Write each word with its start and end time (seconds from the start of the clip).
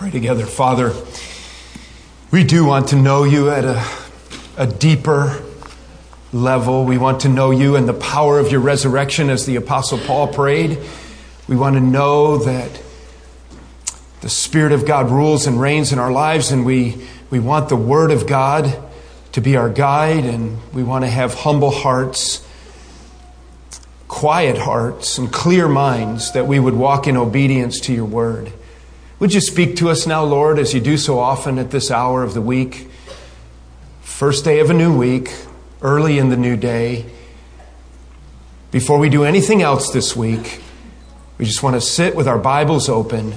pray 0.00 0.10
together. 0.10 0.46
Father, 0.46 0.94
we 2.32 2.42
do 2.42 2.64
want 2.64 2.88
to 2.88 2.96
know 2.96 3.24
you 3.24 3.50
at 3.50 3.66
a, 3.66 3.84
a 4.56 4.66
deeper 4.66 5.44
level. 6.32 6.86
We 6.86 6.96
want 6.96 7.20
to 7.20 7.28
know 7.28 7.50
you 7.50 7.76
and 7.76 7.86
the 7.86 7.92
power 7.92 8.38
of 8.38 8.50
your 8.50 8.62
resurrection 8.62 9.28
as 9.28 9.44
the 9.44 9.56
Apostle 9.56 9.98
Paul 9.98 10.28
prayed. 10.28 10.78
We 11.48 11.56
want 11.56 11.74
to 11.74 11.82
know 11.82 12.38
that 12.38 12.82
the 14.22 14.30
Spirit 14.30 14.72
of 14.72 14.86
God 14.86 15.10
rules 15.10 15.46
and 15.46 15.60
reigns 15.60 15.92
in 15.92 15.98
our 15.98 16.10
lives, 16.10 16.50
and 16.50 16.64
we, 16.64 17.06
we 17.28 17.38
want 17.38 17.68
the 17.68 17.76
Word 17.76 18.10
of 18.10 18.26
God 18.26 18.82
to 19.32 19.42
be 19.42 19.54
our 19.58 19.68
guide, 19.68 20.24
and 20.24 20.60
we 20.72 20.82
want 20.82 21.04
to 21.04 21.10
have 21.10 21.34
humble 21.34 21.70
hearts, 21.70 22.42
quiet 24.08 24.56
hearts, 24.56 25.18
and 25.18 25.30
clear 25.30 25.68
minds 25.68 26.32
that 26.32 26.46
we 26.46 26.58
would 26.58 26.72
walk 26.74 27.06
in 27.06 27.18
obedience 27.18 27.80
to 27.80 27.92
your 27.92 28.06
Word. 28.06 28.54
Would 29.20 29.34
you 29.34 29.42
speak 29.42 29.76
to 29.76 29.90
us 29.90 30.06
now, 30.06 30.24
Lord, 30.24 30.58
as 30.58 30.72
you 30.72 30.80
do 30.80 30.96
so 30.96 31.18
often 31.18 31.58
at 31.58 31.70
this 31.70 31.90
hour 31.90 32.22
of 32.22 32.32
the 32.32 32.40
week? 32.40 32.88
First 34.00 34.46
day 34.46 34.60
of 34.60 34.70
a 34.70 34.72
new 34.72 34.96
week, 34.96 35.36
early 35.82 36.18
in 36.18 36.30
the 36.30 36.38
new 36.38 36.56
day. 36.56 37.04
Before 38.70 38.98
we 38.98 39.10
do 39.10 39.24
anything 39.24 39.60
else 39.60 39.92
this 39.92 40.16
week, 40.16 40.62
we 41.36 41.44
just 41.44 41.62
want 41.62 41.76
to 41.76 41.82
sit 41.82 42.16
with 42.16 42.26
our 42.26 42.38
Bibles 42.38 42.88
open 42.88 43.34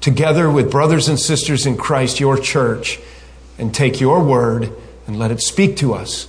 together 0.00 0.48
with 0.48 0.70
brothers 0.70 1.08
and 1.08 1.18
sisters 1.18 1.66
in 1.66 1.76
Christ, 1.76 2.20
your 2.20 2.38
church, 2.38 3.00
and 3.58 3.74
take 3.74 4.00
your 4.00 4.22
word 4.22 4.72
and 5.08 5.18
let 5.18 5.32
it 5.32 5.40
speak 5.40 5.76
to 5.78 5.92
us 5.92 6.28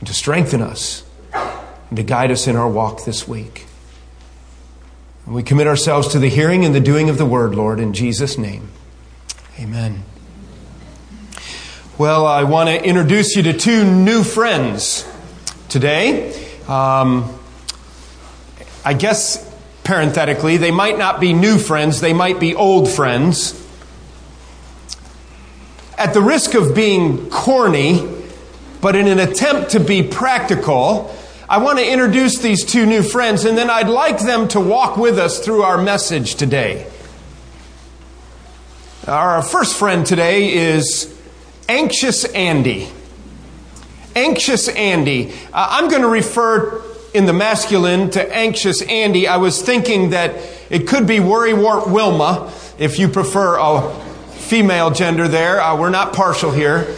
and 0.00 0.06
to 0.06 0.12
strengthen 0.12 0.60
us 0.60 1.02
and 1.32 1.96
to 1.96 2.02
guide 2.02 2.30
us 2.30 2.46
in 2.46 2.56
our 2.56 2.68
walk 2.68 3.06
this 3.06 3.26
week. 3.26 3.67
And 5.28 5.34
we 5.34 5.42
commit 5.42 5.66
ourselves 5.66 6.08
to 6.12 6.18
the 6.18 6.30
hearing 6.30 6.64
and 6.64 6.74
the 6.74 6.80
doing 6.80 7.10
of 7.10 7.18
the 7.18 7.26
word, 7.26 7.54
Lord, 7.54 7.80
in 7.80 7.92
Jesus' 7.92 8.38
name. 8.38 8.70
Amen. 9.60 10.02
Well, 11.98 12.24
I 12.24 12.44
want 12.44 12.70
to 12.70 12.82
introduce 12.82 13.36
you 13.36 13.42
to 13.42 13.52
two 13.52 13.84
new 13.84 14.24
friends 14.24 15.06
today. 15.68 16.32
Um, 16.66 17.38
I 18.86 18.94
guess, 18.94 19.54
parenthetically, 19.84 20.56
they 20.56 20.70
might 20.70 20.96
not 20.96 21.20
be 21.20 21.34
new 21.34 21.58
friends, 21.58 22.00
they 22.00 22.14
might 22.14 22.40
be 22.40 22.54
old 22.54 22.88
friends. 22.88 23.52
At 25.98 26.14
the 26.14 26.22
risk 26.22 26.54
of 26.54 26.74
being 26.74 27.28
corny, 27.28 28.08
but 28.80 28.96
in 28.96 29.06
an 29.06 29.18
attempt 29.18 29.72
to 29.72 29.80
be 29.80 30.02
practical, 30.02 31.14
I 31.50 31.56
want 31.56 31.78
to 31.78 31.90
introduce 31.90 32.36
these 32.40 32.62
two 32.62 32.84
new 32.84 33.02
friends, 33.02 33.46
and 33.46 33.56
then 33.56 33.70
I'd 33.70 33.88
like 33.88 34.18
them 34.18 34.48
to 34.48 34.60
walk 34.60 34.98
with 34.98 35.18
us 35.18 35.42
through 35.42 35.62
our 35.62 35.80
message 35.80 36.34
today. 36.34 36.86
Our 39.06 39.40
first 39.40 39.78
friend 39.78 40.04
today 40.04 40.52
is 40.52 41.18
Anxious 41.66 42.26
Andy. 42.26 42.90
Anxious 44.14 44.68
Andy. 44.68 45.32
Uh, 45.50 45.68
I'm 45.70 45.88
going 45.88 46.02
to 46.02 46.08
refer 46.08 46.82
in 47.14 47.24
the 47.24 47.32
masculine 47.32 48.10
to 48.10 48.36
Anxious 48.36 48.82
Andy. 48.82 49.26
I 49.26 49.38
was 49.38 49.62
thinking 49.62 50.10
that 50.10 50.34
it 50.68 50.86
could 50.86 51.06
be 51.06 51.16
Worrywart 51.16 51.90
Wilma, 51.90 52.52
if 52.78 52.98
you 52.98 53.08
prefer 53.08 53.56
a 53.58 53.94
female 54.32 54.90
gender 54.90 55.26
there. 55.28 55.62
Uh, 55.62 55.78
we're 55.78 55.88
not 55.88 56.12
partial 56.12 56.50
here 56.50 56.94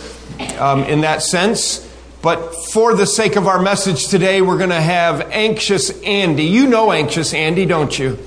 um, 0.59 0.83
in 0.83 1.03
that 1.03 1.23
sense. 1.23 1.87
But 2.23 2.55
for 2.73 2.95
the 2.95 3.07
sake 3.07 3.37
of 3.37 3.47
our 3.47 3.61
message 3.63 4.09
today, 4.09 4.43
we're 4.43 4.59
going 4.59 4.71
to 4.71 4.81
have 4.81 5.23
Anxious 5.31 6.03
Andy. 6.03 6.45
You 6.45 6.67
know 6.67 6.93
Anxious 6.93 7.33
Andy, 7.33 7.65
don't 7.65 7.99
you? 7.99 8.19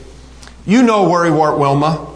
You 0.65 0.81
know 0.81 1.05
Worrywart 1.05 1.59
Wilma. 1.59 2.09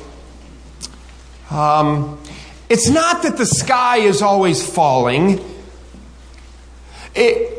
Um, 1.51 2.19
it's 2.67 2.89
not 2.89 3.23
that 3.23 3.37
the 3.37 3.45
sky 3.45 3.97
is 3.97 4.23
always 4.23 4.67
falling. 4.67 5.39
It, 7.13 7.53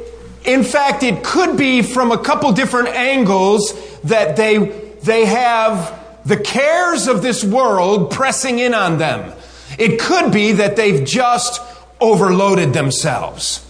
in 0.45 0.65
fact, 0.65 1.05
it 1.05 1.23
could 1.23 1.57
be 1.57 1.83
from 1.83 2.11
a 2.11 2.19
couple 2.19 2.51
different 2.53 2.89
angles 2.89 3.73
that 4.01 4.37
they, 4.37 4.59
they 5.03 5.27
have 5.27 5.97
the 6.25 6.37
cares 6.37 7.07
of 7.07 7.23
this 7.23 7.45
world 7.45 8.11
pressing 8.11 8.59
in 8.59 8.75
on 8.75 8.99
them. 8.99 9.33
It 9.79 10.01
could 10.01 10.33
be 10.33 10.53
that 10.53 10.75
they've 10.75 11.07
just 11.07 11.63
overloaded 12.01 12.73
themselves. 12.73 13.65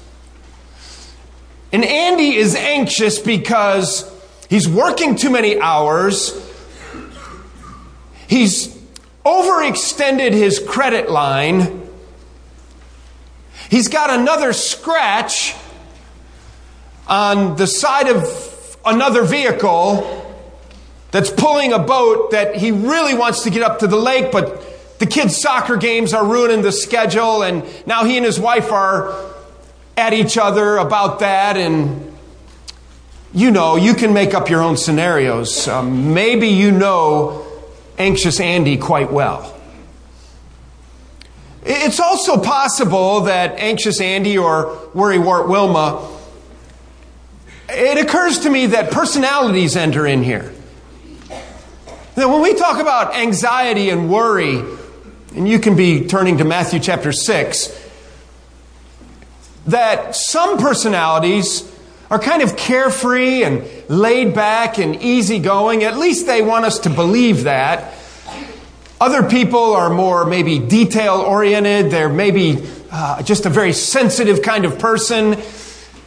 And 1.73 1.85
Andy 1.85 2.35
is 2.37 2.55
anxious 2.55 3.19
because 3.19 4.11
he's 4.49 4.69
working 4.69 5.17
too 5.17 5.31
many 5.31 5.61
hours. 5.61 6.33
He's 8.27 8.69
overextended 9.25 10.33
his 10.33 10.59
credit 10.59 11.11
line. 11.11 11.89
He's 13.71 13.89
got 13.89 14.09
another 14.11 14.55
scratch 14.55 15.55
on 17.07 17.57
the 17.57 17.67
side 17.67 18.09
of 18.09 18.79
another 18.85 19.25
vehicle 19.25 20.25
that's 21.11 21.31
pulling 21.31 21.73
a 21.73 21.79
boat 21.79 22.31
that 22.31 22.57
he 22.57 22.71
really 22.71 23.15
wants 23.15 23.43
to 23.45 23.51
get 23.51 23.63
up 23.63 23.81
to 23.81 23.87
the 23.87 23.97
lake, 23.97 24.33
but 24.33 24.99
the 24.99 25.07
kids' 25.07 25.37
soccer 25.37 25.77
games 25.77 26.13
are 26.15 26.27
ruining 26.27 26.63
the 26.63 26.73
schedule, 26.73 27.43
and 27.43 27.65
now 27.87 28.05
he 28.05 28.17
and 28.17 28.27
his 28.27 28.41
wife 28.41 28.73
are 28.73 29.15
at 29.99 30.13
each 30.13 30.39
other 30.39 30.77
about 30.77 31.19
that, 31.19 31.57
and 31.57 32.17
you 33.35 33.51
know, 33.51 33.75
you 33.75 33.95
can 33.95 34.15
make 34.15 34.33
up 34.33 34.49
your 34.49 34.63
own 34.63 34.77
scenarios. 34.77 35.67
Um, 35.67 36.15
maybe 36.15 36.49
you 36.49 36.71
know 36.71 37.45
anxious 37.99 38.39
Andy 38.39 38.77
quite 38.77 39.13
well. 39.13 39.55
It's 41.65 41.99
also 41.99 42.41
possible 42.41 43.23
that 43.23 43.59
anxious 43.59 44.01
Andy 44.01 44.39
or 44.39 44.77
worrywart 44.95 45.49
Wilma, 45.49 46.17
it 47.69 47.99
occurs 47.99 48.39
to 48.41 48.51
me 48.51 48.67
that 48.67 48.93
personalities 48.93 49.77
enter 49.77 50.07
in 50.07 50.23
here. 50.23 50.55
Now, 52.17 52.33
when 52.33 52.41
we 52.41 52.55
talk 52.55 52.81
about 52.81 53.17
anxiety 53.17 53.91
and 53.91 54.09
worry, 54.09 54.63
and 55.35 55.49
you 55.49 55.59
can 55.59 55.77
be 55.77 56.07
turning 56.07 56.39
to 56.39 56.45
Matthew 56.45 56.79
chapter 56.79 57.13
6, 57.13 57.88
that 59.69 60.17
some 60.17 60.59
personalities 60.59 61.71
are 62.11 62.19
kind 62.19 62.43
of 62.43 62.57
carefree 62.57 63.43
and 63.45 63.65
laid 63.89 64.35
back 64.35 64.79
and 64.79 65.03
easygoing. 65.03 65.85
At 65.85 65.99
least 65.99 66.27
they 66.27 66.43
want 66.43 66.65
us 66.65 66.81
to 66.81 66.91
believe 66.91 67.45
that. 67.45 67.95
Other 69.01 69.29
people 69.29 69.75
are 69.75 69.91
more 69.91 70.25
maybe 70.25 70.59
detail 70.59 71.17
oriented. 71.17 71.93
They're 71.93 72.09
maybe 72.09 72.67
uh, 72.91 73.23
just 73.23 73.47
a 73.47 73.51
very 73.51 73.73
sensitive 73.73 74.43
kind 74.43 74.65
of 74.65 74.79
person. 74.79 75.37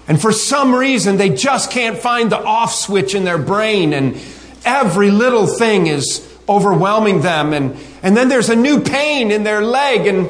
And 0.08 0.20
for 0.20 0.32
some 0.32 0.74
reason, 0.74 1.18
they 1.18 1.30
just 1.30 1.72
can't 1.72 1.98
find 1.98 2.32
the 2.32 2.40
off 2.44 2.74
switch 2.74 3.16
in 3.16 3.24
their 3.24 3.38
brain. 3.38 3.94
And 3.94 4.20
every 4.66 5.12
little 5.12 5.46
thing 5.46 5.88
is 5.88 6.28
overwhelming 6.50 7.22
them. 7.22 7.54
And, 7.54 7.78
and 8.02 8.18
then 8.18 8.28
there's 8.28 8.50
a 8.50 8.56
new 8.56 8.82
pain 8.82 9.32
in 9.32 9.44
their 9.44 9.62
leg. 9.62 10.08
And 10.08 10.30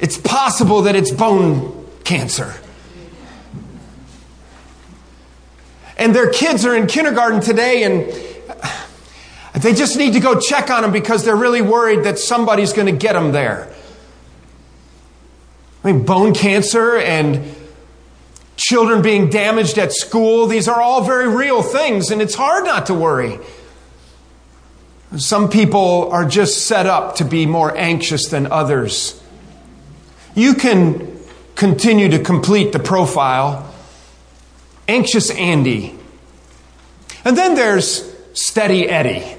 it's 0.00 0.16
possible 0.16 0.82
that 0.82 0.96
it's 0.96 1.10
bone 1.10 1.86
cancer. 2.02 2.54
And 5.96 6.14
their 6.14 6.30
kids 6.30 6.64
are 6.64 6.74
in 6.74 6.86
kindergarten 6.86 7.40
today 7.40 7.84
and 7.84 8.12
they 9.62 9.74
just 9.74 9.96
need 9.96 10.14
to 10.14 10.20
go 10.20 10.40
check 10.40 10.70
on 10.70 10.82
them 10.82 10.92
because 10.92 11.24
they're 11.24 11.36
really 11.36 11.62
worried 11.62 12.04
that 12.04 12.18
somebody's 12.18 12.72
going 12.72 12.86
to 12.86 12.98
get 12.98 13.12
them 13.12 13.32
there. 13.32 13.72
I 15.84 15.92
mean, 15.92 16.04
bone 16.04 16.32
cancer 16.32 16.96
and 16.96 17.54
children 18.56 19.02
being 19.02 19.28
damaged 19.28 19.78
at 19.78 19.92
school, 19.92 20.46
these 20.46 20.68
are 20.68 20.80
all 20.80 21.04
very 21.04 21.28
real 21.28 21.62
things, 21.62 22.10
and 22.10 22.22
it's 22.22 22.34
hard 22.34 22.64
not 22.64 22.86
to 22.86 22.94
worry. 22.94 23.38
Some 25.16 25.50
people 25.50 26.10
are 26.10 26.24
just 26.24 26.66
set 26.66 26.86
up 26.86 27.16
to 27.16 27.24
be 27.24 27.44
more 27.44 27.76
anxious 27.76 28.28
than 28.28 28.50
others. 28.50 29.20
You 30.34 30.54
can 30.54 31.20
continue 31.54 32.08
to 32.10 32.18
complete 32.18 32.72
the 32.72 32.78
profile 32.78 33.71
Anxious 34.88 35.30
Andy. 35.30 35.98
And 37.24 37.36
then 37.36 37.54
there's 37.54 38.12
Steady 38.32 38.88
Eddie. 38.88 39.36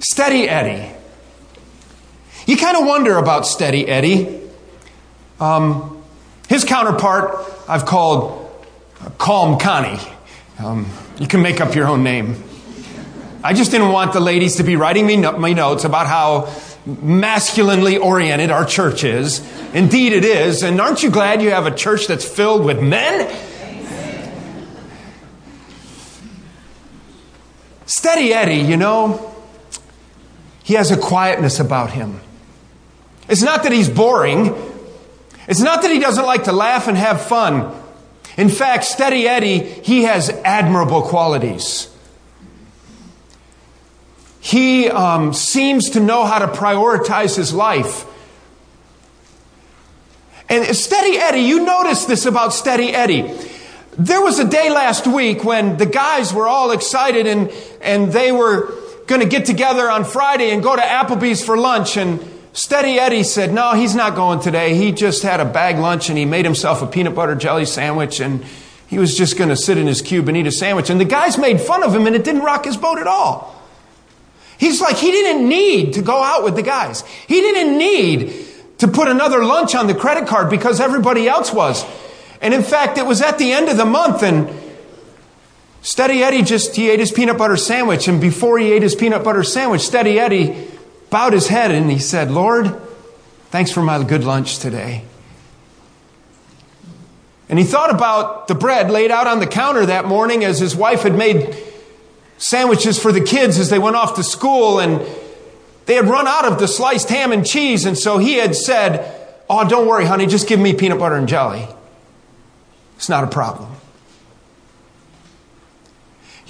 Steady 0.00 0.48
Eddie. 0.48 0.90
You 2.46 2.56
kind 2.56 2.76
of 2.76 2.86
wonder 2.86 3.16
about 3.16 3.46
Steady 3.46 3.86
Eddie. 3.86 4.40
Um, 5.40 6.02
his 6.48 6.64
counterpart 6.64 7.52
I've 7.68 7.86
called 7.86 8.50
Calm 9.18 9.58
Connie. 9.58 10.00
Um, 10.58 10.86
you 11.18 11.26
can 11.26 11.42
make 11.42 11.60
up 11.60 11.74
your 11.74 11.88
own 11.88 12.02
name. 12.02 12.42
I 13.42 13.52
just 13.52 13.70
didn't 13.70 13.92
want 13.92 14.12
the 14.12 14.20
ladies 14.20 14.56
to 14.56 14.62
be 14.62 14.76
writing 14.76 15.06
me 15.06 15.16
no- 15.16 15.36
my 15.36 15.52
notes 15.52 15.84
about 15.84 16.06
how 16.06 16.52
masculinely 16.86 17.98
oriented 17.98 18.50
our 18.50 18.64
church 18.64 19.04
is. 19.04 19.40
Indeed, 19.74 20.12
it 20.12 20.24
is. 20.24 20.62
And 20.62 20.80
aren't 20.80 21.02
you 21.02 21.10
glad 21.10 21.42
you 21.42 21.50
have 21.50 21.66
a 21.66 21.74
church 21.74 22.06
that's 22.06 22.24
filled 22.26 22.64
with 22.64 22.80
men? 22.80 23.34
Steady 27.86 28.32
Eddie, 28.32 28.66
you 28.66 28.76
know, 28.76 29.34
he 30.62 30.74
has 30.74 30.90
a 30.90 30.96
quietness 30.96 31.60
about 31.60 31.90
him. 31.90 32.20
It's 33.28 33.42
not 33.42 33.62
that 33.62 33.72
he's 33.72 33.88
boring. 33.88 34.54
It's 35.46 35.60
not 35.60 35.82
that 35.82 35.90
he 35.90 35.98
doesn't 35.98 36.24
like 36.24 36.44
to 36.44 36.52
laugh 36.52 36.88
and 36.88 36.96
have 36.96 37.20
fun. 37.20 37.74
In 38.36 38.48
fact, 38.48 38.84
Steady 38.84 39.28
Eddie, 39.28 39.58
he 39.58 40.04
has 40.04 40.30
admirable 40.30 41.02
qualities. 41.02 41.88
He 44.40 44.90
um, 44.90 45.32
seems 45.32 45.90
to 45.90 46.00
know 46.00 46.24
how 46.24 46.38
to 46.38 46.48
prioritize 46.48 47.36
his 47.36 47.54
life. 47.54 48.06
And 50.48 50.76
Steady 50.76 51.16
Eddie, 51.16 51.40
you 51.40 51.64
notice 51.64 52.04
this 52.04 52.26
about 52.26 52.52
Steady 52.52 52.94
Eddie. 52.94 53.22
There 53.96 54.20
was 54.20 54.40
a 54.40 54.48
day 54.48 54.70
last 54.70 55.06
week 55.06 55.44
when 55.44 55.76
the 55.76 55.86
guys 55.86 56.34
were 56.34 56.48
all 56.48 56.72
excited 56.72 57.28
and, 57.28 57.52
and 57.80 58.12
they 58.12 58.32
were 58.32 58.72
going 59.06 59.20
to 59.20 59.28
get 59.28 59.46
together 59.46 59.88
on 59.88 60.04
Friday 60.04 60.50
and 60.50 60.64
go 60.64 60.74
to 60.74 60.82
Applebee's 60.82 61.44
for 61.44 61.56
lunch. 61.56 61.96
And 61.96 62.18
Steady 62.52 62.98
Eddie 62.98 63.22
said, 63.22 63.52
No, 63.52 63.74
he's 63.74 63.94
not 63.94 64.16
going 64.16 64.40
today. 64.40 64.74
He 64.74 64.90
just 64.90 65.22
had 65.22 65.38
a 65.38 65.44
bag 65.44 65.78
lunch 65.78 66.08
and 66.08 66.18
he 66.18 66.24
made 66.24 66.44
himself 66.44 66.82
a 66.82 66.88
peanut 66.88 67.14
butter 67.14 67.36
jelly 67.36 67.66
sandwich 67.66 68.18
and 68.18 68.44
he 68.88 68.98
was 68.98 69.16
just 69.16 69.38
going 69.38 69.50
to 69.50 69.56
sit 69.56 69.78
in 69.78 69.86
his 69.86 70.02
cube 70.02 70.26
and 70.26 70.36
eat 70.36 70.48
a 70.48 70.52
sandwich. 70.52 70.90
And 70.90 71.00
the 71.00 71.04
guys 71.04 71.38
made 71.38 71.60
fun 71.60 71.84
of 71.84 71.94
him 71.94 72.08
and 72.08 72.16
it 72.16 72.24
didn't 72.24 72.42
rock 72.42 72.64
his 72.64 72.76
boat 72.76 72.98
at 72.98 73.06
all. 73.06 73.54
He's 74.58 74.80
like, 74.80 74.96
he 74.96 75.12
didn't 75.12 75.48
need 75.48 75.94
to 75.94 76.02
go 76.02 76.20
out 76.20 76.42
with 76.42 76.56
the 76.56 76.62
guys. 76.62 77.02
He 77.28 77.40
didn't 77.40 77.78
need 77.78 78.44
to 78.78 78.88
put 78.88 79.06
another 79.06 79.44
lunch 79.44 79.76
on 79.76 79.86
the 79.86 79.94
credit 79.94 80.26
card 80.26 80.50
because 80.50 80.80
everybody 80.80 81.28
else 81.28 81.52
was. 81.52 81.84
And 82.44 82.52
in 82.52 82.62
fact, 82.62 82.98
it 82.98 83.06
was 83.06 83.22
at 83.22 83.38
the 83.38 83.52
end 83.52 83.70
of 83.70 83.78
the 83.78 83.86
month 83.86 84.22
and 84.22 84.50
Steady 85.80 86.22
Eddie 86.22 86.42
just, 86.42 86.76
he 86.76 86.90
ate 86.90 87.00
his 87.00 87.10
peanut 87.10 87.38
butter 87.38 87.56
sandwich. 87.56 88.06
And 88.06 88.20
before 88.20 88.58
he 88.58 88.70
ate 88.70 88.82
his 88.82 88.94
peanut 88.94 89.24
butter 89.24 89.42
sandwich, 89.42 89.80
Steady 89.80 90.20
Eddie 90.20 90.68
bowed 91.08 91.32
his 91.32 91.48
head 91.48 91.70
and 91.70 91.90
he 91.90 91.98
said, 91.98 92.30
Lord, 92.30 92.78
thanks 93.46 93.70
for 93.70 93.82
my 93.82 94.04
good 94.04 94.24
lunch 94.24 94.58
today. 94.58 95.04
And 97.48 97.58
he 97.58 97.64
thought 97.64 97.90
about 97.90 98.46
the 98.46 98.54
bread 98.54 98.90
laid 98.90 99.10
out 99.10 99.26
on 99.26 99.40
the 99.40 99.46
counter 99.46 99.86
that 99.86 100.04
morning 100.04 100.44
as 100.44 100.58
his 100.58 100.76
wife 100.76 101.00
had 101.00 101.14
made 101.14 101.56
sandwiches 102.36 103.00
for 103.00 103.10
the 103.10 103.22
kids 103.22 103.58
as 103.58 103.70
they 103.70 103.78
went 103.78 103.96
off 103.96 104.16
to 104.16 104.22
school 104.22 104.80
and 104.80 105.00
they 105.86 105.94
had 105.94 106.06
run 106.06 106.26
out 106.26 106.44
of 106.44 106.58
the 106.58 106.68
sliced 106.68 107.08
ham 107.08 107.32
and 107.32 107.46
cheese 107.46 107.86
and 107.86 107.96
so 107.96 108.18
he 108.18 108.34
had 108.34 108.54
said, 108.54 109.14
"Oh, 109.48 109.66
don't 109.66 109.86
worry, 109.86 110.04
honey, 110.04 110.26
just 110.26 110.46
give 110.46 110.60
me 110.60 110.74
peanut 110.74 110.98
butter 110.98 111.14
and 111.16 111.28
jelly. 111.28 111.68
It's 112.96 113.08
not 113.08 113.24
a 113.24 113.26
problem." 113.26 113.70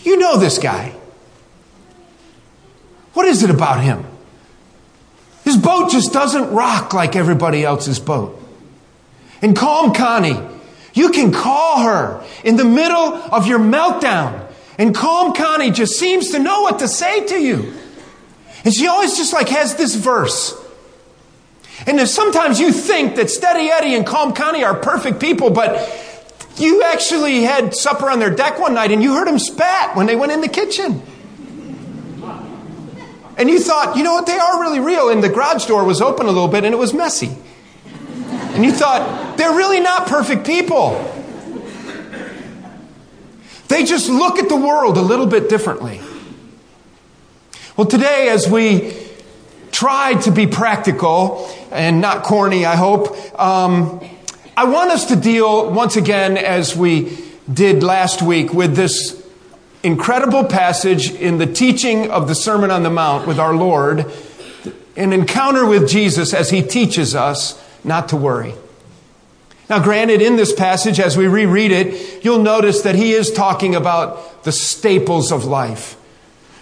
You 0.03 0.19
know 0.19 0.37
this 0.37 0.59
guy. 0.59 0.93
What 3.15 3.27
is 3.27 3.43
it 3.43 3.51
about 3.51 3.81
him? 3.81 4.05
His 5.45 5.57
boat 5.57 5.91
just 5.91 6.13
doesn't 6.13 6.53
rock 6.53 6.93
like 6.93 7.17
everybody 7.17 7.65
else's 7.65 7.99
boat. 7.99 8.41
And 9.41 9.57
Calm 9.57 9.95
Connie, 9.95 10.41
you 10.95 11.11
can 11.11 11.33
call 11.33 11.83
her 11.83 12.25
in 12.43 12.57
the 12.57 12.65
middle 12.65 13.15
of 13.15 13.47
your 13.47 13.59
meltdown 13.59 14.45
and 14.79 14.95
Calm 14.95 15.35
Connie 15.35 15.71
just 15.71 15.99
seems 15.99 16.31
to 16.31 16.39
know 16.39 16.63
what 16.63 16.81
to 16.81 16.89
say 16.89 17.27
to 17.27 17.41
you. 17.41 17.73
And 18.65 18.75
she 18.75 18.87
always 18.87 19.17
just 19.17 19.33
like 19.33 19.49
has 19.51 19.77
this 19.77 19.95
verse. 19.95 20.61
And 21.87 22.01
if 22.01 22.09
sometimes 22.09 22.59
you 22.59 22.73
think 22.73 23.17
that 23.17 23.31
Steady 23.31 23.71
Eddie 23.71 23.95
and 23.95 24.07
Calm 24.07 24.33
Connie 24.33 24.65
are 24.65 24.75
perfect 24.75 25.21
people, 25.21 25.51
but 25.51 25.77
you 26.57 26.83
actually 26.85 27.43
had 27.43 27.75
supper 27.75 28.09
on 28.09 28.19
their 28.19 28.31
deck 28.31 28.59
one 28.59 28.75
night 28.75 28.91
and 28.91 29.03
you 29.03 29.15
heard 29.15 29.27
them 29.27 29.39
spat 29.39 29.97
when 29.97 30.07
they 30.07 30.17
went 30.17 30.33
in 30.33 30.41
the 30.41 30.49
kitchen. 30.49 31.03
And 33.37 33.51
you 33.51 33.59
thought, 33.59 33.97
you 33.97 34.05
know 34.05 34.13
what, 34.13 34.27
they 34.27 34.39
are 34.39 34.61
really 34.61 34.81
real. 34.81 35.11
And 35.11 35.23
the 35.23 35.29
garage 35.29 35.67
door 35.67 35.85
was 35.85 36.01
open 36.01 36.27
a 36.27 36.31
little 36.31 36.49
bit 36.49 36.65
and 36.65 36.73
it 36.73 36.79
was 36.79 36.95
messy. 36.95 37.37
And 38.55 38.65
you 38.65 38.71
thought, 38.71 39.37
they're 39.37 39.57
really 39.57 39.81
not 39.81 40.07
perfect 40.07 40.47
people. 40.47 40.93
They 43.67 43.85
just 43.85 44.09
look 44.09 44.39
at 44.39 44.49
the 44.49 44.57
world 44.57 44.97
a 44.97 45.03
little 45.03 45.27
bit 45.27 45.49
differently. 45.49 46.01
Well, 47.77 47.89
today, 47.89 48.29
as 48.29 48.49
we 48.49 48.97
try 49.73 50.15
to 50.21 50.31
be 50.31 50.47
practical 50.47 51.51
and 51.73 52.01
not 52.01 52.23
corny, 52.23 52.65
I 52.65 52.77
hope, 52.77 53.17
um, 53.41 53.99
I 54.57 54.67
want 54.67 54.93
us 54.93 55.07
to 55.07 55.17
deal 55.17 55.69
once 55.69 55.97
again, 55.97 56.39
as 56.39 56.77
we 56.77 57.19
did 57.53 57.83
last 57.83 58.23
week, 58.23 58.53
with 58.53 58.77
this 58.77 59.21
incredible 59.83 60.45
passage 60.45 61.11
in 61.11 61.39
the 61.39 61.47
teaching 61.47 62.09
of 62.09 62.29
the 62.29 62.37
Sermon 62.37 62.71
on 62.71 62.85
the 62.85 62.91
Mount 62.91 63.27
with 63.27 63.41
our 63.41 63.53
Lord, 63.53 64.07
an 64.97 65.13
encounter 65.13 65.67
with 65.67 65.89
Jesus 65.89 66.33
as 66.33 66.51
he 66.51 66.63
teaches 66.63 67.17
us 67.17 67.61
not 67.83 68.11
to 68.11 68.17
worry. 68.17 68.55
Now, 69.69 69.83
granted, 69.83 70.23
in 70.23 70.37
this 70.37 70.53
passage, 70.53 71.01
as 71.01 71.17
we 71.17 71.27
reread 71.27 71.73
it, 71.73 72.25
you'll 72.25 72.43
notice 72.43 72.83
that 72.83 72.95
he 72.95 73.11
is 73.11 73.33
talking 73.33 73.75
about 73.75 74.45
the 74.45 74.53
staples 74.53 75.33
of 75.33 75.47
life. 75.47 75.97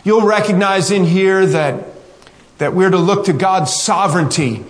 You'll 0.03 0.27
recognize 0.27 0.91
in 0.91 1.05
here 1.05 1.45
that, 1.45 1.89
that 2.57 2.73
we're 2.73 2.91
to 2.91 2.97
look 2.97 3.27
to 3.27 3.35
God's 3.35 3.75
sovereignty 3.75 4.65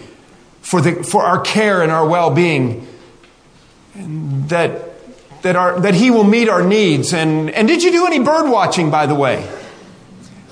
for, 0.60 0.80
the, 0.80 1.04
for 1.04 1.22
our 1.22 1.40
care 1.40 1.82
and 1.82 1.92
our 1.92 2.08
well 2.08 2.34
being. 2.34 2.88
That, 3.94 4.90
that, 5.42 5.56
our, 5.56 5.80
that 5.80 5.94
he 5.94 6.10
will 6.10 6.24
meet 6.24 6.48
our 6.48 6.64
needs. 6.64 7.12
And, 7.12 7.50
and 7.50 7.68
did 7.68 7.82
you 7.82 7.90
do 7.90 8.06
any 8.06 8.20
bird 8.20 8.50
watching, 8.50 8.90
by 8.90 9.06
the 9.06 9.14
way? 9.14 9.48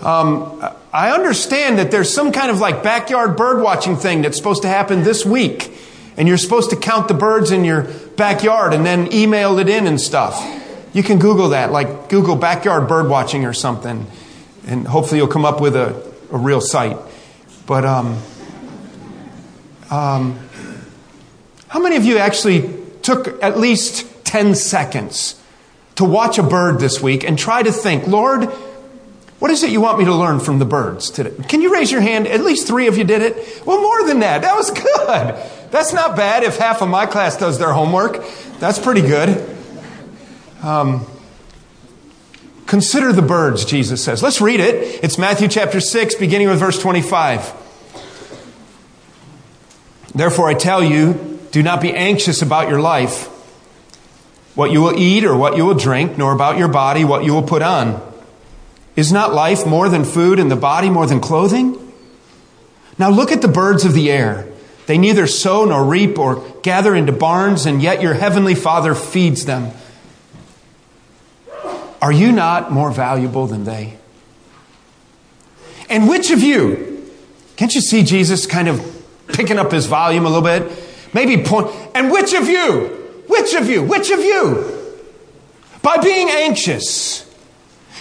Um, 0.02 0.62
I 0.92 1.12
understand 1.12 1.78
that 1.78 1.90
there's 1.90 2.12
some 2.12 2.32
kind 2.32 2.50
of 2.50 2.58
like 2.60 2.82
backyard 2.82 3.36
bird 3.36 3.62
watching 3.62 3.96
thing 3.96 4.22
that's 4.22 4.36
supposed 4.36 4.62
to 4.62 4.68
happen 4.68 5.02
this 5.02 5.24
week 5.24 5.72
and 6.16 6.28
you're 6.28 6.38
supposed 6.38 6.70
to 6.70 6.76
count 6.76 7.08
the 7.08 7.14
birds 7.14 7.50
in 7.50 7.64
your 7.64 7.84
backyard 8.16 8.74
and 8.74 8.84
then 8.84 9.12
email 9.12 9.58
it 9.58 9.68
in 9.68 9.86
and 9.86 10.00
stuff. 10.00 10.38
You 10.92 11.02
can 11.02 11.18
Google 11.18 11.50
that, 11.50 11.72
like 11.72 12.08
Google 12.08 12.36
backyard 12.36 12.88
bird 12.88 13.08
watching 13.08 13.46
or 13.46 13.52
something, 13.52 14.06
and 14.66 14.86
hopefully 14.86 15.18
you'll 15.18 15.28
come 15.28 15.46
up 15.46 15.60
with 15.60 15.76
a, 15.76 16.12
a 16.30 16.36
real 16.36 16.60
site. 16.60 16.98
But 17.66 17.84
um, 17.84 18.18
um, 19.90 20.38
how 21.68 21.80
many 21.80 21.96
of 21.96 22.04
you 22.04 22.18
actually 22.18 22.79
took 23.02 23.42
at 23.42 23.58
least 23.58 24.24
10 24.24 24.54
seconds 24.54 25.40
to 25.96 26.04
watch 26.04 26.38
a 26.38 26.42
bird 26.42 26.80
this 26.80 27.00
week 27.02 27.24
and 27.24 27.38
try 27.38 27.62
to 27.62 27.72
think, 27.72 28.06
Lord, 28.06 28.44
what 29.38 29.50
is 29.50 29.62
it 29.62 29.70
you 29.70 29.80
want 29.80 29.98
me 29.98 30.04
to 30.04 30.14
learn 30.14 30.38
from 30.38 30.58
the 30.58 30.64
birds 30.64 31.10
today? 31.10 31.34
Can 31.48 31.62
you 31.62 31.72
raise 31.72 31.90
your 31.90 32.00
hand? 32.02 32.26
At 32.26 32.42
least 32.42 32.66
three 32.66 32.88
of 32.88 32.98
you 32.98 33.04
did 33.04 33.22
it. 33.22 33.62
Well, 33.66 33.80
more 33.80 34.06
than 34.06 34.20
that. 34.20 34.42
That 34.42 34.54
was 34.54 34.70
good. 34.70 35.70
That's 35.70 35.92
not 35.92 36.16
bad 36.16 36.42
if 36.42 36.58
half 36.58 36.82
of 36.82 36.88
my 36.88 37.06
class 37.06 37.36
does 37.36 37.58
their 37.58 37.72
homework. 37.72 38.24
That's 38.58 38.78
pretty 38.78 39.00
good. 39.00 39.56
Um, 40.62 41.06
consider 42.66 43.12
the 43.12 43.22
birds, 43.22 43.64
Jesus 43.64 44.04
says. 44.04 44.22
Let's 44.22 44.40
read 44.40 44.60
it. 44.60 45.02
It's 45.02 45.16
Matthew 45.16 45.48
chapter 45.48 45.80
6, 45.80 46.16
beginning 46.16 46.48
with 46.48 46.58
verse 46.58 46.80
25. 46.80 47.54
Therefore, 50.14 50.48
I 50.48 50.54
tell 50.54 50.82
you, 50.82 51.29
do 51.50 51.62
not 51.62 51.80
be 51.80 51.92
anxious 51.92 52.42
about 52.42 52.68
your 52.68 52.80
life, 52.80 53.26
what 54.54 54.70
you 54.70 54.82
will 54.82 54.98
eat 54.98 55.24
or 55.24 55.36
what 55.36 55.56
you 55.56 55.64
will 55.64 55.74
drink, 55.74 56.16
nor 56.16 56.32
about 56.32 56.58
your 56.58 56.68
body, 56.68 57.04
what 57.04 57.24
you 57.24 57.32
will 57.32 57.42
put 57.42 57.62
on. 57.62 58.06
Is 58.96 59.12
not 59.12 59.32
life 59.32 59.66
more 59.66 59.88
than 59.88 60.04
food 60.04 60.38
and 60.38 60.50
the 60.50 60.56
body 60.56 60.90
more 60.90 61.06
than 61.06 61.20
clothing? 61.20 61.76
Now 62.98 63.10
look 63.10 63.32
at 63.32 63.40
the 63.40 63.48
birds 63.48 63.84
of 63.84 63.94
the 63.94 64.10
air. 64.10 64.46
They 64.86 64.98
neither 64.98 65.26
sow 65.26 65.64
nor 65.64 65.84
reap 65.84 66.18
or 66.18 66.44
gather 66.62 66.94
into 66.94 67.12
barns, 67.12 67.64
and 67.64 67.80
yet 67.80 68.02
your 68.02 68.14
heavenly 68.14 68.54
Father 68.54 68.94
feeds 68.94 69.44
them. 69.44 69.70
Are 72.02 72.12
you 72.12 72.32
not 72.32 72.72
more 72.72 72.90
valuable 72.90 73.46
than 73.46 73.64
they? 73.64 73.96
And 75.88 76.08
which 76.08 76.30
of 76.30 76.42
you, 76.42 77.08
can't 77.56 77.74
you 77.74 77.80
see 77.80 78.02
Jesus 78.02 78.46
kind 78.46 78.68
of 78.68 79.04
picking 79.28 79.58
up 79.58 79.70
his 79.70 79.86
volume 79.86 80.26
a 80.26 80.28
little 80.28 80.42
bit? 80.42 80.89
Maybe 81.12 81.42
point, 81.42 81.68
and 81.94 82.10
which 82.10 82.32
of 82.32 82.48
you, 82.48 83.22
which 83.26 83.54
of 83.54 83.68
you, 83.68 83.82
which 83.82 84.10
of 84.10 84.20
you, 84.20 84.96
by 85.82 85.96
being 85.98 86.28
anxious, 86.30 87.26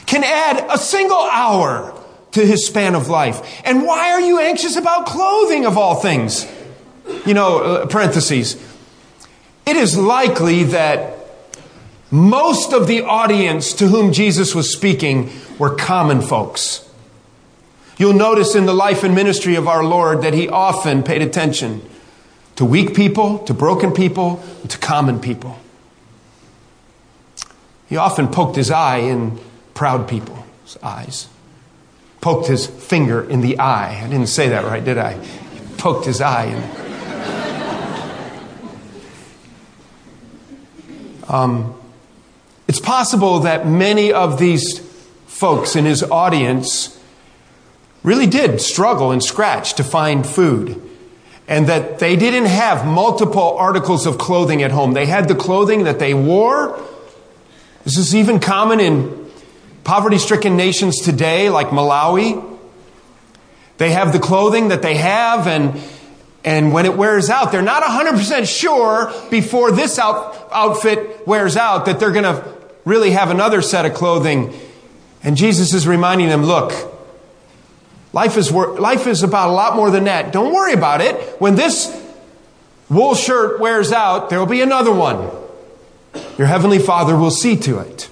can 0.06 0.24
add 0.24 0.66
a 0.70 0.78
single 0.78 1.18
hour 1.18 1.96
to 2.32 2.46
his 2.46 2.66
span 2.66 2.96
of 2.96 3.10
life? 3.10 3.62
And 3.63 3.84
why 3.84 4.12
are 4.12 4.22
you 4.22 4.39
anxious 4.39 4.75
about 4.75 5.06
clothing 5.06 5.66
of 5.66 5.78
all 5.78 5.96
things? 5.96 6.46
you 7.25 7.34
know, 7.34 7.60
uh, 7.60 7.86
parentheses. 7.88 8.56
It 9.66 9.78
is 9.78 9.98
likely 9.98 10.63
that 10.66 11.18
most 12.12 12.74
of 12.74 12.88
the 12.88 13.01
audience 13.01 13.74
to 13.74 13.88
whom 13.88 14.13
Jesus 14.13 14.56
was 14.56 14.72
speaking 14.72 15.32
were 15.58 15.75
common 15.75 16.22
folks. 16.22 16.88
You'll 17.98 18.13
notice 18.13 18.56
in 18.56 18.66
the 18.66 18.74
life 18.74 19.04
and 19.04 19.13
ministry 19.13 19.56
of 19.56 19.68
our 19.68 19.84
Lord 19.84 20.22
that 20.22 20.34
he 20.34 20.48
often 20.48 21.04
paid 21.04 21.22
attention 21.22 21.88
to 22.60 22.66
weak 22.66 22.94
people, 22.94 23.39
to 23.39 23.54
broken 23.54 23.94
people, 23.94 24.44
to 24.68 24.78
common 24.80 25.18
people. 25.22 25.58
He 27.88 27.96
often 27.96 28.28
poked 28.28 28.58
his 28.58 28.70
eye 28.70 28.98
in 28.98 29.39
proud 29.74 30.10
people's 30.10 30.78
eyes. 30.84 31.30
Poked 32.20 32.48
his 32.48 32.68
finger 32.68 33.24
in 33.24 33.39
the 33.39 33.60
eye. 33.60 34.04
I 34.04 34.10
didn't 34.10 34.28
say 34.28 34.50
that 34.50 34.66
right, 34.66 34.84
did 34.84 34.98
I? 34.98 35.13
He 35.13 35.78
poked 35.78 36.06
his 36.06 36.20
eye. 36.20 36.48
In. 36.48 36.63
Um, 41.30 41.80
it's 42.68 42.82
possible 42.82 43.39
that 43.39 43.66
many 43.68 44.12
of 44.12 44.38
these 44.38 44.80
folks 45.28 45.78
in 45.78 45.86
his 45.86 46.04
audience 46.04 47.01
really 48.04 48.28
did 48.28 48.60
struggle 48.60 49.13
and 49.13 49.24
scratch 49.24 49.75
to 49.75 49.84
find 49.86 50.28
food. 50.28 50.88
And 51.50 51.68
that 51.68 52.00
they 52.00 52.15
didn't 52.15 52.46
have 52.46 52.86
multiple 52.86 53.58
articles 53.58 54.06
of 54.06 54.18
clothing 54.18 54.63
at 54.63 54.72
home. 54.72 54.94
They 54.94 55.08
had 55.08 55.27
the 55.27 55.36
clothing 55.36 55.84
that 55.84 56.00
they 56.00 56.13
wore. 56.13 56.79
This 57.84 57.98
is 57.98 58.15
even 58.15 58.39
common 58.39 58.79
in 58.79 59.29
poverty 59.84 60.20
stricken 60.20 60.56
nations 60.56 61.01
today, 61.01 61.50
like 61.50 61.70
Malawi. 61.70 62.58
They 63.77 63.91
have 63.91 64.13
the 64.13 64.20
clothing 64.20 64.68
that 64.68 64.82
they 64.82 64.96
have, 64.96 65.48
and, 65.48 65.82
and 66.44 66.72
when 66.72 66.86
it 66.86 66.96
wears 66.96 67.29
out, 67.29 67.51
they're 67.51 67.62
not 67.62 67.82
100% 67.82 68.46
sure 68.48 69.12
before 69.32 69.72
this 69.72 69.98
out, 69.98 70.50
outfit 70.51 71.25
wears 71.25 71.58
out 71.58 71.86
that 71.86 72.00
they're 72.00 72.12
going 72.12 72.25
to 72.25 72.56
really 72.86 73.12
have 73.12 73.32
another 73.32 73.62
set 73.62 73.86
of 73.86 73.94
clothing. 73.94 74.53
And 75.24 75.36
Jesus 75.36 75.74
is 75.74 75.88
reminding 75.88 76.27
them 76.27 76.44
look, 76.44 76.74
life 78.13 78.38
is, 78.38 78.51
life 78.51 79.08
is 79.08 79.24
about 79.24 79.50
a 79.50 79.54
lot 79.54 79.75
more 79.75 79.92
than 79.92 80.06
that. 80.06 80.32
Don't 80.32 80.54
worry 80.54 80.74
about 80.74 81.01
it. 81.01 81.16
When 81.39 81.56
this 81.56 81.96
wool 82.89 83.16
shirt 83.16 83.60
wears 83.60 83.92
out, 83.92 84.30
there 84.30 84.39
will 84.39 84.46
be 84.46 84.62
another 84.62 84.94
one. 84.94 85.30
Your 86.38 86.48
heavenly 86.48 86.80
Father 86.80 87.16
will 87.16 87.32
see 87.32 87.56
to 87.58 87.80
it. 87.80 88.10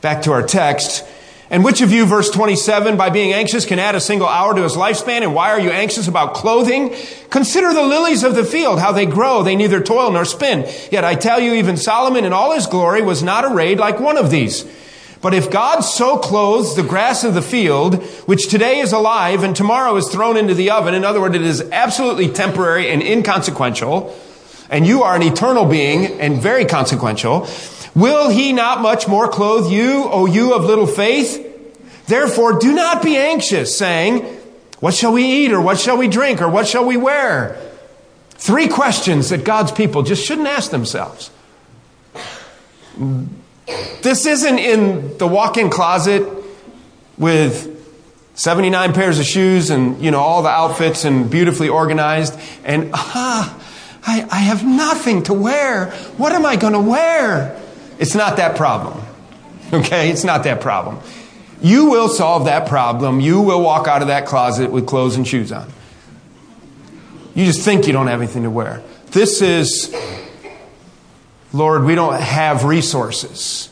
Back 0.00 0.22
to 0.22 0.32
our 0.32 0.42
text. 0.42 1.04
And 1.50 1.64
which 1.64 1.80
of 1.80 1.90
you, 1.90 2.06
verse 2.06 2.30
27, 2.30 2.96
by 2.96 3.10
being 3.10 3.32
anxious 3.32 3.66
can 3.66 3.80
add 3.80 3.96
a 3.96 4.00
single 4.00 4.28
hour 4.28 4.54
to 4.54 4.62
his 4.62 4.76
lifespan? 4.76 5.22
And 5.22 5.34
why 5.34 5.50
are 5.50 5.58
you 5.58 5.70
anxious 5.70 6.06
about 6.06 6.34
clothing? 6.34 6.94
Consider 7.28 7.74
the 7.74 7.82
lilies 7.82 8.22
of 8.22 8.36
the 8.36 8.44
field, 8.44 8.78
how 8.78 8.92
they 8.92 9.04
grow. 9.04 9.42
They 9.42 9.56
neither 9.56 9.80
toil 9.80 10.12
nor 10.12 10.24
spin. 10.24 10.72
Yet 10.92 11.04
I 11.04 11.16
tell 11.16 11.40
you, 11.40 11.54
even 11.54 11.76
Solomon 11.76 12.24
in 12.24 12.32
all 12.32 12.52
his 12.52 12.68
glory 12.68 13.02
was 13.02 13.24
not 13.24 13.44
arrayed 13.44 13.80
like 13.80 13.98
one 13.98 14.16
of 14.16 14.30
these. 14.30 14.64
But 15.22 15.34
if 15.34 15.50
God 15.50 15.80
so 15.80 16.16
clothes 16.16 16.76
the 16.76 16.82
grass 16.82 17.24
of 17.24 17.34
the 17.34 17.42
field, 17.42 18.02
which 18.26 18.48
today 18.48 18.80
is 18.80 18.92
alive 18.92 19.42
and 19.42 19.54
tomorrow 19.54 19.96
is 19.96 20.08
thrown 20.08 20.36
into 20.36 20.54
the 20.54 20.70
oven, 20.70 20.94
in 20.94 21.04
other 21.04 21.20
words, 21.20 21.34
it 21.34 21.42
is 21.42 21.60
absolutely 21.70 22.28
temporary 22.28 22.90
and 22.90 23.02
inconsequential, 23.02 24.16
and 24.70 24.86
you 24.86 25.02
are 25.02 25.14
an 25.14 25.22
eternal 25.22 25.66
being 25.66 26.20
and 26.20 26.40
very 26.40 26.64
consequential, 26.64 27.46
Will 27.94 28.30
he 28.30 28.52
not 28.52 28.80
much 28.80 29.08
more 29.08 29.28
clothe 29.28 29.70
you, 29.70 30.04
O 30.04 30.26
you 30.26 30.54
of 30.54 30.64
little 30.64 30.86
faith? 30.86 31.46
Therefore, 32.06 32.58
do 32.58 32.72
not 32.72 33.02
be 33.02 33.16
anxious, 33.16 33.76
saying, 33.76 34.20
What 34.78 34.94
shall 34.94 35.12
we 35.12 35.24
eat, 35.24 35.52
or 35.52 35.60
what 35.60 35.78
shall 35.78 35.96
we 35.96 36.08
drink, 36.08 36.40
or 36.40 36.48
what 36.48 36.68
shall 36.68 36.84
we 36.84 36.96
wear? 36.96 37.60
Three 38.30 38.68
questions 38.68 39.28
that 39.30 39.44
God's 39.44 39.72
people 39.72 40.02
just 40.02 40.24
shouldn't 40.24 40.46
ask 40.46 40.70
themselves. 40.70 41.30
This 44.02 44.26
isn't 44.26 44.58
in 44.58 45.18
the 45.18 45.26
walk 45.26 45.56
in 45.56 45.70
closet 45.70 46.26
with 47.18 47.68
79 48.34 48.92
pairs 48.94 49.18
of 49.18 49.26
shoes 49.26 49.70
and, 49.70 50.02
you 50.02 50.10
know, 50.10 50.20
all 50.20 50.42
the 50.42 50.48
outfits 50.48 51.04
and 51.04 51.30
beautifully 51.30 51.68
organized. 51.68 52.38
And, 52.64 52.90
ah, 52.94 53.56
I, 54.06 54.26
I 54.30 54.38
have 54.38 54.64
nothing 54.64 55.24
to 55.24 55.34
wear. 55.34 55.90
What 56.16 56.32
am 56.32 56.46
I 56.46 56.56
going 56.56 56.72
to 56.72 56.80
wear? 56.80 57.60
It's 57.98 58.14
not 58.14 58.36
that 58.38 58.56
problem. 58.56 59.02
Okay? 59.72 60.10
It's 60.10 60.24
not 60.24 60.42
that 60.44 60.60
problem. 60.60 60.98
You 61.62 61.90
will 61.90 62.08
solve 62.08 62.46
that 62.46 62.68
problem. 62.68 63.20
You 63.20 63.40
will 63.40 63.62
walk 63.62 63.86
out 63.86 64.02
of 64.02 64.08
that 64.08 64.26
closet 64.26 64.72
with 64.72 64.84
clothes 64.86 65.14
and 65.14 65.28
shoes 65.28 65.52
on. 65.52 65.70
You 67.34 67.44
just 67.44 67.60
think 67.60 67.86
you 67.86 67.92
don't 67.92 68.08
have 68.08 68.20
anything 68.20 68.42
to 68.42 68.50
wear. 68.50 68.82
This 69.12 69.42
is, 69.42 69.94
Lord, 71.52 71.84
we 71.84 71.94
don't 71.94 72.20
have 72.20 72.64
resources. 72.64 73.70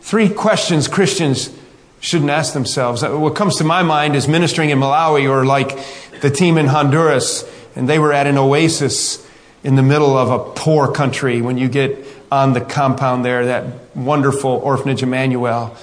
Three 0.00 0.28
questions 0.28 0.88
Christians 0.88 1.56
shouldn't 2.00 2.30
ask 2.30 2.52
themselves. 2.52 3.02
What 3.02 3.34
comes 3.34 3.56
to 3.56 3.64
my 3.64 3.82
mind 3.82 4.16
is 4.16 4.26
ministering 4.26 4.70
in 4.70 4.78
Malawi 4.78 5.28
or 5.30 5.44
like 5.44 5.78
the 6.20 6.30
team 6.30 6.58
in 6.58 6.66
Honduras, 6.66 7.44
and 7.76 7.88
they 7.88 7.98
were 7.98 8.12
at 8.12 8.26
an 8.26 8.36
oasis 8.36 9.26
in 9.62 9.76
the 9.76 9.82
middle 9.82 10.16
of 10.16 10.30
a 10.30 10.38
poor 10.54 10.90
country 10.92 11.42
when 11.42 11.58
you 11.58 11.68
get 11.68 12.06
on 12.32 12.52
the 12.52 12.60
compound 12.60 13.24
there, 13.24 13.46
that 13.46 13.96
wonderful 13.96 14.50
orphanage 14.50 15.02
Emmanuel, 15.02 15.76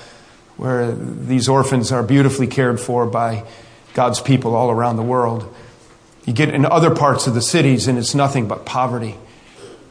where 0.57 0.91
these 0.91 1.48
orphans 1.48 1.91
are 1.91 2.01
beautifully 2.01 2.48
cared 2.48 2.79
for 2.79 3.05
by 3.05 3.43
God's 3.93 4.19
people 4.19 4.55
all 4.55 4.72
around 4.72 4.96
the 4.96 5.03
world. 5.03 5.53
You 6.25 6.34
get 6.34 6.53
in 6.53 6.65
other 6.65 6.93
parts 6.93 7.27
of 7.27 7.34
the 7.34 7.41
cities 7.41 7.88
and 7.88 7.98
it's 7.98 8.15
nothing 8.15 8.48
but 8.48 8.65
poverty. 8.65 9.15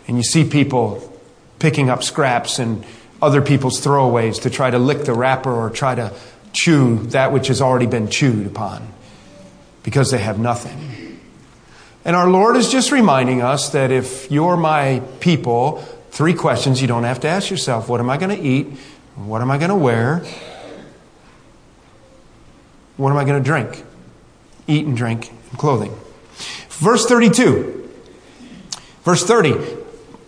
And 0.07 0.17
you 0.17 0.23
see 0.23 0.45
people 0.45 1.13
picking 1.59 1.91
up 1.91 2.03
scraps 2.03 2.59
and 2.59 2.85
other 3.21 3.43
people's 3.43 3.85
throwaways 3.85 4.43
to 4.43 4.51
try 4.51 4.71
to 4.71 4.79
lick 4.79 5.05
the 5.05 5.15
wrapper 5.15 5.53
or 5.53 5.71
try 5.71 5.95
to 5.95 6.13
chew 6.53 6.99
that 7.09 7.33
which 7.33 7.49
has 7.49 7.61
already 7.61 7.87
been 7.87 8.09
chewed 8.09 8.47
upon 8.47 8.87
because 9.83 10.11
they 10.11 10.19
have 10.19 10.39
nothing. 10.39 11.21
And 12.05 12.15
our 12.15 12.31
Lord 12.31 12.57
is 12.57 12.71
just 12.71 12.93
reminding 12.93 13.43
us 13.43 13.71
that 13.71 13.91
if 13.91 14.31
you're 14.31 14.57
my 14.57 15.03
people, 15.21 15.85
Three 16.17 16.33
questions 16.33 16.81
you 16.81 16.89
don't 16.89 17.05
have 17.05 17.21
to 17.21 17.29
ask 17.29 17.51
yourself 17.51 17.91
What 17.91 18.01
am 18.01 18.09
I 18.09 18.17
going 18.17 18.35
to 18.35 18.43
eat? 18.43 18.69
What 19.17 19.43
am 19.43 19.51
I 19.51 19.59
going 19.59 19.69
to 19.69 19.77
wear? 19.77 20.25
What 22.97 23.11
am 23.11 23.19
I 23.19 23.25
going 23.25 23.43
to 23.43 23.47
drink? 23.47 23.85
Eat 24.67 24.87
and 24.87 24.97
drink 24.97 25.31
and 25.51 25.59
clothing. 25.59 25.95
Verse 26.71 27.05
32. 27.05 27.91
Verse 29.03 29.25
30. 29.25 29.77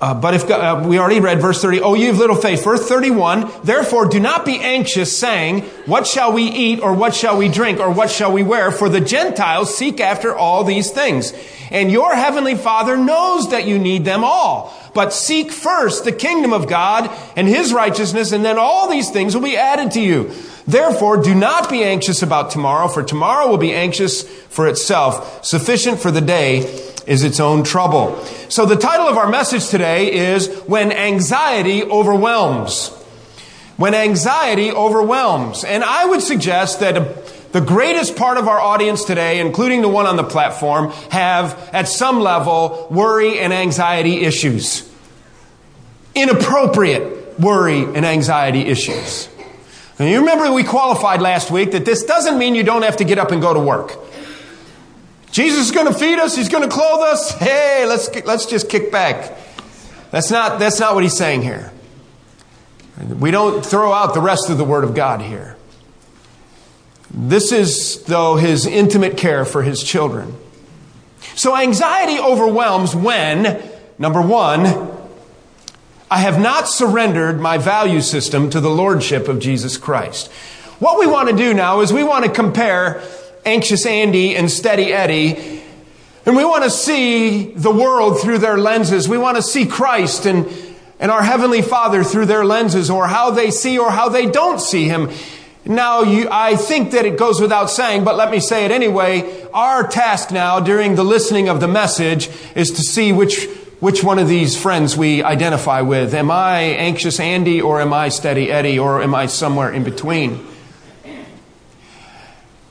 Uh, 0.00 0.14
but 0.14 0.34
if 0.34 0.48
uh, 0.48 0.84
we 0.86 0.98
already 0.98 1.18
read 1.18 1.40
verse 1.40 1.60
30, 1.60 1.80
oh, 1.80 1.94
you 1.94 2.06
have 2.06 2.18
little 2.18 2.36
faith. 2.36 2.62
Verse 2.62 2.86
31, 2.88 3.50
therefore 3.64 4.06
do 4.06 4.20
not 4.20 4.46
be 4.46 4.60
anxious, 4.60 5.16
saying, 5.18 5.62
What 5.86 6.06
shall 6.06 6.32
we 6.32 6.44
eat, 6.44 6.78
or 6.80 6.92
what 6.92 7.16
shall 7.16 7.36
we 7.36 7.48
drink, 7.48 7.80
or 7.80 7.90
what 7.90 8.08
shall 8.08 8.32
we 8.32 8.44
wear? 8.44 8.70
For 8.70 8.88
the 8.88 9.00
Gentiles 9.00 9.76
seek 9.76 10.00
after 10.00 10.34
all 10.34 10.62
these 10.62 10.92
things. 10.92 11.32
And 11.72 11.90
your 11.90 12.14
heavenly 12.14 12.54
Father 12.54 12.96
knows 12.96 13.50
that 13.50 13.66
you 13.66 13.78
need 13.78 14.04
them 14.04 14.22
all. 14.22 14.72
But 14.94 15.12
seek 15.12 15.50
first 15.50 16.04
the 16.04 16.12
kingdom 16.12 16.52
of 16.52 16.68
God 16.68 17.10
and 17.36 17.48
his 17.48 17.72
righteousness, 17.72 18.30
and 18.30 18.44
then 18.44 18.56
all 18.56 18.88
these 18.88 19.10
things 19.10 19.34
will 19.34 19.42
be 19.42 19.56
added 19.56 19.90
to 19.92 20.00
you. 20.00 20.32
Therefore, 20.68 21.16
do 21.22 21.34
not 21.34 21.70
be 21.70 21.82
anxious 21.82 22.22
about 22.22 22.50
tomorrow, 22.50 22.88
for 22.88 23.02
tomorrow 23.02 23.48
will 23.48 23.58
be 23.58 23.72
anxious 23.72 24.22
for 24.22 24.68
itself. 24.68 25.44
Sufficient 25.44 25.98
for 25.98 26.10
the 26.10 26.20
day 26.20 26.87
is 27.08 27.24
its 27.24 27.40
own 27.40 27.64
trouble. 27.64 28.22
So 28.48 28.66
the 28.66 28.76
title 28.76 29.08
of 29.08 29.16
our 29.16 29.28
message 29.28 29.68
today 29.68 30.12
is 30.12 30.48
When 30.66 30.92
Anxiety 30.92 31.82
Overwhelms. 31.82 32.90
When 33.76 33.94
Anxiety 33.94 34.70
Overwhelms. 34.70 35.64
And 35.64 35.82
I 35.82 36.04
would 36.04 36.20
suggest 36.20 36.80
that 36.80 37.52
the 37.52 37.60
greatest 37.62 38.14
part 38.14 38.36
of 38.36 38.46
our 38.46 38.60
audience 38.60 39.04
today, 39.04 39.40
including 39.40 39.80
the 39.80 39.88
one 39.88 40.06
on 40.06 40.16
the 40.16 40.24
platform, 40.24 40.90
have 41.10 41.70
at 41.72 41.88
some 41.88 42.20
level 42.20 42.86
worry 42.90 43.38
and 43.38 43.54
anxiety 43.54 44.20
issues. 44.20 44.86
Inappropriate 46.14 47.40
worry 47.40 47.84
and 47.84 48.04
anxiety 48.04 48.60
issues. 48.62 49.30
You 49.98 50.20
remember 50.20 50.52
we 50.52 50.62
qualified 50.62 51.22
last 51.22 51.50
week 51.50 51.72
that 51.72 51.84
this 51.84 52.04
doesn't 52.04 52.38
mean 52.38 52.54
you 52.54 52.62
don't 52.62 52.82
have 52.82 52.98
to 52.98 53.04
get 53.04 53.18
up 53.18 53.32
and 53.32 53.40
go 53.40 53.54
to 53.54 53.60
work. 53.60 53.96
Jesus 55.38 55.66
is 55.66 55.70
going 55.70 55.86
to 55.86 55.96
feed 55.96 56.18
us, 56.18 56.34
he's 56.34 56.48
going 56.48 56.68
to 56.68 56.68
clothe 56.68 57.00
us. 57.00 57.30
Hey, 57.30 57.86
let's 57.86 58.12
let's 58.24 58.44
just 58.44 58.68
kick 58.68 58.90
back. 58.90 59.38
That's 60.10 60.32
not 60.32 60.58
that's 60.58 60.80
not 60.80 60.96
what 60.96 61.04
he's 61.04 61.16
saying 61.16 61.42
here. 61.42 61.70
We 63.06 63.30
don't 63.30 63.64
throw 63.64 63.92
out 63.92 64.14
the 64.14 64.20
rest 64.20 64.50
of 64.50 64.58
the 64.58 64.64
word 64.64 64.82
of 64.82 64.96
God 64.96 65.22
here. 65.22 65.56
This 67.12 67.52
is, 67.52 68.02
though, 68.02 68.34
his 68.34 68.66
intimate 68.66 69.16
care 69.16 69.44
for 69.44 69.62
his 69.62 69.80
children. 69.80 70.34
So 71.36 71.56
anxiety 71.56 72.18
overwhelms 72.18 72.96
when, 72.96 73.62
number 73.96 74.20
one, 74.20 74.66
I 76.10 76.18
have 76.18 76.40
not 76.40 76.68
surrendered 76.68 77.38
my 77.38 77.58
value 77.58 78.00
system 78.00 78.50
to 78.50 78.58
the 78.58 78.70
lordship 78.70 79.28
of 79.28 79.38
Jesus 79.38 79.76
Christ. 79.76 80.32
What 80.80 80.98
we 80.98 81.06
want 81.06 81.28
to 81.28 81.36
do 81.36 81.54
now 81.54 81.80
is 81.80 81.92
we 81.92 82.02
want 82.02 82.24
to 82.24 82.30
compare 82.32 83.00
anxious 83.48 83.86
Andy 83.86 84.36
and 84.36 84.50
steady 84.50 84.92
Eddie, 84.92 85.62
and 86.26 86.36
we 86.36 86.44
want 86.44 86.64
to 86.64 86.70
see 86.70 87.52
the 87.52 87.70
world 87.70 88.20
through 88.20 88.38
their 88.38 88.58
lenses. 88.58 89.08
We 89.08 89.16
want 89.16 89.36
to 89.36 89.42
see 89.42 89.64
Christ 89.64 90.26
and, 90.26 90.46
and 91.00 91.10
our 91.10 91.22
Heavenly 91.22 91.62
Father 91.62 92.04
through 92.04 92.26
their 92.26 92.44
lenses, 92.44 92.90
or 92.90 93.06
how 93.06 93.30
they 93.30 93.50
see 93.50 93.78
or 93.78 93.90
how 93.90 94.10
they 94.10 94.26
don't 94.26 94.60
see 94.60 94.84
Him. 94.84 95.10
Now, 95.64 96.02
you, 96.02 96.28
I 96.30 96.56
think 96.56 96.90
that 96.90 97.06
it 97.06 97.16
goes 97.18 97.40
without 97.40 97.70
saying, 97.70 98.04
but 98.04 98.16
let 98.16 98.30
me 98.30 98.38
say 98.38 98.66
it 98.66 98.70
anyway. 98.70 99.46
Our 99.54 99.88
task 99.88 100.30
now 100.30 100.60
during 100.60 100.94
the 100.94 101.04
listening 101.04 101.48
of 101.48 101.60
the 101.60 101.68
message 101.68 102.28
is 102.54 102.70
to 102.72 102.82
see 102.82 103.12
which, 103.12 103.46
which 103.80 104.04
one 104.04 104.18
of 104.18 104.28
these 104.28 104.60
friends 104.60 104.94
we 104.94 105.22
identify 105.22 105.80
with. 105.80 106.12
Am 106.12 106.30
I 106.30 106.60
anxious 106.60 107.18
Andy 107.18 107.62
or 107.62 107.80
am 107.80 107.94
I 107.94 108.10
steady 108.10 108.50
Eddie 108.50 108.78
or 108.78 109.02
am 109.02 109.14
I 109.14 109.26
somewhere 109.26 109.72
in 109.72 109.84
between? 109.84 110.46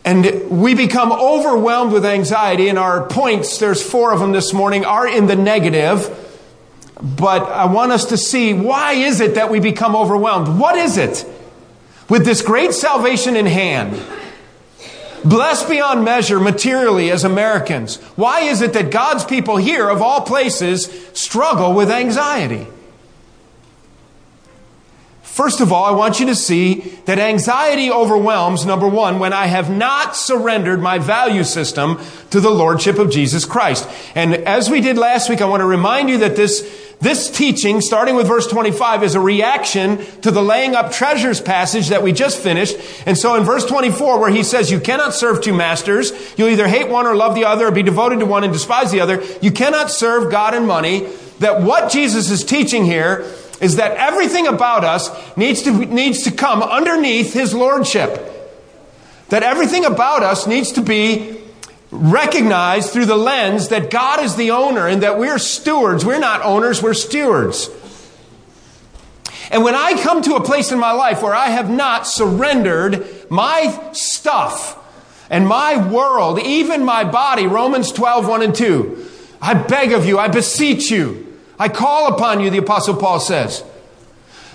And 0.07 0.49
we 0.49 0.73
become 0.73 1.11
overwhelmed 1.11 1.91
with 1.91 2.05
anxiety, 2.05 2.69
and 2.69 2.79
our 2.79 3.05
points, 3.07 3.57
there's 3.57 3.83
four 3.83 4.13
of 4.13 4.21
them 4.21 4.31
this 4.31 4.53
morning, 4.53 4.85
are 4.85 5.05
in 5.05 5.27
the 5.27 5.35
negative. 5.35 6.09
But 7.01 7.43
I 7.43 7.65
want 7.65 7.91
us 7.91 8.05
to 8.05 8.17
see 8.17 8.53
why 8.53 8.93
is 8.93 9.19
it 9.19 9.35
that 9.35 9.51
we 9.51 9.59
become 9.59 9.97
overwhelmed? 9.97 10.61
What 10.61 10.77
is 10.77 10.95
it? 10.95 11.25
With 12.07 12.23
this 12.23 12.41
great 12.41 12.71
salvation 12.71 13.35
in 13.35 13.47
hand, 13.47 14.01
blessed 15.25 15.67
beyond 15.67 16.05
measure 16.05 16.39
materially 16.39 17.11
as 17.11 17.25
Americans, 17.25 17.97
why 18.15 18.43
is 18.43 18.61
it 18.61 18.71
that 18.73 18.91
God's 18.91 19.25
people 19.25 19.57
here, 19.57 19.89
of 19.89 20.01
all 20.01 20.21
places, 20.21 20.89
struggle 21.11 21.73
with 21.73 21.91
anxiety? 21.91 22.65
First 25.37 25.61
of 25.61 25.71
all, 25.71 25.85
I 25.85 25.91
want 25.91 26.19
you 26.19 26.25
to 26.25 26.35
see 26.35 26.79
that 27.05 27.19
anxiety 27.19 27.91
overwhelms, 27.91 28.65
number 28.65 28.87
one, 28.87 29.19
when 29.19 29.33
I 29.33 29.45
have 29.45 29.69
not 29.69 30.15
surrendered 30.15 30.81
my 30.81 30.97
value 30.97 31.43
system 31.43 31.99
to 32.31 32.39
the 32.39 32.49
Lordship 32.49 32.97
of 32.97 33.11
Jesus 33.11 33.45
Christ. 33.45 33.87
And 34.15 34.33
as 34.33 34.67
we 34.67 34.81
did 34.81 34.97
last 34.97 35.29
week, 35.29 35.39
I 35.39 35.45
want 35.45 35.61
to 35.61 35.67
remind 35.67 36.09
you 36.09 36.17
that 36.17 36.35
this, 36.35 36.95
this 37.01 37.29
teaching, 37.29 37.81
starting 37.81 38.15
with 38.15 38.25
verse 38.25 38.47
25, 38.47 39.03
is 39.03 39.13
a 39.13 39.19
reaction 39.19 40.03
to 40.21 40.31
the 40.31 40.41
laying 40.41 40.73
up 40.73 40.91
treasures 40.91 41.39
passage 41.39 41.89
that 41.89 42.01
we 42.01 42.13
just 42.13 42.39
finished. 42.39 42.75
And 43.05 43.15
so 43.15 43.35
in 43.35 43.43
verse 43.43 43.63
24, 43.63 44.19
where 44.19 44.31
he 44.31 44.41
says, 44.41 44.71
you 44.71 44.79
cannot 44.79 45.13
serve 45.13 45.43
two 45.43 45.53
masters, 45.53 46.13
you'll 46.35 46.49
either 46.49 46.67
hate 46.67 46.89
one 46.89 47.05
or 47.05 47.15
love 47.15 47.35
the 47.35 47.45
other, 47.45 47.67
or 47.67 47.71
be 47.71 47.83
devoted 47.83 48.21
to 48.21 48.25
one 48.25 48.43
and 48.43 48.53
despise 48.53 48.89
the 48.91 49.01
other. 49.01 49.23
You 49.43 49.51
cannot 49.51 49.91
serve 49.91 50.31
God 50.31 50.55
and 50.55 50.65
money. 50.65 51.07
That 51.41 51.61
what 51.61 51.91
Jesus 51.91 52.31
is 52.31 52.43
teaching 52.43 52.83
here 52.85 53.31
is 53.59 53.77
that 53.77 53.97
everything 53.97 54.47
about 54.47 54.83
us 54.83 55.09
needs 55.37 55.63
to, 55.63 55.71
needs 55.71 56.23
to 56.23 56.31
come 56.31 56.61
underneath 56.61 57.33
His 57.33 57.53
Lordship. 57.53 58.33
That 59.29 59.43
everything 59.43 59.85
about 59.85 60.23
us 60.23 60.47
needs 60.47 60.71
to 60.73 60.81
be 60.81 61.37
recognized 61.91 62.91
through 62.91 63.05
the 63.05 63.17
lens 63.17 63.69
that 63.69 63.89
God 63.89 64.23
is 64.23 64.35
the 64.35 64.51
owner 64.51 64.87
and 64.87 65.03
that 65.03 65.17
we're 65.17 65.39
stewards. 65.39 66.05
We're 66.05 66.19
not 66.19 66.41
owners, 66.41 66.81
we're 66.81 66.93
stewards. 66.93 67.69
And 69.49 69.63
when 69.63 69.75
I 69.75 70.01
come 70.01 70.21
to 70.23 70.35
a 70.35 70.43
place 70.43 70.71
in 70.71 70.79
my 70.79 70.91
life 70.91 71.21
where 71.21 71.35
I 71.35 71.49
have 71.49 71.69
not 71.69 72.05
surrendered 72.05 73.07
my 73.29 73.91
stuff 73.93 74.77
and 75.29 75.47
my 75.47 75.91
world, 75.91 76.39
even 76.39 76.83
my 76.83 77.03
body, 77.05 77.47
Romans 77.47 77.91
12, 77.91 78.27
1 78.27 78.41
and 78.41 78.55
2, 78.55 79.05
I 79.41 79.53
beg 79.53 79.93
of 79.93 80.05
you, 80.05 80.19
I 80.19 80.27
beseech 80.27 80.91
you, 80.91 81.26
I 81.59 81.69
call 81.69 82.13
upon 82.13 82.41
you, 82.41 82.49
the 82.49 82.59
Apostle 82.59 82.95
Paul 82.95 83.19
says, 83.19 83.63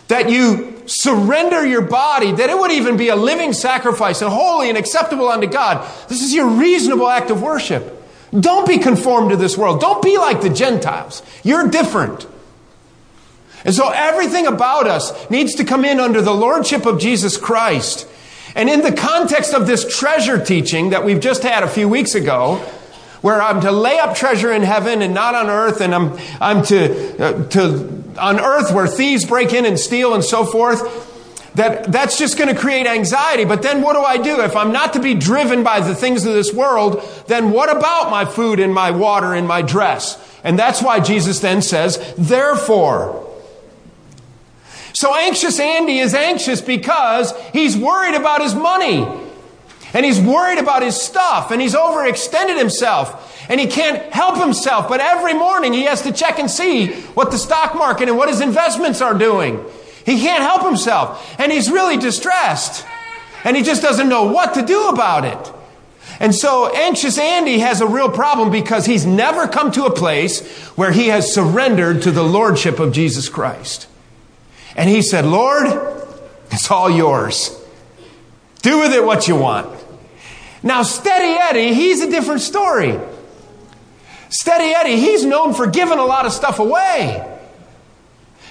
that 0.09 0.31
you 0.31 0.83
surrender 0.87 1.67
your 1.67 1.83
body, 1.83 2.33
that 2.33 2.51
it 2.51 2.59
would 2.59 2.73
even 2.73 2.97
be 2.97 3.09
a 3.09 3.17
living 3.17 3.53
sacrifice 3.53 4.21
and 4.21 4.31
holy 4.31 4.69
and 4.69 4.77
acceptable 4.77 5.29
unto 5.29 5.47
God. 5.47 5.89
This 6.09 6.23
is 6.23 6.35
your 6.35 6.49
reasonable 6.49 7.09
act 7.09 7.31
of 7.31 7.41
worship. 7.41 8.03
Don't 8.39 8.67
be 8.67 8.79
conformed 8.79 9.31
to 9.31 9.37
this 9.37 9.57
world. 9.57 9.81
Don't 9.81 10.03
be 10.03 10.19
like 10.19 10.41
the 10.41 10.51
Gentiles. 10.51 11.23
You're 11.43 11.69
different. 11.69 12.27
And 13.65 13.75
so 13.75 13.91
everything 13.91 14.47
about 14.47 14.87
us 14.87 15.31
needs 15.31 15.55
to 15.57 15.65
come 15.65 15.85
in 15.85 16.01
under 16.01 16.21
the 16.21 16.35
lordship 16.35 16.85
of 16.87 16.99
Jesus 16.99 17.37
Christ. 17.37 18.09
And 18.55 18.69
in 18.69 18.83
the 18.83 18.93
context 18.93 19.55
of 19.55 19.67
this 19.67 19.99
treasure 19.99 20.43
teaching 20.45 20.91
that 20.91 21.05
we've 21.05 21.21
just 21.21 21.43
had 21.43 21.63
a 21.63 21.69
few 21.69 21.89
weeks 21.89 22.15
ago, 22.15 22.65
where 23.23 23.41
I'm 23.41 23.61
to 23.63 23.73
lay 23.73 23.99
up 23.99 24.15
treasure 24.15 24.53
in 24.53 24.63
heaven 24.63 25.01
and 25.01 25.15
not 25.15 25.35
on 25.35 25.49
earth, 25.49 25.81
and 25.81 25.95
I'm, 25.95 26.19
I'm 26.41 26.63
to, 26.67 27.25
uh, 27.25 27.49
to, 27.51 28.05
on 28.19 28.39
earth 28.39 28.75
where 28.75 28.87
thieves 28.87 29.25
break 29.25 29.53
in 29.53 29.65
and 29.65 29.79
steal 29.79 30.13
and 30.15 30.23
so 30.23 30.45
forth, 30.45 31.09
that, 31.55 31.93
that's 31.93 32.19
just 32.19 32.39
going 32.39 32.55
to 32.55 32.61
create 32.61 32.87
anxiety. 32.87 33.45
But 33.45 33.63
then 33.63 33.83
what 33.83 33.95
do 33.95 34.01
I 34.01 34.17
do? 34.17 34.41
If 34.41 34.57
I'm 34.57 34.73
not 34.73 34.95
to 34.95 35.01
be 35.01 35.15
driven 35.15 35.63
by 35.63 35.81
the 35.81 35.95
things 35.95 36.25
of 36.25 36.35
this 36.35 36.53
world, 36.53 37.03
then 37.29 37.51
what 37.53 37.75
about 37.75 38.11
my 38.11 38.25
food 38.25 38.59
and 38.59 38.75
my 38.75 38.91
water 38.91 39.35
and 39.35 39.47
my 39.47 39.63
dress? 39.63 40.19
And 40.45 40.59
that's 40.59 40.83
why 40.83 41.01
Jesus 41.01 41.41
then 41.41 41.63
says, 41.63 42.15
therefore. 42.17 43.29
So 44.95 45.15
anxious 45.15 45.61
Andy 45.61 45.99
is 45.99 46.15
anxious 46.15 46.61
because 46.61 47.33
he's 47.53 47.77
worried 47.77 48.15
about 48.15 48.43
his 48.43 48.55
money. 48.55 49.07
And 49.95 50.07
he's 50.07 50.21
worried 50.21 50.59
about 50.59 50.83
his 50.83 51.01
stuff 51.01 51.51
and 51.51 51.61
he's 51.61 51.75
overextended 51.75 52.59
himself 52.59 53.49
and 53.51 53.61
he 53.61 53.67
can't 53.67 54.13
help 54.13 54.39
himself. 54.39 54.89
But 54.89 55.01
every 55.01 55.35
morning 55.35 55.73
he 55.73 55.83
has 55.83 56.03
to 56.03 56.13
check 56.13 56.39
and 56.39 56.51
see 56.51 56.93
what 57.15 57.31
the 57.31 57.39
stock 57.39 57.75
market 57.75 58.09
and 58.09 58.17
what 58.17 58.29
his 58.29 58.41
investments 58.41 59.03
are 59.03 59.15
doing. 59.15 59.63
He 60.07 60.21
can't 60.21 60.43
help 60.43 60.63
himself 60.63 61.35
and 61.39 61.53
he's 61.53 61.71
really 61.71 61.99
distressed 61.99 62.87
and 63.45 63.57
he 63.57 63.63
just 63.63 63.83
doesn't 63.83 64.09
know 64.09 64.25
what 64.25 64.55
to 64.55 64.65
do 64.65 64.89
about 64.89 65.25
it. 65.25 65.53
And 66.21 66.35
so 66.35 66.73
anxious 66.73 67.19
Andy 67.19 67.59
has 67.59 67.81
a 67.81 67.87
real 67.87 68.09
problem 68.09 68.51
because 68.51 68.87
he's 68.87 69.05
never 69.05 69.49
come 69.49 69.73
to 69.73 69.85
a 69.85 69.93
place 69.93 70.47
where 70.77 70.93
he 70.93 71.09
has 71.09 71.33
surrendered 71.33 72.03
to 72.03 72.11
the 72.11 72.23
lordship 72.23 72.79
of 72.79 72.93
Jesus 72.93 73.29
Christ. 73.29 73.89
And 74.77 74.89
he 74.89 75.03
said, 75.03 75.25
Lord, 75.27 75.67
it's 76.51 76.71
all 76.71 76.89
yours. 76.89 77.59
Do 78.63 78.81
with 78.81 78.93
it 78.93 79.05
what 79.05 79.27
you 79.27 79.37
want. 79.37 79.82
Now, 80.63 80.83
Steady 80.83 81.39
Eddie, 81.39 81.75
he's 81.75 82.01
a 82.01 82.11
different 82.11 82.41
story. 82.41 82.99
Steady 84.29 84.75
Eddie, 84.75 84.97
he's 84.97 85.25
known 85.25 85.55
for 85.55 85.67
giving 85.67 85.99
a 85.99 86.05
lot 86.05 86.25
of 86.25 86.33
stuff 86.33 86.59
away. 86.59 87.29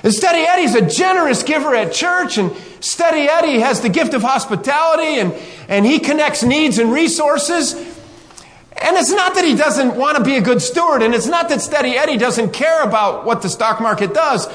And 0.04 0.14
Steady 0.14 0.40
Eddie's 0.40 0.76
a 0.76 0.82
generous 0.82 1.44
giver 1.44 1.76
at 1.76 1.94
church, 1.94 2.38
and 2.38 2.52
Steady 2.80 3.30
Eddie 3.30 3.60
has 3.60 3.82
the 3.82 3.90
gift 3.90 4.14
of 4.14 4.24
hospitality, 4.24 5.20
and, 5.20 5.34
and 5.68 5.86
he 5.86 6.00
connects 6.00 6.44
needs 6.44 6.80
and 6.80 6.92
resources. 6.92 7.74
And 7.74 8.98
it's 8.98 9.12
not 9.12 9.36
that 9.36 9.46
he 9.46 9.56
doesn't 9.56 9.96
want 9.96 10.18
to 10.18 10.24
be 10.24 10.36
a 10.36 10.42
good 10.42 10.62
steward, 10.62 11.04
and 11.04 11.14
it's 11.14 11.28
not 11.28 11.50
that 11.50 11.62
Steady 11.62 11.98
Eddie 11.98 12.18
doesn't 12.18 12.52
care 12.52 12.82
about 12.84 13.26
what 13.26 13.42
the 13.42 13.50
stock 13.50 13.80
market 13.80 14.14
does, 14.14 14.48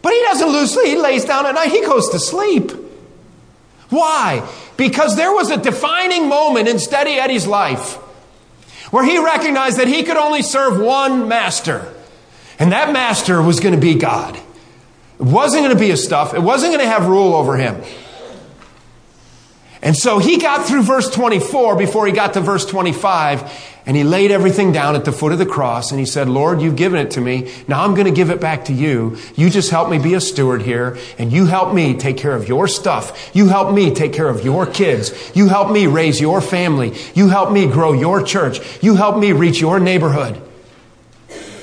but 0.00 0.12
he 0.12 0.20
doesn't 0.22 0.48
lose 0.48 0.72
sleep. 0.72 0.86
He 0.86 0.96
lays 0.96 1.24
down 1.24 1.46
at 1.46 1.54
night, 1.54 1.70
he 1.70 1.84
goes 1.84 2.08
to 2.10 2.18
sleep. 2.18 2.72
Why? 3.90 4.48
Because 4.76 5.16
there 5.16 5.32
was 5.32 5.50
a 5.50 5.56
defining 5.56 6.28
moment 6.28 6.68
in 6.68 6.78
Steady 6.78 7.12
Eddie's 7.12 7.46
life 7.46 7.94
where 8.90 9.04
he 9.04 9.18
recognized 9.18 9.78
that 9.78 9.88
he 9.88 10.02
could 10.02 10.16
only 10.16 10.42
serve 10.42 10.80
one 10.80 11.28
master. 11.28 11.92
And 12.58 12.72
that 12.72 12.92
master 12.92 13.42
was 13.42 13.60
going 13.60 13.74
to 13.74 13.80
be 13.80 13.94
God. 13.94 14.36
It 14.36 14.42
wasn't 15.18 15.64
going 15.64 15.74
to 15.74 15.80
be 15.80 15.90
his 15.90 16.04
stuff. 16.04 16.34
It 16.34 16.42
wasn't 16.42 16.72
going 16.72 16.84
to 16.84 16.90
have 16.90 17.06
rule 17.06 17.34
over 17.34 17.56
him. 17.56 17.82
And 19.82 19.96
so 19.96 20.18
he 20.18 20.38
got 20.38 20.66
through 20.66 20.82
verse 20.82 21.10
24 21.10 21.76
before 21.76 22.06
he 22.06 22.12
got 22.12 22.34
to 22.34 22.40
verse 22.40 22.64
25, 22.64 23.42
and 23.86 23.96
he 23.96 24.04
laid 24.04 24.30
everything 24.30 24.72
down 24.72 24.96
at 24.96 25.04
the 25.04 25.12
foot 25.12 25.32
of 25.32 25.38
the 25.38 25.46
cross, 25.46 25.90
and 25.90 26.00
he 26.00 26.06
said, 26.06 26.28
Lord, 26.28 26.62
you've 26.62 26.76
given 26.76 26.98
it 26.98 27.10
to 27.12 27.20
me. 27.20 27.52
Now 27.68 27.84
I'm 27.84 27.94
going 27.94 28.06
to 28.06 28.12
give 28.12 28.30
it 28.30 28.40
back 28.40 28.64
to 28.66 28.72
you. 28.72 29.18
You 29.36 29.50
just 29.50 29.70
help 29.70 29.90
me 29.90 29.98
be 29.98 30.14
a 30.14 30.20
steward 30.20 30.62
here, 30.62 30.96
and 31.18 31.30
you 31.30 31.46
help 31.46 31.74
me 31.74 31.94
take 31.94 32.16
care 32.16 32.34
of 32.34 32.48
your 32.48 32.66
stuff. 32.66 33.30
You 33.34 33.48
help 33.48 33.74
me 33.74 33.94
take 33.94 34.14
care 34.14 34.28
of 34.28 34.44
your 34.44 34.64
kids. 34.64 35.32
You 35.34 35.48
help 35.48 35.70
me 35.70 35.86
raise 35.86 36.20
your 36.20 36.40
family. 36.40 36.94
You 37.14 37.28
help 37.28 37.52
me 37.52 37.66
grow 37.66 37.92
your 37.92 38.22
church. 38.22 38.82
You 38.82 38.94
help 38.96 39.18
me 39.18 39.32
reach 39.32 39.60
your 39.60 39.78
neighborhood. 39.78 40.40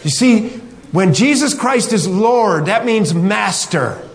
You 0.04 0.10
see, 0.10 0.50
when 0.92 1.14
Jesus 1.14 1.54
Christ 1.54 1.94
is 1.94 2.08
Lord, 2.08 2.68
that 2.68 2.86
means 2.86 3.14
master. 3.14 4.08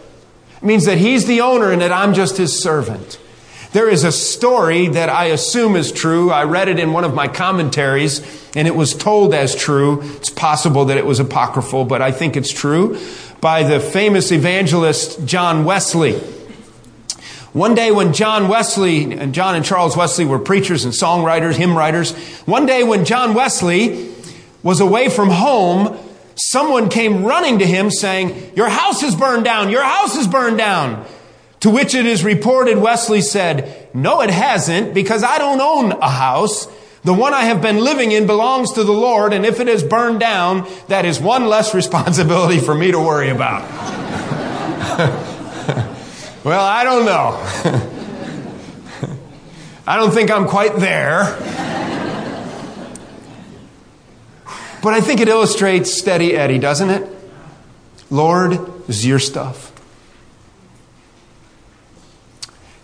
It 0.59 0.63
means 0.63 0.85
that 0.85 0.99
he's 0.99 1.27
the 1.27 1.41
owner 1.41 1.73
and 1.73 1.83
that 1.83 1.93
I'm 1.93 2.15
just 2.15 2.37
his 2.37 2.63
servant. 2.63 3.19
There 3.73 3.89
is 3.89 4.05
a 4.05 4.13
story 4.13 4.89
that 4.89 5.09
I 5.09 5.27
assume 5.27 5.77
is 5.77 5.93
true. 5.93 6.31
I 6.31 6.45
read 6.45 6.69
it 6.69 6.79
in 6.79 6.93
one 6.93 7.05
of 7.05 7.15
my 7.15 7.29
commentaries 7.29 8.21
and 8.57 8.67
it 8.67 8.75
was 8.75 8.95
told 8.95 9.35
as 9.35 9.55
true. 9.55 10.01
It's 10.17 10.31
possible 10.31 10.87
that 10.87 10.97
it 10.97 11.05
was 11.05 11.21
apocryphal, 11.21 11.85
but 11.85 12.01
I 12.01 12.11
think 12.13 12.37
it's 12.37 12.51
true 12.51 12.99
by 13.41 13.63
the 13.63 13.81
famous 13.81 14.33
evangelist 14.33 15.27
John 15.27 15.65
Wesley. 15.65 16.19
One 17.53 17.75
day 17.75 17.91
when 17.91 18.13
John 18.13 18.49
Wesley 18.49 19.13
and 19.13 19.35
John 19.35 19.55
and 19.55 19.65
Charles 19.65 19.97
Wesley 19.97 20.27
were 20.27 20.39
preachers 20.39 20.85
and 20.85 20.93
songwriters, 20.93 21.55
hymn 21.55 21.77
writers, 21.77 22.13
one 22.45 22.67
day 22.67 22.85
when 22.85 23.05
John 23.05 23.35
Wesley 23.35 24.13
was 24.63 24.81
away 24.81 25.09
from 25.09 25.31
home, 25.31 25.99
someone 26.35 26.91
came 26.91 27.25
running 27.25 27.61
to 27.61 27.67
him 27.67 27.91
saying, 27.91 28.53
Your 28.57 28.69
house 28.69 29.03
is 29.03 29.15
burned 29.15 29.45
down, 29.45 29.71
your 29.71 29.83
house 29.83 30.17
is 30.17 30.27
burned 30.27 30.59
down. 30.59 31.07
To 31.67 31.73
which 31.73 31.97
it 31.97 32.07
is 32.07 32.23
reported 32.23 32.79
Wesley 32.79 33.21
said, 33.21 33.89
No, 33.93 34.21
it 34.21 34.31
hasn't, 34.31 34.95
because 34.95 35.25
I 35.25 35.39
don't 35.39 35.61
own 35.61 35.91
a 35.91 36.09
house. 36.09 36.69
The 37.03 37.13
one 37.13 37.35
I 37.35 37.43
have 37.43 37.61
been 37.61 37.79
living 37.79 38.13
in 38.13 38.29
belongs 38.29 38.75
to 38.75 38.85
the 38.85 38.93
Lord, 38.93 39.33
and 39.33 39.45
if 39.45 39.59
it 39.59 39.67
is 39.67 39.83
burned 39.83 40.21
down, 40.21 40.69
that 40.87 41.05
is 41.05 41.19
one 41.19 41.47
less 41.49 41.75
responsibility 41.81 42.61
for 42.61 42.73
me 42.73 42.93
to 42.93 43.01
worry 43.01 43.31
about. 43.31 43.63
well, 46.45 46.65
I 46.65 46.85
don't 46.85 47.05
know. 47.05 47.33
I 49.89 49.97
don't 49.97 50.13
think 50.13 50.31
I'm 50.31 50.47
quite 50.47 50.77
there. 50.77 51.25
But 54.85 54.95
I 54.95 55.01
think 55.01 55.21
it 55.21 55.27
illustrates 55.27 55.93
Steady 55.93 56.37
Eddie, 56.37 56.61
doesn't 56.61 56.91
it? 56.91 57.11
Lord, 58.09 58.57
is 58.89 59.05
your 59.05 59.19
stuff. 59.19 59.73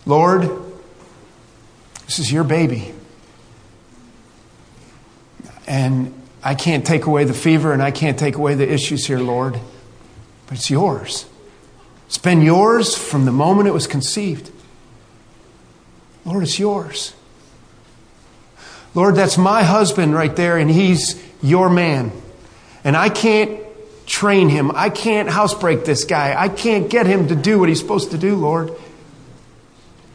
Lord, 0.05 0.49
this 2.05 2.19
is 2.19 2.31
your 2.31 2.43
baby. 2.43 2.93
And 5.65 6.13
I 6.43 6.55
can't 6.55 6.85
take 6.85 7.05
away 7.05 7.23
the 7.23 7.33
fever 7.33 7.71
and 7.71 7.81
I 7.81 7.91
can't 7.91 8.19
take 8.19 8.35
away 8.35 8.55
the 8.55 8.69
issues 8.69 9.05
here, 9.05 9.19
Lord. 9.19 9.59
But 10.47 10.57
it's 10.57 10.69
yours. 10.69 11.25
It's 12.07 12.17
been 12.17 12.41
yours 12.41 12.97
from 12.97 13.25
the 13.25 13.31
moment 13.31 13.67
it 13.67 13.73
was 13.73 13.87
conceived. 13.87 14.51
Lord, 16.25 16.43
it's 16.43 16.59
yours. 16.59 17.13
Lord, 18.93 19.15
that's 19.15 19.37
my 19.37 19.63
husband 19.63 20.13
right 20.13 20.35
there, 20.35 20.57
and 20.57 20.69
he's 20.69 21.21
your 21.41 21.69
man. 21.69 22.11
And 22.83 22.95
I 22.95 23.09
can't 23.09 23.59
train 24.05 24.49
him. 24.49 24.71
I 24.75 24.89
can't 24.89 25.29
housebreak 25.29 25.85
this 25.85 26.03
guy. 26.03 26.35
I 26.39 26.49
can't 26.49 26.89
get 26.89 27.07
him 27.07 27.29
to 27.29 27.35
do 27.35 27.59
what 27.59 27.69
he's 27.69 27.79
supposed 27.79 28.11
to 28.11 28.17
do, 28.17 28.35
Lord. 28.35 28.71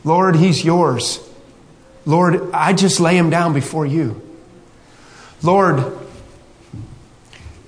Lord, 0.08 0.36
he's 0.36 0.64
yours. 0.64 1.20
Lord, 2.06 2.50
I 2.54 2.72
just 2.72 2.98
lay 2.98 3.14
him 3.14 3.28
down 3.28 3.52
before 3.52 3.84
you. 3.84 4.22
Lord, 5.42 5.84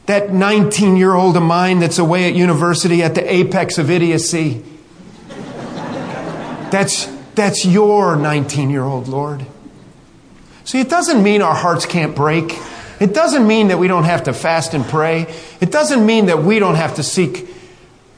that 0.06 0.32
19 0.32 0.96
year 0.96 1.12
old 1.12 1.36
of 1.36 1.42
mine 1.42 1.80
that's 1.80 1.98
away 1.98 2.24
at 2.30 2.34
university 2.34 3.02
at 3.02 3.14
the 3.14 3.30
apex 3.30 3.76
of 3.76 3.90
idiocy, 3.90 4.64
that's, 6.70 7.04
that's 7.34 7.66
your 7.66 8.16
19 8.16 8.70
year 8.70 8.84
old, 8.84 9.06
Lord. 9.06 9.44
See, 10.64 10.80
it 10.80 10.88
doesn't 10.88 11.22
mean 11.22 11.42
our 11.42 11.54
hearts 11.54 11.84
can't 11.84 12.16
break. 12.16 12.58
It 13.00 13.12
doesn't 13.12 13.46
mean 13.46 13.68
that 13.68 13.78
we 13.78 13.86
don't 13.86 14.04
have 14.04 14.24
to 14.24 14.32
fast 14.32 14.72
and 14.72 14.86
pray. 14.86 15.26
It 15.60 15.70
doesn't 15.70 16.06
mean 16.06 16.26
that 16.26 16.42
we 16.42 16.58
don't 16.58 16.76
have 16.76 16.94
to 16.94 17.02
seek 17.02 17.54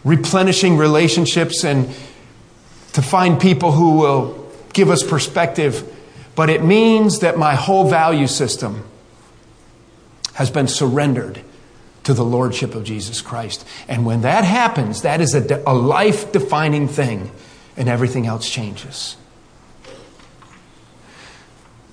replenishing 0.04 0.76
relationships 0.76 1.64
and 1.64 1.92
to 2.92 3.02
find 3.02 3.40
people 3.40 3.72
who 3.72 3.98
will 3.98 4.50
give 4.72 4.90
us 4.90 5.02
perspective. 5.02 5.88
But 6.34 6.50
it 6.50 6.64
means 6.64 7.20
that 7.20 7.38
my 7.38 7.54
whole 7.54 7.88
value 7.88 8.26
system 8.26 8.84
has 10.34 10.50
been 10.50 10.68
surrendered 10.68 11.42
to 12.04 12.14
the 12.14 12.24
Lordship 12.24 12.74
of 12.74 12.84
Jesus 12.84 13.20
Christ. 13.20 13.66
And 13.86 14.04
when 14.04 14.22
that 14.22 14.44
happens, 14.44 15.02
that 15.02 15.20
is 15.20 15.34
a, 15.34 15.62
a 15.66 15.74
life 15.74 16.32
defining 16.32 16.88
thing, 16.88 17.30
and 17.76 17.88
everything 17.88 18.26
else 18.26 18.48
changes. 18.48 19.16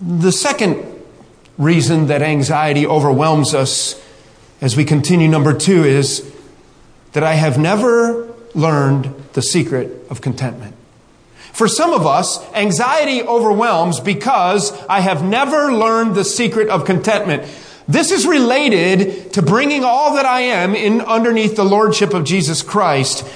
The 0.02 0.32
second 0.32 0.86
reason 1.58 2.08
that 2.08 2.22
anxiety 2.22 2.88
overwhelms 2.88 3.54
us 3.54 4.02
as 4.62 4.76
we 4.76 4.86
continue, 4.86 5.28
number 5.28 5.54
two, 5.54 5.84
is 5.84 6.34
that 7.14 7.24
I 7.24 7.34
have 7.34 7.58
never 7.58 8.34
learned 8.54 9.14
the 9.34 9.42
secret 9.42 10.06
of 10.10 10.22
contentment. 10.22 10.76
For 11.60 11.68
some 11.68 11.92
of 11.92 12.08
us, 12.08 12.42
anxiety 12.54 13.22
overwhelms 13.22 14.00
because 14.00 14.72
I 14.86 15.02
have 15.02 15.26
never 15.26 15.74
learned 15.74 16.16
the 16.16 16.24
secret 16.24 16.70
of 16.70 16.86
contentment. 16.86 17.44
This 17.86 18.12
is 18.12 18.26
related 18.26 19.34
to 19.34 19.42
bringing 19.42 19.84
all 19.84 20.16
that 20.16 20.26
I 20.26 20.40
am 20.40 20.74
in 20.74 21.02
underneath 21.02 21.58
the 21.58 21.66
lordship 21.66 22.14
of 22.14 22.24
Jesus 22.24 22.62
Christ. 22.62 23.28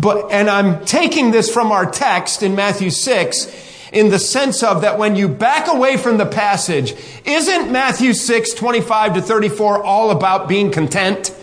But, 0.00 0.30
and 0.30 0.48
I'm 0.48 0.84
taking 0.84 1.32
this 1.32 1.52
from 1.52 1.72
our 1.72 1.90
text 1.90 2.44
in 2.44 2.54
Matthew 2.54 2.90
6 2.90 3.90
in 3.92 4.10
the 4.10 4.20
sense 4.20 4.62
of 4.62 4.82
that 4.82 4.96
when 4.96 5.16
you 5.16 5.26
back 5.26 5.66
away 5.66 5.96
from 5.96 6.18
the 6.18 6.26
passage, 6.26 6.94
isn't 7.24 7.72
Matthew 7.72 8.12
6, 8.12 8.54
25 8.54 9.14
to 9.14 9.22
34 9.22 9.82
all 9.82 10.12
about 10.12 10.46
being 10.46 10.70
content? 10.70 11.34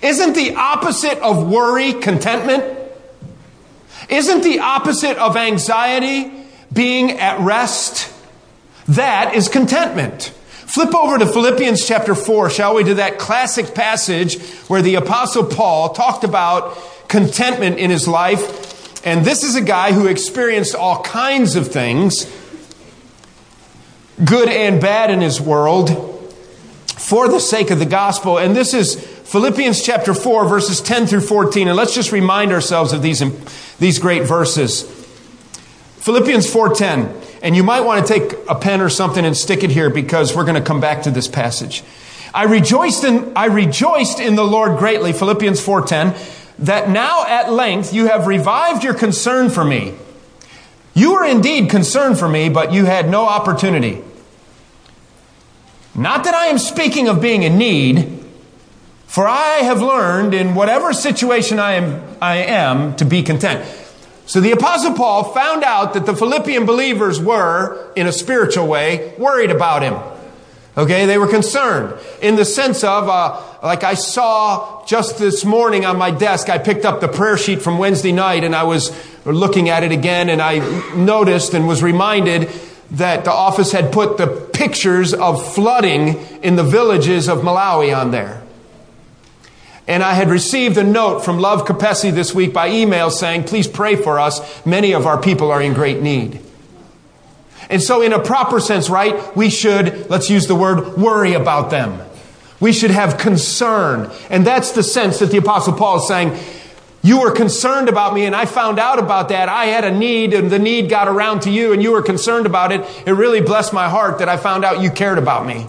Isn't 0.00 0.32
the 0.32 0.54
opposite 0.54 1.18
of 1.18 1.46
worry 1.46 1.92
contentment? 1.92 2.83
Isn't 4.08 4.42
the 4.42 4.60
opposite 4.60 5.16
of 5.18 5.36
anxiety 5.36 6.32
being 6.72 7.12
at 7.12 7.40
rest? 7.40 8.12
That 8.88 9.34
is 9.34 9.48
contentment. 9.48 10.32
Flip 10.66 10.94
over 10.94 11.18
to 11.18 11.26
Philippians 11.26 11.86
chapter 11.86 12.14
4, 12.14 12.50
shall 12.50 12.74
we, 12.74 12.84
to 12.84 12.94
that 12.94 13.18
classic 13.18 13.74
passage 13.74 14.40
where 14.68 14.82
the 14.82 14.96
apostle 14.96 15.44
Paul 15.44 15.90
talked 15.90 16.24
about 16.24 16.76
contentment 17.08 17.78
in 17.78 17.90
his 17.90 18.08
life 18.08 18.64
and 19.04 19.22
this 19.22 19.44
is 19.44 19.54
a 19.54 19.60
guy 19.60 19.92
who 19.92 20.06
experienced 20.06 20.74
all 20.74 21.02
kinds 21.02 21.56
of 21.56 21.68
things, 21.68 22.24
good 24.24 24.48
and 24.48 24.80
bad 24.80 25.10
in 25.10 25.20
his 25.20 25.42
world, 25.42 26.13
for 27.04 27.28
the 27.28 27.38
sake 27.38 27.70
of 27.70 27.78
the 27.78 27.84
gospel. 27.84 28.38
And 28.38 28.56
this 28.56 28.72
is 28.72 28.94
Philippians 28.94 29.82
chapter 29.82 30.14
4, 30.14 30.48
verses 30.48 30.80
10 30.80 31.06
through 31.06 31.20
14. 31.20 31.68
And 31.68 31.76
let's 31.76 31.94
just 31.94 32.12
remind 32.12 32.50
ourselves 32.50 32.94
of 32.94 33.02
these, 33.02 33.22
these 33.76 33.98
great 33.98 34.22
verses. 34.22 34.82
Philippians 35.98 36.50
4:10. 36.50 37.14
And 37.42 37.54
you 37.54 37.62
might 37.62 37.82
want 37.82 38.06
to 38.06 38.10
take 38.10 38.38
a 38.48 38.54
pen 38.54 38.80
or 38.80 38.88
something 38.88 39.22
and 39.22 39.36
stick 39.36 39.62
it 39.62 39.70
here 39.70 39.90
because 39.90 40.34
we're 40.34 40.44
going 40.44 40.54
to 40.54 40.66
come 40.66 40.80
back 40.80 41.02
to 41.02 41.10
this 41.10 41.28
passage. 41.28 41.84
I 42.32 42.44
rejoiced 42.44 43.04
in 43.04 43.32
I 43.36 43.46
rejoiced 43.46 44.18
in 44.18 44.34
the 44.34 44.44
Lord 44.44 44.78
greatly, 44.78 45.12
Philippians 45.12 45.60
4:10 45.60 46.14
that 46.58 46.88
now 46.88 47.26
at 47.26 47.52
length 47.52 47.92
you 47.92 48.06
have 48.06 48.26
revived 48.26 48.82
your 48.82 48.94
concern 48.94 49.50
for 49.50 49.64
me. 49.64 49.94
You 50.94 51.14
were 51.14 51.24
indeed 51.24 51.68
concerned 51.68 52.18
for 52.18 52.28
me, 52.28 52.48
but 52.48 52.72
you 52.72 52.86
had 52.86 53.10
no 53.10 53.26
opportunity. 53.26 54.02
Not 55.94 56.24
that 56.24 56.34
I 56.34 56.46
am 56.46 56.58
speaking 56.58 57.08
of 57.08 57.20
being 57.20 57.44
in 57.44 57.56
need, 57.56 58.24
for 59.06 59.28
I 59.28 59.58
have 59.62 59.80
learned 59.80 60.34
in 60.34 60.56
whatever 60.56 60.92
situation 60.92 61.60
I 61.60 61.74
am, 61.74 62.02
I 62.20 62.38
am 62.38 62.96
to 62.96 63.04
be 63.04 63.22
content. 63.22 63.64
So 64.26 64.40
the 64.40 64.52
apostle 64.52 64.94
Paul 64.94 65.32
found 65.32 65.62
out 65.62 65.94
that 65.94 66.06
the 66.06 66.16
Philippian 66.16 66.66
believers 66.66 67.20
were, 67.20 67.92
in 67.94 68.06
a 68.06 68.12
spiritual 68.12 68.66
way, 68.66 69.14
worried 69.18 69.50
about 69.50 69.82
him. 69.82 69.94
Okay, 70.76 71.06
they 71.06 71.18
were 71.18 71.28
concerned 71.28 71.96
in 72.20 72.34
the 72.34 72.44
sense 72.44 72.82
of, 72.82 73.08
uh, 73.08 73.40
like 73.62 73.84
I 73.84 73.94
saw 73.94 74.84
just 74.86 75.18
this 75.18 75.44
morning 75.44 75.84
on 75.84 75.96
my 75.96 76.10
desk, 76.10 76.48
I 76.48 76.58
picked 76.58 76.84
up 76.84 77.00
the 77.00 77.06
prayer 77.06 77.36
sheet 77.36 77.62
from 77.62 77.78
Wednesday 77.78 78.10
night 78.10 78.42
and 78.42 78.56
I 78.56 78.64
was 78.64 78.90
looking 79.24 79.68
at 79.68 79.84
it 79.84 79.92
again 79.92 80.28
and 80.28 80.42
I 80.42 80.58
noticed 80.96 81.54
and 81.54 81.68
was 81.68 81.80
reminded 81.80 82.50
that 82.92 83.24
the 83.24 83.30
office 83.30 83.70
had 83.70 83.92
put 83.92 84.16
the 84.16 84.26
pictures 84.64 85.12
of 85.12 85.54
flooding 85.54 86.16
in 86.42 86.56
the 86.56 86.62
villages 86.62 87.28
of 87.28 87.40
Malawi 87.40 87.94
on 87.94 88.10
there. 88.12 88.42
And 89.86 90.02
I 90.02 90.14
had 90.14 90.30
received 90.30 90.78
a 90.78 90.82
note 90.82 91.22
from 91.22 91.38
Love 91.38 91.66
Capesi 91.66 92.10
this 92.10 92.34
week 92.34 92.54
by 92.54 92.70
email 92.70 93.10
saying, 93.10 93.44
please 93.44 93.68
pray 93.68 93.94
for 93.94 94.18
us. 94.18 94.64
Many 94.64 94.94
of 94.94 95.06
our 95.06 95.20
people 95.20 95.50
are 95.50 95.60
in 95.60 95.74
great 95.74 96.00
need. 96.00 96.40
And 97.68 97.82
so, 97.82 98.00
in 98.00 98.14
a 98.14 98.18
proper 98.18 98.58
sense, 98.58 98.88
right, 98.88 99.36
we 99.36 99.50
should, 99.50 100.08
let's 100.08 100.30
use 100.30 100.46
the 100.46 100.54
word, 100.54 100.96
worry 100.96 101.34
about 101.34 101.68
them. 101.68 102.00
We 102.58 102.72
should 102.72 102.90
have 102.90 103.18
concern. 103.18 104.10
And 104.30 104.46
that's 104.46 104.72
the 104.72 104.82
sense 104.82 105.18
that 105.18 105.30
the 105.30 105.38
Apostle 105.38 105.74
Paul 105.74 105.98
is 105.98 106.08
saying, 106.08 106.38
you 107.04 107.20
were 107.20 107.30
concerned 107.30 107.90
about 107.90 108.14
me 108.14 108.24
and 108.24 108.34
I 108.34 108.46
found 108.46 108.78
out 108.78 108.98
about 108.98 109.28
that. 109.28 109.50
I 109.50 109.66
had 109.66 109.84
a 109.84 109.90
need 109.90 110.32
and 110.32 110.50
the 110.50 110.58
need 110.58 110.88
got 110.88 111.06
around 111.06 111.42
to 111.42 111.50
you 111.50 111.74
and 111.74 111.82
you 111.82 111.92
were 111.92 112.00
concerned 112.00 112.46
about 112.46 112.72
it. 112.72 112.80
It 113.06 113.12
really 113.12 113.42
blessed 113.42 113.74
my 113.74 113.90
heart 113.90 114.20
that 114.20 114.30
I 114.30 114.38
found 114.38 114.64
out 114.64 114.80
you 114.80 114.90
cared 114.90 115.18
about 115.18 115.44
me. 115.44 115.66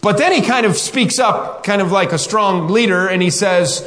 But 0.00 0.16
then 0.16 0.32
he 0.32 0.40
kind 0.40 0.64
of 0.64 0.78
speaks 0.78 1.18
up, 1.18 1.62
kind 1.62 1.82
of 1.82 1.92
like 1.92 2.12
a 2.12 2.18
strong 2.18 2.68
leader, 2.68 3.06
and 3.06 3.20
he 3.20 3.28
says, 3.28 3.82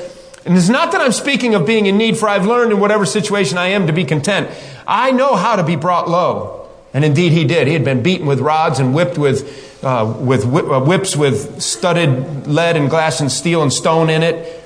and 0.46 0.56
it's 0.56 0.70
not 0.70 0.92
that 0.92 1.02
I'm 1.02 1.12
speaking 1.12 1.56
of 1.56 1.66
being 1.66 1.88
in 1.88 1.98
need, 1.98 2.18
for 2.18 2.30
I've 2.30 2.46
learned 2.46 2.72
in 2.72 2.80
whatever 2.80 3.08
situation 3.08 3.58
I 3.58 3.70
am 3.70 3.88
to 3.88 3.94
be 3.94 4.06
content. 4.06 4.50
I 4.86 5.10
know 5.10 5.36
how 5.36 5.56
to 5.56 5.64
be 5.64 5.76
brought 5.76 6.08
low. 6.08 6.70
And 6.94 7.04
indeed 7.04 7.32
he 7.32 7.46
did. 7.46 7.68
He 7.68 7.74
had 7.74 7.84
been 7.84 8.04
beaten 8.04 8.28
with 8.28 8.42
rods 8.42 8.80
and 8.80 8.94
whipped 8.94 9.18
with, 9.18 9.84
uh, 9.84 10.14
with 10.20 10.46
uh, 10.46 10.82
whips 10.82 11.16
with 11.16 11.62
studded 11.62 12.48
lead 12.48 12.76
and 12.78 12.90
glass 12.90 13.22
and 13.22 13.32
steel 13.32 13.64
and 13.64 13.74
stone 13.74 14.10
in 14.10 14.22
it. 14.22 14.59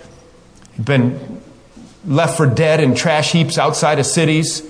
He'd 0.75 0.85
been 0.85 1.41
left 2.05 2.37
for 2.37 2.45
dead 2.45 2.79
in 2.79 2.95
trash 2.95 3.31
heaps 3.31 3.57
outside 3.57 3.99
of 3.99 4.05
cities. 4.05 4.63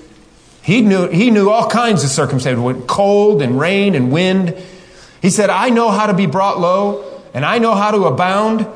He 0.61 0.81
knew, 0.81 1.07
he 1.09 1.31
knew 1.31 1.49
all 1.49 1.69
kinds 1.69 2.03
of 2.03 2.09
circumstances, 2.09 2.63
with 2.63 2.87
cold 2.87 3.41
and 3.41 3.59
rain 3.59 3.95
and 3.95 4.11
wind. 4.11 4.55
He 5.21 5.29
said, 5.29 5.49
I 5.49 5.69
know 5.69 5.89
how 5.91 6.07
to 6.07 6.13
be 6.13 6.25
brought 6.25 6.59
low 6.59 7.21
and 7.33 7.45
I 7.45 7.57
know 7.57 7.73
how 7.73 7.91
to 7.91 8.05
abound. 8.05 8.67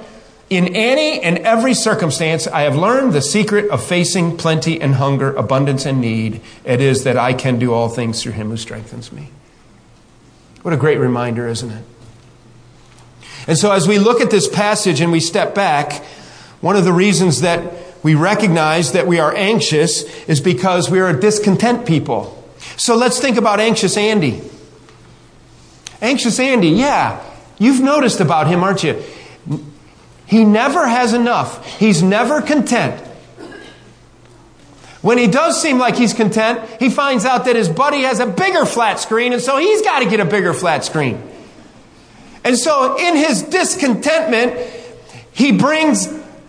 In 0.49 0.75
any 0.75 1.19
and 1.19 1.39
every 1.39 1.73
circumstance, 1.73 2.47
I 2.47 2.61
have 2.61 2.75
learned 2.75 3.11
the 3.13 3.21
secret 3.21 3.69
of 3.69 3.83
facing 3.83 4.37
plenty 4.37 4.79
and 4.79 4.95
hunger, 4.95 5.33
abundance 5.35 5.85
and 5.85 5.99
need. 5.99 6.41
It 6.63 6.79
is 6.79 7.03
that 7.03 7.17
I 7.17 7.33
can 7.33 7.59
do 7.59 7.73
all 7.73 7.89
things 7.89 8.23
through 8.23 8.31
him 8.31 8.49
who 8.49 8.57
strengthens 8.57 9.11
me. 9.11 9.29
What 10.61 10.73
a 10.73 10.77
great 10.77 10.99
reminder, 10.99 11.47
isn't 11.47 11.69
it? 11.69 11.83
And 13.45 13.57
so, 13.57 13.71
as 13.71 13.87
we 13.87 13.99
look 13.99 14.21
at 14.21 14.31
this 14.31 14.47
passage 14.47 15.01
and 15.01 15.11
we 15.11 15.19
step 15.19 15.53
back, 15.53 16.03
one 16.61 16.75
of 16.75 16.85
the 16.85 16.93
reasons 16.93 17.41
that 17.41 17.73
we 18.03 18.15
recognize 18.15 18.93
that 18.93 19.07
we 19.07 19.19
are 19.19 19.33
anxious 19.33 20.03
is 20.27 20.39
because 20.41 20.89
we 20.89 20.99
are 20.99 21.09
a 21.09 21.19
discontent 21.19 21.85
people. 21.85 22.33
So, 22.77 22.95
let's 22.95 23.19
think 23.19 23.37
about 23.37 23.59
anxious 23.59 23.97
Andy. 23.97 24.41
Anxious 26.01 26.39
Andy, 26.39 26.69
yeah, 26.69 27.23
you've 27.57 27.81
noticed 27.81 28.19
about 28.19 28.47
him, 28.47 28.63
aren't 28.63 28.83
you? 28.83 29.03
He 30.25 30.43
never 30.43 30.87
has 30.87 31.13
enough. 31.13 31.65
He's 31.79 32.03
never 32.03 32.41
content. 32.41 33.01
When 35.01 35.17
he 35.17 35.27
does 35.27 35.61
seem 35.61 35.77
like 35.77 35.95
he's 35.95 36.13
content, 36.13 36.61
he 36.79 36.89
finds 36.89 37.23
out 37.23 37.45
that 37.45 37.55
his 37.55 37.69
buddy 37.69 38.01
has 38.01 38.19
a 38.19 38.25
bigger 38.25 38.65
flat 38.65 38.99
screen, 38.99 39.31
and 39.31 39.41
so 39.41 39.57
he's 39.57 39.81
got 39.81 39.99
to 39.99 40.09
get 40.09 40.19
a 40.19 40.25
bigger 40.25 40.53
flat 40.53 40.83
screen. 40.83 41.21
And 42.43 42.57
so, 42.57 42.97
in 42.97 43.15
his 43.15 43.43
discontentment, 43.43 44.57
he 45.31 45.51
brings 45.51 46.07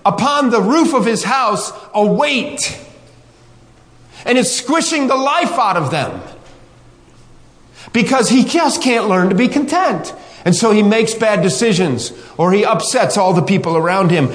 upon 0.09 0.49
the 0.49 0.61
roof 0.61 0.95
of 0.95 1.05
his 1.05 1.23
house 1.23 1.71
a 1.93 2.05
weight. 2.05 2.81
And 4.25 4.39
it's 4.39 4.51
squishing 4.51 5.07
the 5.07 5.17
life 5.17 5.53
out 5.53 5.77
of 5.77 5.91
them. 5.91 6.21
Because 7.93 8.31
he 8.31 8.45
just 8.45 8.83
can't 8.83 9.09
learn 9.09 9.29
to 9.29 9.35
be 9.35 9.49
content. 9.49 10.15
And 10.45 10.57
so 10.57 10.71
he 10.71 10.83
makes 10.83 11.15
bad 11.15 11.43
decisions 11.43 12.13
or 12.39 12.53
he 12.53 12.65
upsets 12.65 13.19
all 13.19 13.35
the 13.35 13.43
people 13.43 13.77
around 13.77 14.11
him. 14.11 14.33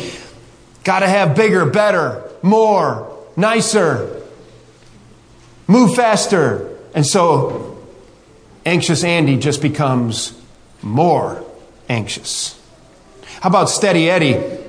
Got 0.83 0.99
to 0.99 1.07
have 1.07 1.35
bigger, 1.35 1.65
better, 1.65 2.29
more, 2.43 3.17
nicer, 3.35 4.21
move 5.67 5.95
faster. 5.95 6.77
And 6.93 7.05
so 7.05 7.83
anxious 8.63 9.03
Andy 9.03 9.37
just 9.37 9.61
becomes 9.61 10.39
more 10.83 11.43
anxious. 11.89 12.59
How 13.41 13.49
about 13.49 13.69
Steady 13.69 14.09
Eddie? 14.09 14.62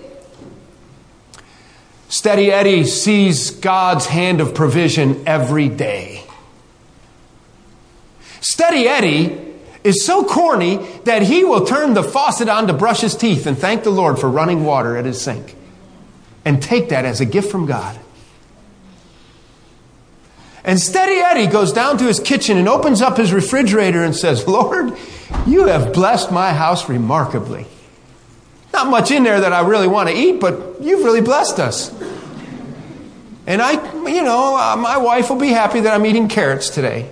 Steady 2.14 2.52
Eddie 2.52 2.84
sees 2.84 3.50
God's 3.50 4.06
hand 4.06 4.40
of 4.40 4.54
provision 4.54 5.24
every 5.26 5.68
day. 5.68 6.22
Steady 8.40 8.86
Eddie 8.86 9.36
is 9.82 10.06
so 10.06 10.24
corny 10.24 10.76
that 11.06 11.22
he 11.22 11.42
will 11.42 11.66
turn 11.66 11.92
the 11.94 12.04
faucet 12.04 12.48
on 12.48 12.68
to 12.68 12.72
brush 12.72 13.00
his 13.00 13.16
teeth 13.16 13.46
and 13.46 13.58
thank 13.58 13.82
the 13.82 13.90
Lord 13.90 14.20
for 14.20 14.30
running 14.30 14.62
water 14.62 14.96
at 14.96 15.04
his 15.04 15.20
sink 15.20 15.56
and 16.44 16.62
take 16.62 16.90
that 16.90 17.04
as 17.04 17.20
a 17.20 17.24
gift 17.24 17.50
from 17.50 17.66
God. 17.66 17.98
And 20.62 20.78
Steady 20.78 21.16
Eddie 21.16 21.48
goes 21.50 21.72
down 21.72 21.98
to 21.98 22.04
his 22.04 22.20
kitchen 22.20 22.58
and 22.58 22.68
opens 22.68 23.02
up 23.02 23.16
his 23.16 23.32
refrigerator 23.32 24.04
and 24.04 24.14
says, 24.14 24.46
Lord, 24.46 24.96
you 25.48 25.66
have 25.66 25.92
blessed 25.92 26.30
my 26.30 26.52
house 26.52 26.88
remarkably. 26.88 27.66
Not 28.74 28.88
much 28.88 29.12
in 29.12 29.22
there 29.22 29.40
that 29.40 29.52
I 29.52 29.60
really 29.60 29.86
want 29.86 30.08
to 30.08 30.14
eat, 30.16 30.40
but 30.40 30.82
you've 30.82 31.04
really 31.04 31.20
blessed 31.20 31.60
us. 31.60 31.94
And 33.46 33.62
I, 33.62 33.72
you 34.08 34.20
know, 34.20 34.56
uh, 34.56 34.74
my 34.74 34.96
wife 34.96 35.30
will 35.30 35.38
be 35.38 35.50
happy 35.50 35.78
that 35.80 35.94
I'm 35.94 36.04
eating 36.04 36.26
carrots 36.26 36.70
today. 36.70 37.08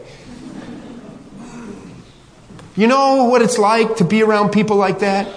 You 2.75 2.89
know 2.89 3.27
what 3.27 3.43
it's 3.43 3.59
like 3.59 3.97
to 3.99 4.05
be 4.05 4.25
around 4.25 4.51
people 4.51 4.77
like 4.77 4.99
that? 4.99 5.29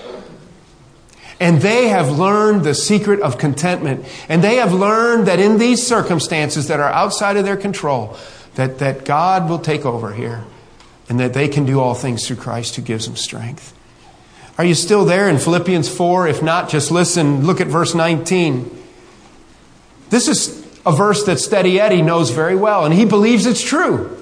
And 1.40 1.62
they 1.62 1.90
have 1.90 2.18
learned 2.18 2.64
the 2.64 2.74
secret 2.74 3.20
of 3.20 3.38
contentment. 3.38 4.08
And 4.28 4.44
they 4.44 4.56
have 4.56 4.74
learned 4.74 5.28
that 5.28 5.40
in 5.40 5.60
these 5.60 5.86
circumstances 5.86 6.70
that 6.70 6.80
are 6.80 6.90
outside 6.92 7.38
of 7.38 7.46
their 7.46 7.58
control, 7.58 8.18
that, 8.56 8.80
that 8.80 9.06
God 9.06 9.48
will 9.48 9.60
take 9.60 9.86
over 9.86 10.12
here 10.12 10.44
and 11.08 11.20
that 11.20 11.34
they 11.34 11.50
can 11.50 11.66
do 11.66 11.80
all 11.80 11.94
things 11.94 12.26
through 12.26 12.38
Christ 12.38 12.78
who 12.78 12.82
gives 12.82 13.06
them 13.06 13.16
strength. 13.16 13.76
Are 14.58 14.64
you 14.64 14.74
still 14.74 15.04
there 15.06 15.28
in 15.28 15.38
Philippians 15.38 15.90
4? 15.90 16.28
If 16.28 16.42
not, 16.42 16.70
just 16.70 16.92
listen. 16.92 17.46
Look 17.46 17.60
at 17.60 17.68
verse 17.68 17.94
19. 17.94 18.72
This 20.10 20.28
is 20.28 20.66
a 20.86 20.92
verse 20.92 21.26
that 21.26 21.40
Steady 21.40 21.80
Eddie 21.80 22.02
knows 22.02 22.30
very 22.30 22.56
well, 22.56 22.86
and 22.86 22.94
he 22.94 23.06
believes 23.06 23.46
it's 23.46 23.62
true. 23.62 24.18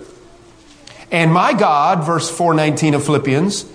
And 1.12 1.32
my 1.32 1.54
God, 1.54 2.06
verse 2.06 2.30
419 2.30 2.96
of 2.96 3.06
Philippians, 3.06 3.65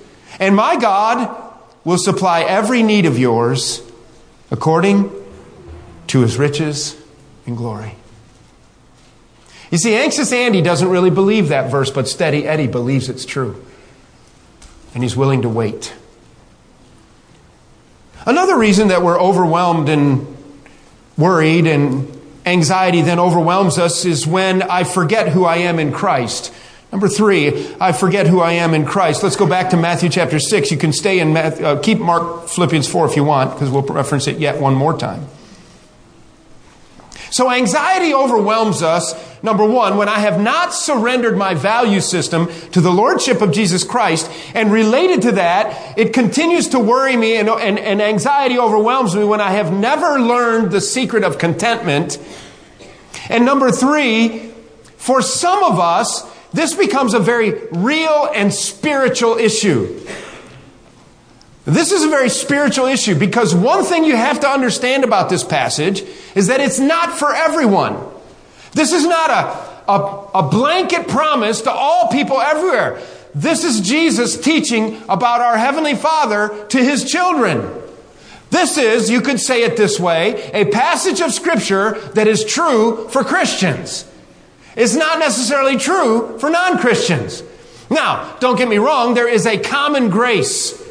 and 0.40 0.56
my 0.56 0.76
God 0.76 1.52
will 1.84 1.98
supply 1.98 2.42
every 2.42 2.82
need 2.82 3.06
of 3.06 3.18
yours 3.18 3.82
according 4.50 5.12
to 6.08 6.20
his 6.20 6.38
riches 6.38 7.00
and 7.46 7.56
glory. 7.56 7.94
You 9.70 9.78
see, 9.78 9.94
anxious 9.94 10.32
Andy 10.32 10.62
doesn't 10.62 10.88
really 10.88 11.10
believe 11.10 11.48
that 11.48 11.70
verse, 11.70 11.90
but 11.90 12.08
steady 12.08 12.46
Eddie 12.48 12.66
believes 12.66 13.08
it's 13.08 13.24
true. 13.24 13.64
And 14.94 15.02
he's 15.02 15.16
willing 15.16 15.42
to 15.42 15.48
wait. 15.48 15.94
Another 18.28 18.58
reason 18.58 18.88
that 18.88 19.00
we're 19.00 19.18
overwhelmed 19.18 19.88
and 19.88 20.36
worried 21.16 21.66
and 21.66 22.14
anxiety 22.44 23.00
then 23.00 23.18
overwhelms 23.18 23.78
us 23.78 24.04
is 24.04 24.26
when 24.26 24.60
I 24.62 24.84
forget 24.84 25.30
who 25.30 25.46
I 25.46 25.56
am 25.56 25.78
in 25.78 25.92
Christ. 25.92 26.52
Number 26.92 27.08
three, 27.08 27.74
I 27.80 27.92
forget 27.92 28.26
who 28.26 28.40
I 28.40 28.52
am 28.52 28.74
in 28.74 28.84
Christ. 28.84 29.22
Let's 29.22 29.36
go 29.36 29.46
back 29.46 29.70
to 29.70 29.78
Matthew 29.78 30.10
chapter 30.10 30.38
6. 30.38 30.70
You 30.70 30.76
can 30.76 30.92
stay 30.92 31.20
in, 31.20 31.32
Matthew, 31.32 31.64
uh, 31.64 31.80
keep 31.80 32.00
Mark 32.00 32.48
Philippians 32.48 32.86
4 32.86 33.06
if 33.06 33.16
you 33.16 33.24
want, 33.24 33.54
because 33.54 33.70
we'll 33.70 33.80
reference 33.80 34.26
it 34.26 34.36
yet 34.36 34.60
one 34.60 34.74
more 34.74 34.94
time. 34.94 35.26
So 37.30 37.50
anxiety 37.50 38.12
overwhelms 38.12 38.82
us, 38.82 39.14
number 39.42 39.66
one, 39.66 39.96
when 39.96 40.08
I 40.08 40.18
have 40.18 40.40
not 40.40 40.74
surrendered 40.74 41.36
my 41.36 41.54
value 41.54 42.00
system 42.00 42.48
to 42.72 42.80
the 42.80 42.90
Lordship 42.90 43.40
of 43.40 43.52
Jesus 43.52 43.84
Christ. 43.84 44.30
And 44.54 44.72
related 44.72 45.22
to 45.22 45.32
that, 45.32 45.98
it 45.98 46.12
continues 46.12 46.68
to 46.68 46.78
worry 46.78 47.16
me 47.16 47.36
and, 47.36 47.48
and, 47.48 47.78
and 47.78 48.02
anxiety 48.02 48.58
overwhelms 48.58 49.14
me 49.14 49.24
when 49.24 49.40
I 49.40 49.52
have 49.52 49.72
never 49.72 50.20
learned 50.20 50.70
the 50.70 50.80
secret 50.80 51.24
of 51.24 51.38
contentment. 51.38 52.18
And 53.28 53.44
number 53.44 53.70
three, 53.70 54.52
for 54.96 55.22
some 55.22 55.62
of 55.62 55.78
us, 55.78 56.22
this 56.52 56.74
becomes 56.74 57.14
a 57.14 57.20
very 57.20 57.52
real 57.72 58.28
and 58.34 58.52
spiritual 58.52 59.36
issue. 59.36 60.00
This 61.68 61.92
is 61.92 62.02
a 62.02 62.08
very 62.08 62.30
spiritual 62.30 62.86
issue 62.86 63.14
because 63.14 63.54
one 63.54 63.84
thing 63.84 64.04
you 64.04 64.16
have 64.16 64.40
to 64.40 64.48
understand 64.48 65.04
about 65.04 65.28
this 65.28 65.44
passage 65.44 66.02
is 66.34 66.46
that 66.46 66.60
it's 66.60 66.78
not 66.78 67.18
for 67.18 67.34
everyone. 67.34 67.98
This 68.72 68.92
is 68.92 69.06
not 69.06 69.30
a, 69.30 69.90
a, 69.90 70.28
a, 70.40 70.48
blanket 70.50 71.08
promise 71.08 71.62
to 71.62 71.70
all 71.70 72.08
people 72.08 72.40
everywhere. 72.40 73.00
This 73.34 73.64
is 73.64 73.80
Jesus 73.80 74.38
teaching 74.38 75.02
about 75.08 75.40
our 75.40 75.56
Heavenly 75.56 75.94
Father 75.94 76.66
to 76.68 76.78
His 76.78 77.04
children. 77.04 77.68
This 78.50 78.78
is, 78.78 79.10
you 79.10 79.20
could 79.20 79.40
say 79.40 79.62
it 79.62 79.76
this 79.76 80.00
way, 80.00 80.50
a 80.52 80.66
passage 80.66 81.20
of 81.20 81.32
Scripture 81.32 81.92
that 82.14 82.26
is 82.26 82.44
true 82.44 83.08
for 83.08 83.22
Christians 83.22 84.06
It's 84.76 84.94
not 84.94 85.18
necessarily 85.18 85.76
true 85.76 86.38
for 86.38 86.50
non 86.50 86.78
Christians. 86.78 87.42
Now, 87.90 88.36
don't 88.38 88.56
get 88.56 88.68
me 88.68 88.78
wrong, 88.78 89.14
there 89.14 89.28
is 89.28 89.46
a 89.46 89.58
common 89.58 90.10
grace. 90.10 90.87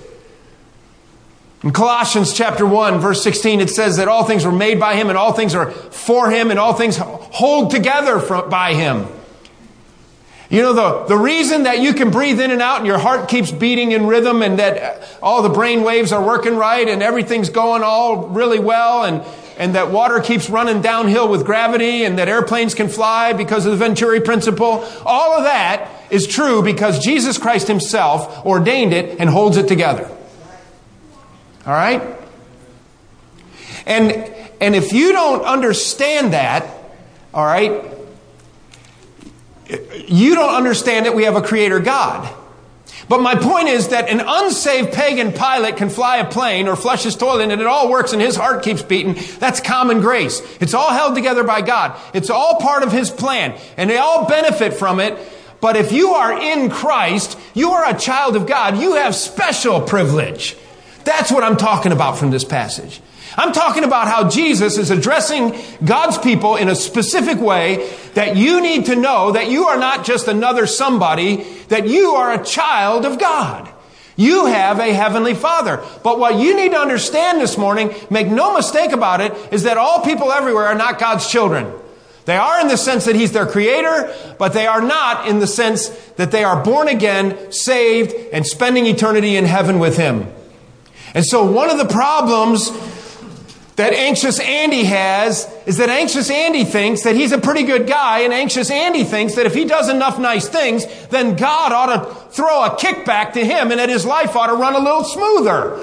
In 1.68 1.74
Colossians 1.74 2.32
chapter 2.32 2.66
1, 2.66 3.02
verse 3.02 3.22
16, 3.22 3.60
it 3.60 3.70
says 3.70 3.98
that 3.98 4.08
all 4.08 4.24
things 4.24 4.46
were 4.46 4.54
made 4.54 4.80
by 4.80 4.96
him 4.96 5.10
and 5.10 5.18
all 5.18 5.34
things 5.34 5.54
are 5.54 5.70
for 5.70 6.32
him 6.32 6.50
and 6.50 6.58
all 6.58 6.74
things 6.74 6.96
hold 6.96 7.72
together 7.72 8.20
from, 8.20 8.50
by 8.50 8.74
him. 8.74 9.06
You 10.50 10.62
know, 10.62 10.72
the, 10.72 11.08
the 11.08 11.18
reason 11.18 11.64
that 11.64 11.82
you 11.82 11.94
can 11.94 12.10
breathe 12.10 12.40
in 12.40 12.52
and 12.52 12.62
out 12.62 12.78
and 12.78 12.88
your 12.88 12.98
heart 12.98 13.28
keeps 13.28 13.52
beating 13.52 13.92
in 13.92 14.08
rhythm 14.08 14.42
and 14.44 14.60
that 14.60 15.20
all 15.22 15.42
the 15.42 15.50
brain 15.50 15.84
waves 15.84 16.14
are 16.14 16.26
working 16.26 16.56
right 16.56 16.88
and 16.88 17.04
everything's 17.04 17.50
going 17.50 17.84
all 17.84 18.30
really 18.30 18.60
well 18.60 19.04
and 19.04 19.22
and 19.58 19.76
that 19.76 19.92
water 19.92 20.22
keeps 20.22 20.50
running 20.50 20.82
downhill 20.82 21.28
with 21.28 21.46
gravity 21.46 22.06
and 22.06 22.18
that 22.18 22.30
airplanes 22.30 22.76
can 22.76 22.88
fly 22.88 23.34
because 23.34 23.66
of 23.66 23.72
the 23.72 23.78
Venturi 23.78 24.22
principle. 24.22 24.88
All 25.06 25.34
of 25.34 25.44
that 25.44 25.90
is 26.10 26.28
true 26.28 26.62
because 26.62 27.04
Jesus 27.04 27.38
Christ 27.38 27.68
himself 27.68 28.46
ordained 28.46 28.94
it 28.94 29.20
and 29.20 29.30
holds 29.30 29.58
it 29.58 29.68
together. 29.68 30.10
All 31.68 31.74
right? 31.74 32.02
And, 33.86 34.12
and 34.62 34.74
if 34.74 34.94
you 34.94 35.12
don't 35.12 35.44
understand 35.44 36.34
that, 36.34 36.66
all 37.34 37.46
right, 37.46 37.84
you 40.08 40.36
don't 40.36 40.56
understand 40.56 41.06
that 41.06 41.14
we 41.14 41.26
have 41.26 41.36
a 41.36 41.42
creator 41.42 41.80
God. 41.80 42.34
But 43.10 43.22
my 43.22 43.36
point 43.36 43.68
is 43.68 43.90
that 43.90 44.10
an 44.10 44.22
unsaved 44.26 44.94
pagan 44.94 45.32
pilot 45.32 45.78
can 45.78 45.90
fly 45.90 46.18
a 46.18 46.30
plane 46.30 46.68
or 46.68 46.76
flush 46.76 47.04
his 47.04 47.16
toilet 47.16 47.52
and 47.52 47.62
it 47.62 47.68
all 47.68 47.90
works 47.90 48.12
and 48.12 48.22
his 48.22 48.36
heart 48.36 48.64
keeps 48.64 48.82
beating. 48.82 49.18
That's 49.40 49.60
common 49.60 50.02
grace. 50.02 50.42
It's 50.60 50.74
all 50.74 50.92
held 50.92 51.16
together 51.16 51.44
by 51.44 51.62
God. 51.62 51.98
It's 52.14 52.30
all 52.30 52.60
part 52.60 52.84
of 52.84 52.92
his 52.92 53.10
plan 53.10 53.58
and 53.78 53.90
they 53.90 53.98
all 53.98 54.28
benefit 54.28 54.74
from 54.74 55.00
it. 55.00 55.18
But 55.62 55.76
if 55.76 55.92
you 55.92 56.12
are 56.12 56.40
in 56.40 56.70
Christ, 56.70 57.38
you 57.54 57.72
are 57.72 57.90
a 57.90 57.98
child 57.98 58.36
of 58.36 58.46
God. 58.46 58.78
You 58.78 58.96
have 58.96 59.16
special 59.16 59.82
privilege. 59.82 60.58
That's 61.08 61.32
what 61.32 61.42
I'm 61.42 61.56
talking 61.56 61.94
about 61.94 62.18
from 62.18 62.32
this 62.32 62.44
passage. 62.44 63.00
I'm 63.38 63.54
talking 63.54 63.86
about 63.86 64.10
how 64.10 64.30
Jesus 64.30 64.78
is 64.78 64.92
addressing 64.92 65.58
God's 65.86 66.18
people 66.18 66.58
in 66.58 66.68
a 66.68 66.76
specific 66.76 67.40
way 67.40 67.90
that 68.16 68.36
you 68.36 68.60
need 68.60 68.88
to 68.88 68.96
know 68.98 69.32
that 69.32 69.50
you 69.50 69.68
are 69.68 69.78
not 69.78 70.04
just 70.06 70.28
another 70.28 70.68
somebody, 70.68 71.44
that 71.70 71.88
you 71.88 72.12
are 72.12 72.34
a 72.34 72.44
child 72.44 73.06
of 73.06 73.20
God. 73.20 73.72
You 74.18 74.48
have 74.48 74.80
a 74.80 74.92
heavenly 74.92 75.34
father. 75.34 75.82
But 76.04 76.20
what 76.20 76.40
you 76.40 76.58
need 76.58 76.72
to 76.72 76.78
understand 76.78 77.40
this 77.40 77.58
morning, 77.58 77.96
make 78.10 78.28
no 78.28 78.54
mistake 78.54 78.92
about 78.92 79.22
it, 79.22 79.32
is 79.54 79.64
that 79.64 79.78
all 79.78 80.04
people 80.04 80.34
everywhere 80.34 80.66
are 80.66 80.76
not 80.76 81.00
God's 81.00 81.32
children. 81.32 81.72
They 82.26 82.36
are 82.36 82.60
in 82.60 82.68
the 82.68 82.76
sense 82.76 83.06
that 83.06 83.16
He's 83.16 83.32
their 83.32 83.46
creator, 83.46 84.14
but 84.38 84.52
they 84.52 84.68
are 84.68 84.82
not 84.82 85.26
in 85.26 85.40
the 85.40 85.48
sense 85.48 85.88
that 86.18 86.32
they 86.32 86.44
are 86.44 86.62
born 86.62 86.90
again, 86.90 87.54
saved, 87.54 88.14
and 88.34 88.46
spending 88.46 88.86
eternity 88.88 89.38
in 89.38 89.46
heaven 89.46 89.80
with 89.80 89.96
Him. 89.96 90.34
And 91.18 91.26
so 91.26 91.44
one 91.52 91.72
of 91.72 91.80
the 91.80 91.92
problems 91.92 92.70
that 93.76 93.92
anxious 93.92 94.40
Andy 94.40 94.84
has 94.84 95.52
is 95.66 95.78
that 95.78 95.90
anxious 95.90 96.30
Andy 96.30 96.64
thinks 96.64 97.02
that 97.06 97.16
he's 97.16 97.32
a 97.32 97.40
pretty 97.40 97.64
good 97.64 97.88
guy, 97.88 98.20
and 98.20 98.32
anxious 98.32 98.70
Andy 98.70 99.04
thinks 99.04 99.34
that 99.34 99.48
if 99.48 99.56
he 99.56 99.66
does 99.66 99.90
enough 99.90 100.20
nice 100.20 100.48
things, 100.48 100.86
then 101.08 101.36
God 101.36 101.72
ought 101.72 101.88
to 101.88 102.30
throw 102.30 102.66
a 102.66 102.70
kickback 102.70 103.34
to 103.34 103.44
him 103.44 103.72
and 103.72 103.80
that 103.80 103.90
his 103.90 104.06
life 104.06 104.36
ought 104.36 104.46
to 104.46 104.54
run 104.54 104.76
a 104.76 104.80
little 104.80 105.04
smoother. 105.04 105.80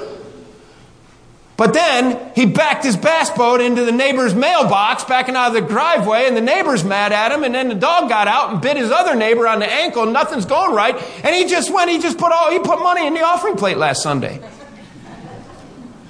But 1.57 1.75
then 1.75 2.31
he 2.37 2.47
backed 2.47 2.85
his 2.85 2.97
bass 2.97 3.31
boat 3.31 3.61
into 3.61 3.85
the 3.85 3.90
neighbor's 3.90 4.37
mailbox, 4.37 5.03
backing 5.03 5.35
out 5.35 5.49
of 5.49 5.55
the 5.55 5.68
driveway, 5.68 6.29
and 6.29 6.37
the 6.37 6.42
neighbor's 6.42 6.85
mad 6.85 7.11
at 7.11 7.33
him, 7.33 7.42
and 7.42 7.53
then 7.53 7.66
the 7.66 7.75
dog 7.75 8.09
got 8.09 8.29
out 8.29 8.53
and 8.53 8.62
bit 8.62 8.77
his 8.77 8.92
other 8.92 9.16
neighbor 9.16 9.49
on 9.49 9.59
the 9.59 9.66
ankle, 9.66 10.05
and 10.05 10.12
nothing's 10.12 10.47
going 10.47 10.77
right, 10.77 10.94
and 11.25 11.35
he 11.35 11.47
just 11.47 11.75
went, 11.75 11.90
he 11.90 11.99
just 11.99 12.18
put 12.18 12.31
all, 12.31 12.53
he 12.53 12.61
put 12.61 12.79
money 12.79 13.05
in 13.05 13.14
the 13.14 13.23
offering 13.23 13.57
plate 13.57 13.79
last 13.79 14.01
Sunday. 14.01 14.40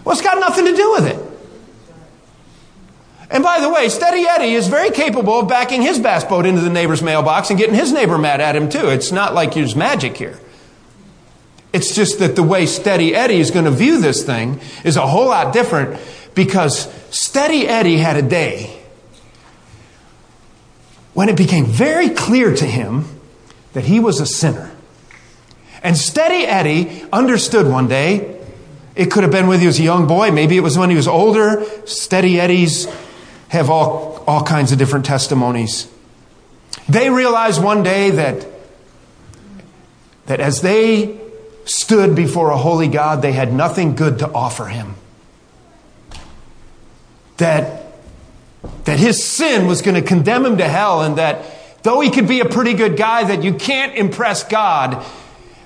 Well, 0.05 0.13
it's 0.13 0.23
got 0.23 0.39
nothing 0.39 0.67
to 0.67 0.77
do 0.77 0.93
with 0.93 1.07
it. 1.07 1.35
And 3.31 3.43
by 3.43 3.61
the 3.61 3.71
way, 3.71 3.89
Steady 3.89 4.27
Eddie 4.27 4.53
is 4.55 4.69
very 4.69 4.91
capable 4.91 5.41
of 5.41 5.49
backing 5.49 5.83
his 5.83 5.99
bass 5.99 6.25
boat 6.25 6.47
into 6.47 6.61
the 6.61 6.71
neighbor's 6.71 7.03
mailbox 7.03 7.51
and 7.51 7.59
getting 7.59 7.75
his 7.75 7.91
neighbor 7.91 8.19
mad 8.19 8.41
at 8.41 8.55
him 8.55 8.69
too. 8.69 8.89
It's 8.91 9.11
not 9.11 9.35
like 9.35 9.55
there's 9.55 9.75
magic 9.75 10.17
here. 10.17 10.39
It's 11.73 11.95
just 11.95 12.21
that 12.21 12.37
the 12.37 12.43
way 12.43 12.67
Steady 12.67 13.15
Eddie 13.15 13.41
is 13.41 13.51
going 13.51 13.65
to 13.65 13.71
view 13.71 14.01
this 14.01 14.23
thing 14.23 14.61
is 14.85 14.97
a 14.97 15.07
whole 15.07 15.27
lot 15.27 15.53
different 15.53 16.01
because 16.35 16.93
Steady 17.11 17.67
Eddie 17.67 17.97
had 17.97 18.17
a 18.17 18.23
day 18.23 18.81
when 21.15 21.29
it 21.29 21.37
became 21.37 21.65
very 21.65 22.11
clear 22.11 22.55
to 22.55 22.65
him 22.65 23.07
that 23.73 23.85
he 23.85 23.99
was 23.99 24.21
a 24.21 24.27
sinner. 24.27 24.71
And 25.83 25.97
Steady 25.97 26.47
Eddie 26.47 27.05
understood 27.13 27.67
one 27.67 27.89
day, 27.89 28.34
it 28.97 29.11
could 29.11 29.25
have 29.25 29.33
been 29.33 29.49
when 29.49 29.61
he 29.61 29.67
was 29.67 29.79
a 29.81 29.83
young 29.83 30.07
boy, 30.07 30.31
maybe 30.31 30.57
it 30.57 30.61
was 30.61 30.79
when 30.79 30.91
he 30.91 30.97
was 30.97 31.09
older. 31.09 31.65
Steady 31.85 32.39
Eddies 32.39 32.87
have 33.49 33.69
all, 33.69 34.23
all 34.27 34.45
kinds 34.45 34.73
of 34.73 34.79
different 34.79 35.05
testimonies. 35.05 35.89
They 36.89 37.11
realized 37.11 37.63
one 37.63 37.83
day 37.83 38.11
that, 38.11 38.47
that 40.27 40.41
as 40.41 40.61
they 40.61 41.21
stood 41.65 42.15
before 42.15 42.51
a 42.51 42.57
holy 42.57 42.89
God, 42.89 43.23
they 43.23 43.33
had 43.33 43.53
nothing 43.53 43.95
good 43.97 44.21
to 44.21 44.31
offer 44.31 44.67
him. 44.67 44.95
That, 47.39 47.87
that 48.85 48.99
his 49.01 49.25
sin 49.25 49.67
was 49.67 49.83
going 49.83 50.01
to 50.01 50.07
condemn 50.07 50.47
him 50.47 50.59
to 50.59 50.69
hell, 50.69 51.03
and 51.03 51.19
that 51.19 51.83
though 51.83 52.01
he 52.01 52.11
could 52.11 52.29
be 52.29 52.41
a 52.41 52.45
pretty 52.45 52.75
good 52.75 52.97
guy, 52.97 53.25
that 53.25 53.43
you 53.43 53.55
can't 53.55 53.97
impress 53.97 54.45
God 54.45 55.05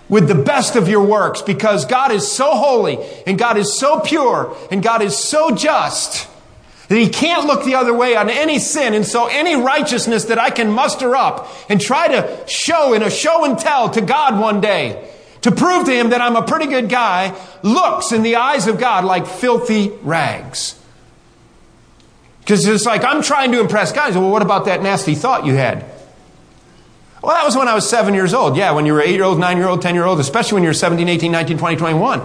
with 0.08 0.28
the 0.28 0.34
best 0.34 0.76
of 0.76 0.88
your 0.88 1.04
works 1.04 1.42
because 1.42 1.84
God 1.84 2.12
is 2.12 2.30
so 2.30 2.56
holy 2.56 2.98
and 3.26 3.38
God 3.38 3.56
is 3.56 3.78
so 3.78 4.00
pure 4.00 4.56
and 4.70 4.82
God 4.82 5.02
is 5.02 5.16
so 5.16 5.54
just 5.54 6.28
that 6.88 6.96
he 6.96 7.08
can't 7.10 7.46
look 7.46 7.64
the 7.64 7.74
other 7.74 7.92
way 7.92 8.16
on 8.16 8.30
any 8.30 8.58
sin. 8.58 8.94
And 8.94 9.06
so 9.06 9.26
any 9.26 9.54
righteousness 9.54 10.24
that 10.26 10.38
I 10.38 10.50
can 10.50 10.70
muster 10.70 11.14
up 11.14 11.48
and 11.68 11.80
try 11.80 12.08
to 12.08 12.44
show 12.48 12.94
in 12.94 13.02
a 13.02 13.10
show 13.10 13.44
and 13.44 13.58
tell 13.58 13.90
to 13.90 14.00
God 14.00 14.40
one 14.40 14.60
day 14.60 15.10
to 15.42 15.52
prove 15.52 15.84
to 15.86 15.92
him 15.92 16.10
that 16.10 16.20
I'm 16.20 16.36
a 16.36 16.42
pretty 16.42 16.66
good 16.66 16.88
guy 16.88 17.38
looks 17.62 18.12
in 18.12 18.22
the 18.22 18.36
eyes 18.36 18.66
of 18.66 18.78
God 18.78 19.04
like 19.04 19.26
filthy 19.26 19.90
rags. 20.02 20.74
Because 22.40 22.66
it's 22.66 22.86
like, 22.86 23.04
I'm 23.04 23.22
trying 23.22 23.52
to 23.52 23.60
impress 23.60 23.92
God. 23.92 24.14
Well, 24.14 24.30
what 24.30 24.40
about 24.40 24.64
that 24.64 24.82
nasty 24.82 25.14
thought 25.14 25.44
you 25.44 25.52
had? 25.52 25.84
Well, 27.22 27.34
that 27.34 27.44
was 27.44 27.56
when 27.56 27.68
I 27.68 27.74
was 27.74 27.88
seven 27.88 28.14
years 28.14 28.32
old. 28.32 28.56
Yeah, 28.56 28.72
when 28.72 28.86
you 28.86 28.92
were 28.92 29.00
eight 29.00 29.14
year 29.14 29.24
old, 29.24 29.38
nine 29.38 29.56
year 29.56 29.66
old, 29.66 29.82
10 29.82 29.94
year 29.94 30.04
old, 30.04 30.20
especially 30.20 30.54
when 30.54 30.62
you're 30.62 30.74
17, 30.74 31.08
18, 31.08 31.32
19, 31.32 31.58
20, 31.58 31.76
21. 31.76 32.20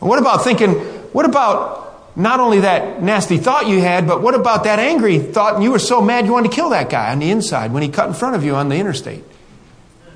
What 0.00 0.18
about 0.18 0.42
thinking, 0.42 0.72
what 1.12 1.26
about 1.26 2.16
not 2.16 2.40
only 2.40 2.60
that 2.60 3.02
nasty 3.02 3.36
thought 3.36 3.68
you 3.68 3.80
had, 3.80 4.06
but 4.06 4.22
what 4.22 4.34
about 4.34 4.64
that 4.64 4.78
angry 4.78 5.18
thought 5.18 5.54
and 5.54 5.62
you 5.62 5.70
were 5.70 5.78
so 5.78 6.00
mad 6.00 6.26
you 6.26 6.32
wanted 6.32 6.50
to 6.50 6.54
kill 6.54 6.70
that 6.70 6.90
guy 6.90 7.12
on 7.12 7.18
the 7.18 7.30
inside 7.30 7.72
when 7.72 7.82
he 7.82 7.88
cut 7.88 8.08
in 8.08 8.14
front 8.14 8.34
of 8.34 8.44
you 8.44 8.54
on 8.56 8.68
the 8.68 8.76
interstate? 8.76 9.24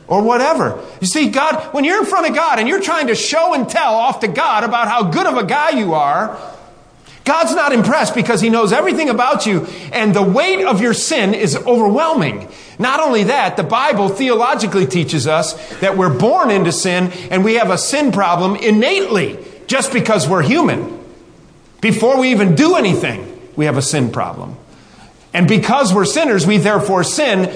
or 0.06 0.22
whatever. 0.22 0.84
You 1.00 1.06
see, 1.06 1.30
God, 1.30 1.72
when 1.72 1.84
you're 1.84 1.98
in 1.98 2.04
front 2.04 2.28
of 2.28 2.34
God 2.34 2.58
and 2.58 2.68
you're 2.68 2.82
trying 2.82 3.06
to 3.06 3.14
show 3.14 3.54
and 3.54 3.68
tell 3.68 3.94
off 3.94 4.20
to 4.20 4.28
God 4.28 4.64
about 4.64 4.88
how 4.88 5.04
good 5.04 5.26
of 5.26 5.36
a 5.36 5.44
guy 5.44 5.70
you 5.70 5.94
are, 5.94 6.36
God's 7.24 7.54
not 7.54 7.72
impressed 7.72 8.14
because 8.14 8.40
He 8.40 8.50
knows 8.50 8.72
everything 8.72 9.08
about 9.08 9.46
you, 9.46 9.66
and 9.92 10.14
the 10.14 10.22
weight 10.22 10.64
of 10.64 10.80
your 10.80 10.94
sin 10.94 11.34
is 11.34 11.56
overwhelming. 11.56 12.48
Not 12.78 13.00
only 13.00 13.24
that, 13.24 13.56
the 13.56 13.62
Bible 13.62 14.08
theologically 14.08 14.86
teaches 14.86 15.26
us 15.26 15.54
that 15.78 15.96
we're 15.96 16.16
born 16.16 16.50
into 16.50 16.72
sin 16.72 17.12
and 17.30 17.44
we 17.44 17.54
have 17.54 17.70
a 17.70 17.78
sin 17.78 18.12
problem 18.12 18.56
innately 18.56 19.38
just 19.66 19.92
because 19.92 20.28
we're 20.28 20.42
human. 20.42 21.00
Before 21.80 22.18
we 22.18 22.30
even 22.32 22.54
do 22.54 22.74
anything, 22.76 23.40
we 23.56 23.66
have 23.66 23.76
a 23.76 23.82
sin 23.82 24.10
problem. 24.10 24.56
And 25.32 25.48
because 25.48 25.92
we're 25.94 26.04
sinners, 26.04 26.46
we 26.46 26.58
therefore 26.58 27.04
sin. 27.04 27.48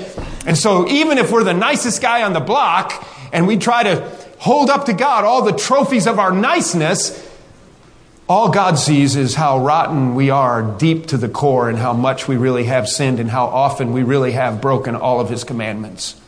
And 0.47 0.57
so 0.57 0.89
even 0.89 1.19
if 1.19 1.31
we're 1.31 1.45
the 1.45 1.55
nicest 1.55 2.03
guy 2.03 2.23
on 2.23 2.33
the 2.33 2.41
block 2.41 3.07
and 3.33 3.47
we 3.47 3.57
try 3.57 3.83
to 3.85 4.11
hold 4.39 4.71
up 4.71 4.87
to 4.87 4.93
God 4.93 5.25
all 5.25 5.43
the 5.43 5.53
trophies 5.53 6.07
of 6.07 6.19
our 6.19 6.33
niceness, 6.33 7.28
all 8.29 8.51
God 8.51 8.79
sees 8.79 9.17
is 9.17 9.35
how 9.35 9.65
rotten 9.65 10.15
we 10.15 10.29
are 10.29 10.63
deep 10.63 11.07
to 11.07 11.17
the 11.17 11.29
core 11.29 11.71
and 11.71 11.79
how 11.79 11.95
much 11.95 12.29
we 12.29 12.37
really 12.37 12.65
have 12.65 12.87
sinned 12.87 13.21
and 13.21 13.31
how 13.31 13.47
often 13.47 13.93
we 13.93 14.03
really 14.03 14.33
have 14.33 14.61
broken 14.61 14.95
all 14.95 15.21
of 15.21 15.31
His 15.31 15.45
commandments. 15.45 16.21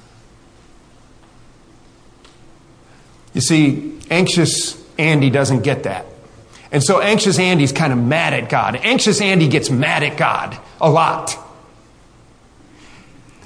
You 3.35 3.43
see, 3.43 3.99
anxious 4.11 4.83
Andy 4.99 5.31
doesn't 5.31 5.61
get 5.61 5.83
that. 5.83 6.07
And 6.73 6.83
so 6.83 7.01
anxious 7.01 7.39
Andy's 7.39 7.73
kind 7.73 7.93
of 7.93 7.99
mad 7.99 8.33
at 8.33 8.49
God. 8.49 8.77
Anxious 8.77 9.21
Andy 9.21 9.49
gets 9.49 9.71
mad 9.71 10.03
at 10.03 10.17
God 10.17 10.59
a 10.81 10.91
lot. 10.91 11.37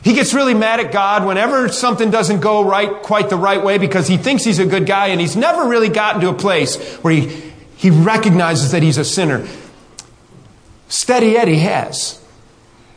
He 0.02 0.12
gets 0.12 0.34
really 0.34 0.52
mad 0.52 0.80
at 0.80 0.92
God 0.92 1.26
whenever 1.26 1.70
something 1.70 2.10
doesn't 2.10 2.40
go 2.40 2.62
right, 2.62 3.02
quite 3.02 3.30
the 3.30 3.36
right 3.36 3.64
way 3.64 3.78
because 3.78 4.06
he 4.06 4.18
thinks 4.18 4.44
he's 4.44 4.58
a 4.58 4.66
good 4.66 4.84
guy 4.84 5.08
and 5.08 5.20
he's 5.20 5.34
never 5.34 5.66
really 5.66 5.88
gotten 5.88 6.20
to 6.20 6.28
a 6.28 6.34
place 6.34 6.76
where 6.96 7.14
he, 7.14 7.53
he 7.76 7.90
recognizes 7.90 8.72
that 8.72 8.82
he's 8.82 8.98
a 8.98 9.04
sinner. 9.04 9.46
Steady 10.88 11.37
Eddie 11.37 11.58
has. 11.58 12.23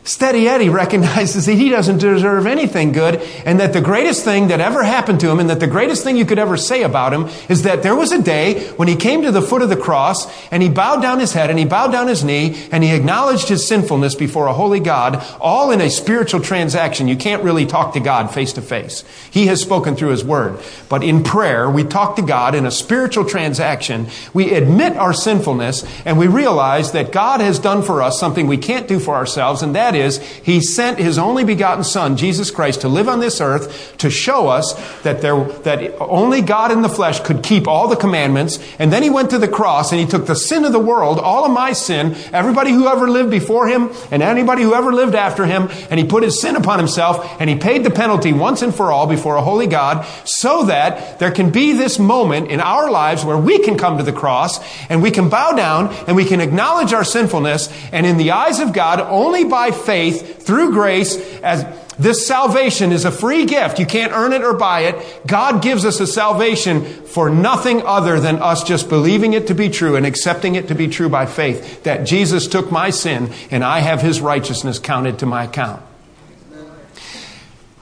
Steady 0.08 0.48
Eddie 0.48 0.70
recognizes 0.70 1.44
that 1.44 1.52
he 1.52 1.68
doesn't 1.68 1.98
deserve 1.98 2.46
anything 2.46 2.92
good 2.92 3.16
and 3.44 3.60
that 3.60 3.74
the 3.74 3.80
greatest 3.82 4.24
thing 4.24 4.48
that 4.48 4.58
ever 4.58 4.82
happened 4.82 5.20
to 5.20 5.28
him 5.28 5.38
and 5.38 5.50
that 5.50 5.60
the 5.60 5.66
greatest 5.66 6.02
thing 6.02 6.16
you 6.16 6.24
could 6.24 6.38
ever 6.38 6.56
say 6.56 6.82
about 6.82 7.12
him 7.12 7.28
is 7.50 7.64
that 7.64 7.82
there 7.82 7.94
was 7.94 8.10
a 8.10 8.22
day 8.22 8.68
when 8.70 8.88
he 8.88 8.96
came 8.96 9.20
to 9.20 9.30
the 9.30 9.42
foot 9.42 9.60
of 9.60 9.68
the 9.68 9.76
cross 9.76 10.26
and 10.50 10.62
he 10.62 10.70
bowed 10.70 11.02
down 11.02 11.20
his 11.20 11.34
head 11.34 11.50
and 11.50 11.58
he 11.58 11.66
bowed 11.66 11.92
down 11.92 12.08
his 12.08 12.24
knee 12.24 12.56
and 12.72 12.82
he 12.82 12.90
acknowledged 12.90 13.50
his 13.50 13.68
sinfulness 13.68 14.14
before 14.14 14.46
a 14.46 14.54
holy 14.54 14.80
God, 14.80 15.22
all 15.42 15.70
in 15.70 15.82
a 15.82 15.90
spiritual 15.90 16.40
transaction. 16.40 17.06
You 17.06 17.16
can't 17.16 17.44
really 17.44 17.66
talk 17.66 17.92
to 17.92 18.00
God 18.00 18.32
face 18.32 18.54
to 18.54 18.62
face. 18.62 19.04
He 19.30 19.48
has 19.48 19.60
spoken 19.60 19.94
through 19.94 20.12
his 20.12 20.24
word. 20.24 20.58
But 20.88 21.04
in 21.04 21.22
prayer, 21.22 21.68
we 21.68 21.84
talk 21.84 22.16
to 22.16 22.22
God 22.22 22.54
in 22.54 22.64
a 22.64 22.70
spiritual 22.70 23.26
transaction. 23.26 24.06
We 24.32 24.54
admit 24.54 24.96
our 24.96 25.12
sinfulness 25.12 25.84
and 26.06 26.18
we 26.18 26.28
realize 26.28 26.92
that 26.92 27.12
God 27.12 27.42
has 27.42 27.58
done 27.58 27.82
for 27.82 28.00
us 28.00 28.18
something 28.18 28.46
we 28.46 28.56
can't 28.56 28.88
do 28.88 28.98
for 28.98 29.14
ourselves 29.14 29.60
and 29.60 29.74
that 29.74 29.97
is, 29.98 30.18
He 30.18 30.60
sent 30.60 30.98
His 30.98 31.18
only 31.18 31.44
begotten 31.44 31.84
Son, 31.84 32.16
Jesus 32.16 32.50
Christ, 32.50 32.82
to 32.82 32.88
live 32.88 33.08
on 33.08 33.20
this 33.20 33.40
earth 33.40 33.96
to 33.98 34.10
show 34.10 34.48
us 34.48 34.74
that, 35.02 35.20
there, 35.20 35.44
that 35.44 36.00
only 36.00 36.40
God 36.40 36.72
in 36.72 36.82
the 36.82 36.88
flesh 36.88 37.20
could 37.20 37.42
keep 37.42 37.68
all 37.68 37.88
the 37.88 37.96
commandments. 37.96 38.58
And 38.78 38.92
then 38.92 39.02
He 39.02 39.10
went 39.10 39.30
to 39.30 39.38
the 39.38 39.48
cross 39.48 39.92
and 39.92 40.00
He 40.00 40.06
took 40.06 40.26
the 40.26 40.36
sin 40.36 40.64
of 40.64 40.72
the 40.72 40.78
world, 40.78 41.18
all 41.18 41.44
of 41.44 41.52
my 41.52 41.72
sin, 41.72 42.16
everybody 42.32 42.70
who 42.70 42.88
ever 42.88 43.08
lived 43.08 43.30
before 43.30 43.68
Him 43.68 43.90
and 44.10 44.22
anybody 44.22 44.62
who 44.62 44.74
ever 44.74 44.92
lived 44.92 45.14
after 45.14 45.46
Him, 45.46 45.68
and 45.90 45.98
He 45.98 46.06
put 46.06 46.22
His 46.22 46.40
sin 46.40 46.56
upon 46.56 46.78
Himself 46.78 47.40
and 47.40 47.48
He 47.50 47.56
paid 47.56 47.84
the 47.84 47.90
penalty 47.90 48.32
once 48.32 48.62
and 48.62 48.74
for 48.74 48.92
all 48.92 49.06
before 49.06 49.36
a 49.36 49.42
holy 49.42 49.66
God 49.66 50.06
so 50.24 50.64
that 50.64 51.18
there 51.18 51.30
can 51.30 51.50
be 51.50 51.72
this 51.72 51.98
moment 51.98 52.50
in 52.50 52.60
our 52.60 52.90
lives 52.90 53.24
where 53.24 53.38
we 53.38 53.58
can 53.58 53.76
come 53.76 53.98
to 53.98 54.04
the 54.04 54.12
cross 54.12 54.58
and 54.88 55.02
we 55.02 55.10
can 55.10 55.28
bow 55.28 55.52
down 55.52 55.94
and 56.06 56.16
we 56.16 56.24
can 56.24 56.40
acknowledge 56.40 56.92
our 56.92 57.04
sinfulness 57.04 57.68
and 57.92 58.06
in 58.06 58.16
the 58.16 58.30
eyes 58.30 58.60
of 58.60 58.72
God, 58.72 59.00
only 59.00 59.44
by 59.44 59.70
faith, 59.84 60.44
through 60.44 60.72
grace, 60.72 61.16
as 61.40 61.64
this 61.98 62.26
salvation 62.26 62.92
is 62.92 63.04
a 63.04 63.10
free 63.10 63.44
gift. 63.44 63.80
You 63.80 63.86
can't 63.86 64.12
earn 64.12 64.32
it 64.32 64.42
or 64.42 64.54
buy 64.54 64.82
it. 64.82 65.26
God 65.26 65.62
gives 65.62 65.84
us 65.84 65.98
a 65.98 66.06
salvation 66.06 66.84
for 66.84 67.28
nothing 67.28 67.82
other 67.82 68.20
than 68.20 68.36
us 68.36 68.62
just 68.62 68.88
believing 68.88 69.32
it 69.32 69.48
to 69.48 69.54
be 69.54 69.68
true 69.68 69.96
and 69.96 70.06
accepting 70.06 70.54
it 70.54 70.68
to 70.68 70.76
be 70.76 70.86
true 70.86 71.08
by 71.08 71.26
faith. 71.26 71.82
That 71.82 72.04
Jesus 72.04 72.46
took 72.46 72.70
my 72.70 72.90
sin 72.90 73.32
and 73.50 73.64
I 73.64 73.80
have 73.80 74.00
his 74.00 74.20
righteousness 74.20 74.78
counted 74.78 75.18
to 75.18 75.26
my 75.26 75.44
account. 75.44 75.82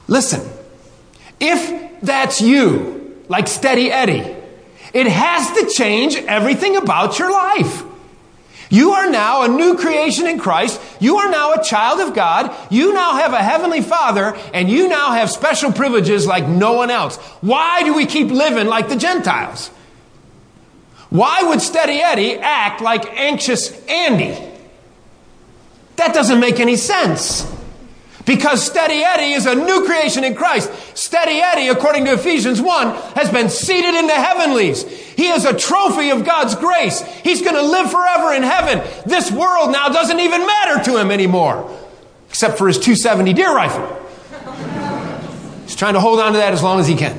Listen, 0.09 0.49
if 1.39 2.01
that's 2.01 2.41
you, 2.41 3.23
like 3.29 3.49
Steady 3.49 3.91
Eddie, 3.91 4.35
it 4.95 5.07
has 5.09 5.51
to 5.59 5.69
change 5.75 6.17
everything 6.17 6.77
about 6.77 7.19
your 7.19 7.31
life. 7.31 7.83
You 8.69 8.93
are 8.93 9.11
now 9.11 9.43
a 9.43 9.49
new 9.49 9.77
creation 9.77 10.27
in 10.27 10.39
Christ. 10.39 10.81
You 11.01 11.19
are 11.19 11.31
now 11.31 11.55
a 11.55 11.63
child 11.63 12.01
of 12.01 12.15
God. 12.15 12.55
You 12.71 12.93
now 12.93 13.15
have 13.17 13.33
a 13.33 13.43
heavenly 13.43 13.81
father 13.81 14.37
and 14.53 14.69
you 14.69 14.89
now 14.89 15.13
have 15.13 15.31
special 15.31 15.73
privileges 15.73 16.27
like 16.27 16.49
no 16.49 16.73
one 16.73 16.91
else. 16.91 17.17
Why 17.41 17.83
do 17.85 17.95
we 17.95 18.07
keep 18.07 18.29
living 18.29 18.67
like 18.67 18.89
the 18.89 18.97
Gentiles? 18.97 19.69
Why 21.11 21.43
would 21.45 21.63
Steady 21.63 22.01
Eddie 22.01 22.35
act 22.35 22.81
like 22.81 23.07
anxious 23.17 23.71
Andy? 23.87 24.37
That 25.97 26.13
doesn't 26.13 26.41
make 26.41 26.59
any 26.59 26.77
sense. 26.77 27.56
Because 28.27 28.67
Steady 28.67 29.05
Eddie 29.05 29.35
is 29.35 29.47
a 29.47 29.55
new 29.55 29.87
creation 29.87 30.25
in 30.25 30.35
Christ. 30.35 30.71
Steady 30.97 31.41
Eddie, 31.41 31.69
according 31.69 32.07
to 32.07 32.15
Ephesians 32.15 32.61
1, 32.61 32.89
has 33.15 33.31
been 33.31 33.49
seated 33.49 33.95
in 33.95 34.09
the 34.09 34.15
heavenlies. 34.15 34.83
He 34.83 35.29
is 35.29 35.45
a 35.45 35.57
trophy 35.57 36.11
of 36.11 36.25
God's 36.25 36.57
grace. 36.57 37.01
He's 37.23 37.41
going 37.41 37.55
to 37.55 37.63
live 37.63 37.89
forever 37.89 38.35
in 38.35 38.43
heaven. 38.43 38.83
This 39.07 39.31
world 39.31 39.71
now 39.71 39.91
doesn't 39.91 40.19
even 40.19 40.45
matter 40.45 40.83
to 40.91 41.01
him 41.01 41.13
anymore, 41.13 41.71
except 42.29 42.59
for 42.59 42.67
his 42.67 42.79
270 42.79 43.33
deer 43.33 43.55
rifle. 43.55 43.87
He's 45.63 45.77
trying 45.77 45.95
to 45.95 46.01
hold 46.01 46.19
on 46.19 46.33
to 46.33 46.39
that 46.39 46.53
as 46.53 46.65
long 46.65 46.81
as 46.81 46.89
he 46.89 46.97
can. 46.97 47.17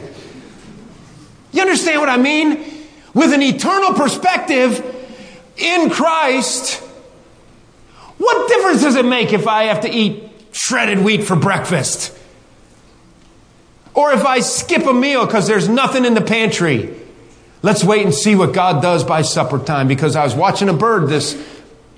You 1.54 1.62
understand 1.62 2.02
what 2.02 2.10
I 2.10 2.18
mean? 2.18 2.66
With 3.14 3.34
an 3.34 3.42
eternal 3.42 3.94
perspective 3.94 4.84
in 5.56 5.90
Christ, 5.90 6.84
what 8.18 8.50
difference 8.50 8.82
does 8.82 8.96
it 8.96 9.06
make 9.06 9.32
if 9.32 9.48
I 9.48 9.64
have 9.64 9.82
to 9.82 9.90
eat 9.90 10.28
shredded 10.52 11.00
wheat 11.00 11.24
for 11.24 11.36
breakfast. 11.36 12.18
Or 13.94 14.12
if 14.12 14.26
I 14.26 14.40
skip 14.42 14.86
a 14.86 14.94
meal 14.94 15.26
because 15.26 15.48
there's 15.48 15.68
nothing 15.68 16.06
in 16.06 16.14
the 16.14 16.22
pantry. 16.22 16.96
Let's 17.64 17.84
wait 17.84 18.06
and 18.06 18.14
see 18.14 18.36
what 18.36 18.54
God 18.54 18.82
does 18.82 19.04
by 19.04 19.24
supper 19.24 19.58
time 19.58 19.88
because 19.88 20.16
I 20.16 20.24
was 20.24 20.36
watching 20.36 20.70
a 20.70 20.74
bird 20.74 21.10
this 21.10 21.36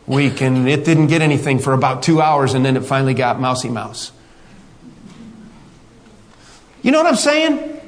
week 0.07 0.41
and 0.41 0.67
it 0.67 0.85
didn't 0.85 1.07
get 1.07 1.21
anything 1.21 1.59
for 1.59 1.73
about 1.73 2.01
two 2.01 2.21
hours 2.21 2.53
and 2.53 2.65
then 2.65 2.77
it 2.77 2.85
finally 2.85 3.13
got 3.13 3.39
mousy 3.39 3.69
mouse. 3.69 4.11
You 6.81 6.91
know 6.91 6.99
what 6.99 7.07
I'm 7.07 7.17
saying? 7.17 7.81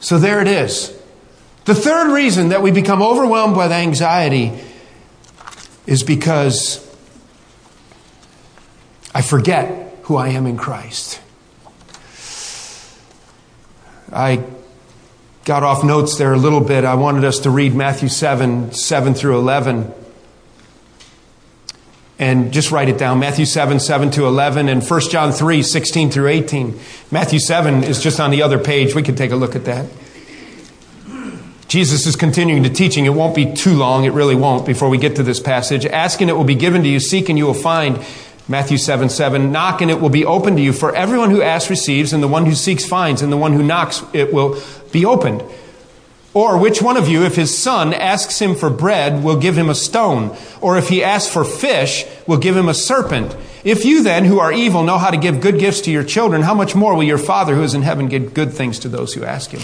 So 0.00 0.18
there 0.18 0.40
it 0.40 0.48
is. 0.48 0.88
The 1.64 1.74
third 1.74 2.12
reason 2.12 2.48
that 2.48 2.60
we 2.60 2.72
become 2.72 3.02
overwhelmed 3.02 3.56
with 3.56 3.70
anxiety 3.70 4.52
is 5.86 6.02
because 6.02 6.84
I 9.14 9.22
forget 9.22 9.98
who 10.04 10.16
I 10.16 10.28
am 10.28 10.46
in 10.46 10.56
Christ. 10.56 11.20
I 14.12 14.44
got 15.44 15.62
off 15.62 15.82
notes 15.84 16.16
there 16.16 16.32
a 16.32 16.38
little 16.38 16.60
bit. 16.60 16.84
I 16.84 16.94
wanted 16.94 17.24
us 17.24 17.40
to 17.40 17.50
read 17.50 17.74
Matthew 17.74 18.08
7 18.08 18.72
7 18.72 19.14
through 19.14 19.38
11. 19.38 19.92
And 22.18 22.52
just 22.52 22.70
write 22.70 22.88
it 22.88 22.98
down 22.98 23.18
Matthew 23.18 23.46
7 23.46 23.80
7 23.80 24.10
to 24.12 24.26
11 24.26 24.68
and 24.68 24.82
1 24.82 25.00
John 25.10 25.32
3 25.32 25.62
16 25.62 26.10
through 26.10 26.28
18. 26.28 26.78
Matthew 27.10 27.38
7 27.38 27.84
is 27.84 28.02
just 28.02 28.20
on 28.20 28.30
the 28.30 28.42
other 28.42 28.58
page. 28.58 28.94
We 28.94 29.02
can 29.02 29.16
take 29.16 29.32
a 29.32 29.36
look 29.36 29.56
at 29.56 29.64
that. 29.64 29.86
Jesus 31.66 32.06
is 32.06 32.16
continuing 32.16 32.64
to 32.64 32.68
teaching. 32.68 33.06
It 33.06 33.14
won't 33.14 33.34
be 33.34 33.54
too 33.54 33.72
long. 33.72 34.04
It 34.04 34.12
really 34.12 34.34
won't 34.34 34.66
before 34.66 34.90
we 34.90 34.98
get 34.98 35.16
to 35.16 35.22
this 35.22 35.40
passage. 35.40 35.86
Asking 35.86 36.28
it 36.28 36.36
will 36.36 36.44
be 36.44 36.54
given 36.54 36.82
to 36.82 36.88
you. 36.88 37.00
Seek 37.00 37.30
and 37.30 37.38
you 37.38 37.46
will 37.46 37.54
find. 37.54 37.98
Matthew 38.48 38.76
7 38.76 39.08
7, 39.08 39.52
knock 39.52 39.80
and 39.80 39.90
it 39.90 40.00
will 40.00 40.10
be 40.10 40.24
opened 40.24 40.56
to 40.56 40.62
you. 40.62 40.72
For 40.72 40.94
everyone 40.94 41.30
who 41.30 41.42
asks 41.42 41.70
receives, 41.70 42.12
and 42.12 42.22
the 42.22 42.28
one 42.28 42.44
who 42.46 42.54
seeks 42.54 42.84
finds, 42.84 43.22
and 43.22 43.32
the 43.32 43.36
one 43.36 43.52
who 43.52 43.62
knocks 43.62 44.02
it 44.12 44.32
will 44.32 44.60
be 44.90 45.04
opened. 45.04 45.42
Or 46.34 46.58
which 46.58 46.80
one 46.80 46.96
of 46.96 47.08
you, 47.08 47.24
if 47.24 47.36
his 47.36 47.56
son 47.56 47.92
asks 47.92 48.40
him 48.40 48.54
for 48.54 48.70
bread, 48.70 49.22
will 49.22 49.36
give 49.36 49.56
him 49.56 49.68
a 49.68 49.74
stone? 49.74 50.34
Or 50.62 50.78
if 50.78 50.88
he 50.88 51.04
asks 51.04 51.30
for 51.30 51.44
fish, 51.44 52.06
will 52.26 52.38
give 52.38 52.56
him 52.56 52.68
a 52.68 52.74
serpent? 52.74 53.36
If 53.64 53.84
you 53.84 54.02
then, 54.02 54.24
who 54.24 54.40
are 54.40 54.50
evil, 54.50 54.82
know 54.82 54.96
how 54.96 55.10
to 55.10 55.18
give 55.18 55.42
good 55.42 55.58
gifts 55.58 55.82
to 55.82 55.90
your 55.90 56.04
children, 56.04 56.42
how 56.42 56.54
much 56.54 56.74
more 56.74 56.94
will 56.94 57.02
your 57.02 57.18
Father 57.18 57.54
who 57.54 57.62
is 57.62 57.74
in 57.74 57.82
heaven 57.82 58.08
give 58.08 58.32
good 58.32 58.52
things 58.52 58.78
to 58.80 58.88
those 58.88 59.12
who 59.12 59.24
ask 59.24 59.50
him? 59.50 59.60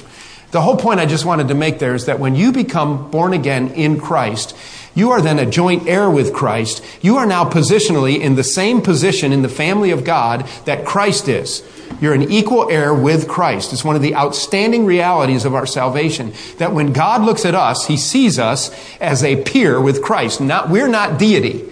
The 0.51 0.61
whole 0.61 0.77
point 0.77 1.01
I 1.01 1.07
just 1.07 1.25
wanted 1.25 1.49
to 1.49 1.55
make 1.55 1.79
there 1.79 1.95
is 1.95 2.07
that 2.07 2.21
when 2.21 2.35
you 2.35 2.53
become 2.53 3.11
born 3.11 3.33
again 3.33 3.69
in 3.71 4.01
Christ, 4.01 4.57
you 4.95 5.11
are 5.11 5.21
then 5.21 5.39
a 5.39 5.47
joint 5.47 5.87
heir 5.87 6.11
with 6.11 6.33
Christ. 6.33 6.85
You 7.01 7.17
are 7.17 7.27
now 7.27 7.45
positionally 7.45 8.21
in 8.21 8.35
the 8.35 8.45
same 8.45 8.81
position 8.81 9.33
in 9.33 9.43
the 9.43 9.49
family 9.49 9.91
of 9.91 10.05
God 10.05 10.49
that 10.65 10.85
Christ 10.85 11.29
is. 11.29 11.63
You're 12.01 12.15
an 12.15 12.31
equal 12.31 12.71
heir 12.71 12.95
with 12.95 13.29
Christ. 13.29 13.73
It's 13.73 13.85
one 13.85 13.97
of 13.97 14.03
the 14.03 14.15
outstanding 14.15 14.87
realities 14.87 15.45
of 15.45 15.55
our 15.55 15.67
salvation 15.67 16.33
that 16.59 16.73
when 16.73 16.93
God 16.93 17.23
looks 17.23 17.45
at 17.45 17.55
us, 17.55 17.87
he 17.87 17.97
sees 17.97 18.39
us 18.39 18.71
as 19.01 19.25
a 19.25 19.43
peer 19.43 19.81
with 19.81 20.03
Christ. 20.03 20.41
Not, 20.41 20.69
we're 20.69 20.89
not 20.89 21.19
deity, 21.19 21.69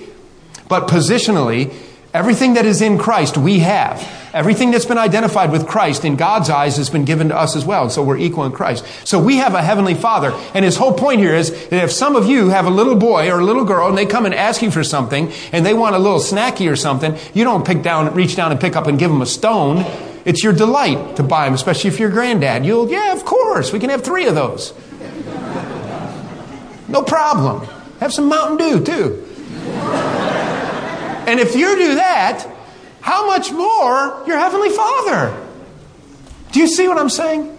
but 0.69 0.89
positionally, 0.89 1.75
everything 2.13 2.55
that 2.55 2.65
is 2.65 2.81
in 2.81 2.99
Christ 2.99 3.37
we 3.37 3.61
have. 3.61 4.01
Everything 4.37 4.71
that's 4.71 4.85
been 4.85 4.99
identified 4.99 5.51
with 5.51 5.67
Christ 5.67 6.05
in 6.05 6.17
God's 6.17 6.51
eyes 6.51 6.77
has 6.77 6.91
been 6.91 7.07
given 7.07 7.31
to 7.31 7.37
us 7.37 7.57
as 7.57 7.65
well. 7.65 7.89
So 7.89 8.03
we're 8.03 8.19
equal 8.19 8.45
in 8.45 8.53
Christ. 8.53 8.85
So 9.03 9.19
we 9.19 9.39
have 9.39 9.55
a 9.55 9.63
heavenly 9.63 9.95
father. 9.95 10.31
And 10.53 10.63
his 10.63 10.77
whole 10.77 10.93
point 10.93 11.21
here 11.21 11.35
is 11.35 11.69
that 11.69 11.85
if 11.85 11.91
some 11.91 12.17
of 12.17 12.27
you 12.27 12.51
have 12.51 12.67
a 12.67 12.71
little 12.71 12.97
boy 12.97 13.31
or 13.31 13.41
a 13.41 13.45
little 13.45 13.65
girl 13.65 13.89
and 13.89 13.97
they 13.97 14.05
come 14.05 14.27
and 14.27 14.35
ask 14.35 14.61
you 14.61 14.71
for 14.71 14.85
something 14.85 15.33
and 15.53 15.65
they 15.65 15.73
want 15.73 15.97
a 15.97 15.99
little 15.99 16.19
snacky 16.19 16.71
or 16.71 16.77
something, 16.77 17.17
you 17.33 17.45
don't 17.45 17.67
pick 17.67 17.83
down, 17.83 18.13
reach 18.13 18.37
down 18.37 18.53
and 18.53 18.61
pick 18.61 18.77
up 18.77 18.87
and 18.87 18.99
give 18.99 19.11
them 19.11 19.23
a 19.23 19.27
stone. 19.27 19.87
It's 20.27 20.45
your 20.45 20.53
delight 20.53 21.17
to 21.17 21.23
buy 21.23 21.47
them, 21.47 21.55
especially 21.55 21.89
if 21.89 21.99
you're 21.99 22.11
granddad. 22.11 22.67
You'll, 22.67 22.91
yeah, 22.91 23.15
of 23.15 23.25
course. 23.25 23.73
We 23.73 23.79
can 23.79 23.89
have 23.89 24.05
three 24.05 24.27
of 24.27 24.35
those. 24.35 24.75
No 26.89 27.03
problem. 27.03 27.67
Have 28.01 28.13
some 28.13 28.29
Mountain 28.29 28.59
Dew 28.59 28.85
too. 28.85 29.27
And 31.27 31.41
if 31.41 31.57
you 31.57 31.75
do 31.75 31.95
that, 31.95 32.53
how 33.07 33.25
much 33.25 33.53
more 33.53 34.25
your 34.27 34.37
Heavenly 34.37 34.71
Father? 34.71 35.41
Do 36.51 36.59
you 36.59 36.67
see 36.67 36.89
what 36.89 36.99
I'm 36.99 37.09
saying? 37.09 37.57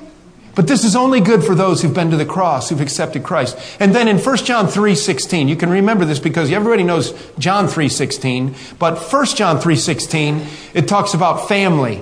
But 0.56 0.68
this 0.68 0.84
is 0.84 0.94
only 0.94 1.22
good 1.22 1.42
for 1.42 1.56
those 1.56 1.82
who've 1.82 1.94
been 1.94 2.12
to 2.12 2.18
the 2.18 2.26
cross, 2.26 2.68
who've 2.68 2.82
accepted 2.82 3.24
Christ. 3.24 3.58
And 3.80 3.96
then 3.96 4.10
in 4.10 4.18
1 4.18 4.38
John 4.44 4.68
3:16, 4.68 5.48
you 5.48 5.56
can 5.56 5.70
remember 5.70 6.04
this 6.04 6.20
because 6.20 6.52
everybody 6.52 6.84
knows 6.84 7.14
John 7.40 7.70
3:16, 7.70 8.56
but 8.78 8.98
1 8.98 9.38
John 9.38 9.58
3:16, 9.58 10.46
it 10.74 10.86
talks 10.86 11.14
about 11.14 11.48
family. 11.48 12.02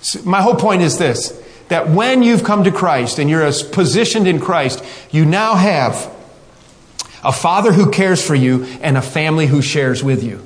So 0.00 0.20
my 0.24 0.40
whole 0.40 0.54
point 0.54 0.80
is 0.80 0.96
this, 0.96 1.34
that 1.68 1.90
when 1.90 2.22
you've 2.22 2.44
come 2.44 2.64
to 2.64 2.70
Christ 2.70 3.18
and 3.18 3.28
you're 3.28 3.52
positioned 3.72 4.26
in 4.26 4.40
Christ, 4.40 4.82
you 5.10 5.26
now 5.26 5.54
have 5.54 6.10
a 7.22 7.32
father 7.32 7.74
who 7.74 7.90
cares 7.90 8.26
for 8.26 8.34
you 8.34 8.66
and 8.80 8.96
a 8.96 9.02
family 9.02 9.48
who 9.48 9.60
shares 9.60 10.02
with 10.02 10.24
you. 10.24 10.40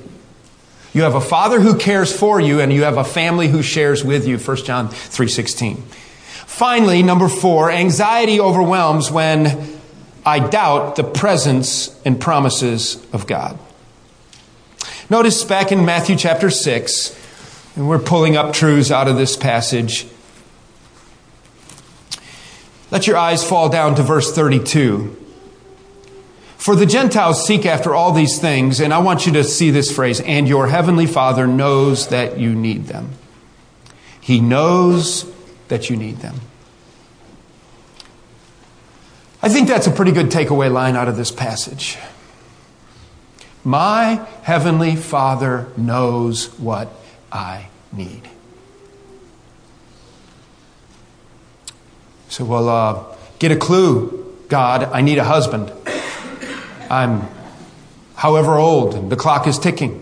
You 0.95 1.01
have 1.01 1.15
a 1.15 1.19
father 1.19 1.59
who 1.59 1.75
cares 1.75 2.17
for 2.17 2.39
you 2.39 2.61
and 2.61 2.71
you 2.71 2.83
have 2.83 2.97
a 2.97 3.03
family 3.03 3.49
who 3.49 3.61
shares 3.61 4.05
with 4.05 4.25
you. 4.25 4.37
1 4.37 4.63
John 4.63 4.87
3:16. 4.87 5.83
Finally, 6.47 7.03
number 7.03 7.27
4, 7.27 7.69
anxiety 7.69 8.39
overwhelms 8.39 9.11
when 9.11 9.77
I 10.25 10.39
doubt 10.39 10.95
the 10.95 11.03
presence 11.03 11.89
and 12.05 12.17
promises 12.17 12.97
of 13.11 13.27
God. 13.27 13.59
Notice 15.09 15.43
back 15.43 15.73
in 15.73 15.83
Matthew 15.83 16.15
chapter 16.15 16.49
6, 16.49 17.13
and 17.75 17.89
we're 17.89 17.99
pulling 17.99 18.37
up 18.37 18.53
truths 18.53 18.89
out 18.89 19.09
of 19.09 19.17
this 19.17 19.35
passage. 19.35 20.07
Let 22.89 23.05
your 23.05 23.17
eyes 23.17 23.43
fall 23.43 23.67
down 23.67 23.95
to 23.95 24.01
verse 24.01 24.31
32. 24.31 25.24
For 26.65 26.75
the 26.75 26.87
Gentiles 26.87 27.45
seek 27.45 27.63
after 27.67 27.93
all 27.93 28.11
these 28.11 28.39
things, 28.39 28.79
and 28.79 28.91
I 28.91 28.97
want 28.97 29.27
you 29.27 29.33
to 29.33 29.43
see 29.43 29.69
this 29.69 29.91
phrase, 29.91 30.19
and 30.19 30.47
your 30.47 30.65
heavenly 30.65 31.05
Father 31.05 31.45
knows 31.45 32.07
that 32.07 32.39
you 32.39 32.55
need 32.55 32.85
them. 32.87 33.11
He 34.19 34.41
knows 34.41 35.31
that 35.67 35.91
you 35.91 35.95
need 35.95 36.21
them. 36.21 36.41
I 39.43 39.49
think 39.49 39.67
that's 39.67 39.85
a 39.85 39.91
pretty 39.91 40.11
good 40.11 40.31
takeaway 40.31 40.71
line 40.71 40.95
out 40.95 41.07
of 41.07 41.17
this 41.17 41.29
passage. 41.29 41.99
My 43.63 44.27
heavenly 44.41 44.95
Father 44.95 45.67
knows 45.77 46.47
what 46.57 46.89
I 47.31 47.67
need. 47.93 48.27
So, 52.29 52.43
well, 52.43 52.67
uh, 52.69 53.15
get 53.37 53.51
a 53.51 53.55
clue, 53.55 54.35
God. 54.47 54.85
I 54.85 55.01
need 55.01 55.19
a 55.19 55.25
husband. 55.25 55.71
I'm 56.89 57.27
however 58.15 58.55
old, 58.55 58.95
and 58.95 59.11
the 59.11 59.15
clock 59.15 59.47
is 59.47 59.59
ticking. 59.59 60.01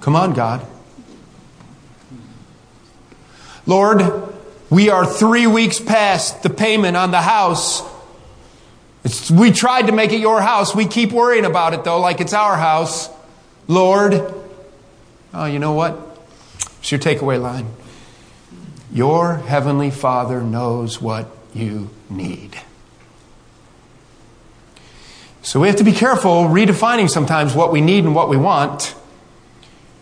Come 0.00 0.16
on, 0.16 0.32
God. 0.32 0.66
Lord, 3.66 4.02
we 4.70 4.90
are 4.90 5.04
three 5.04 5.46
weeks 5.46 5.78
past 5.80 6.42
the 6.42 6.50
payment 6.50 6.96
on 6.96 7.10
the 7.10 7.20
house. 7.20 7.82
It's, 9.04 9.30
we 9.30 9.50
tried 9.52 9.86
to 9.86 9.92
make 9.92 10.12
it 10.12 10.20
your 10.20 10.40
house. 10.40 10.74
We 10.74 10.86
keep 10.86 11.12
worrying 11.12 11.44
about 11.44 11.74
it, 11.74 11.84
though, 11.84 12.00
like 12.00 12.20
it's 12.20 12.32
our 12.32 12.56
house. 12.56 13.08
Lord, 13.66 14.34
oh, 15.34 15.44
you 15.44 15.58
know 15.58 15.72
what? 15.72 15.98
It's 16.80 16.90
your 16.90 17.00
takeaway 17.00 17.40
line. 17.40 17.66
Your 18.92 19.36
heavenly 19.36 19.90
Father 19.90 20.40
knows 20.40 21.00
what 21.00 21.26
you 21.54 21.90
need. 22.08 22.58
So 25.48 25.60
we 25.60 25.68
have 25.68 25.76
to 25.76 25.84
be 25.84 25.92
careful 25.92 26.44
redefining 26.44 27.08
sometimes 27.08 27.54
what 27.54 27.72
we 27.72 27.80
need 27.80 28.04
and 28.04 28.14
what 28.14 28.28
we 28.28 28.36
want 28.36 28.94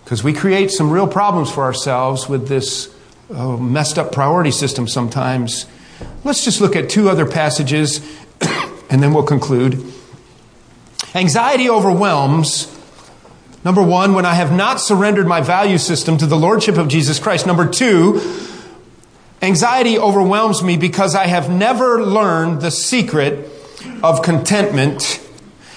because 0.03 0.25
we 0.25 0.33
create 0.33 0.73
some 0.73 0.91
real 0.91 1.07
problems 1.07 1.53
for 1.53 1.63
ourselves 1.63 2.29
with 2.29 2.49
this 2.49 2.93
uh, 3.33 3.57
messed 3.57 3.97
up 3.97 4.11
priority 4.11 4.51
system 4.51 4.89
sometimes. 4.89 5.67
Let's 6.25 6.45
just 6.45 6.61
look 6.61 6.75
at 6.75 6.91
two 6.91 7.09
other 7.09 7.25
passages 7.25 8.01
and 8.91 9.01
then 9.01 9.15
we'll 9.15 9.23
conclude. 9.23 9.81
Anxiety 11.15 11.71
overwhelms, 11.71 12.67
number 13.65 13.85
one, 13.85 14.15
when 14.15 14.27
I 14.27 14.35
have 14.35 14.51
not 14.51 14.81
surrendered 14.81 15.29
my 15.29 15.43
value 15.43 15.79
system 15.79 16.19
to 16.19 16.27
the 16.27 16.37
Lordship 16.37 16.77
of 16.77 16.89
Jesus 16.89 17.21
Christ. 17.21 17.47
Number 17.47 17.69
two, 17.69 18.21
anxiety 19.41 19.97
overwhelms 19.97 20.65
me 20.65 20.77
because 20.77 21.15
I 21.15 21.29
have 21.29 21.49
never 21.49 22.03
learned 22.03 22.63
the 22.63 22.73
secret 22.73 23.49
of 24.03 24.23
contentment. 24.23 25.21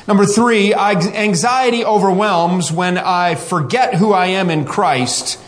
Number 0.09 0.25
three, 0.25 0.73
anxiety 0.73 1.85
overwhelms 1.85 2.71
when 2.71 2.97
I 2.97 3.35
forget 3.35 3.93
who 3.93 4.11
I 4.11 4.25
am 4.25 4.49
in 4.49 4.65
Christ. 4.65 5.39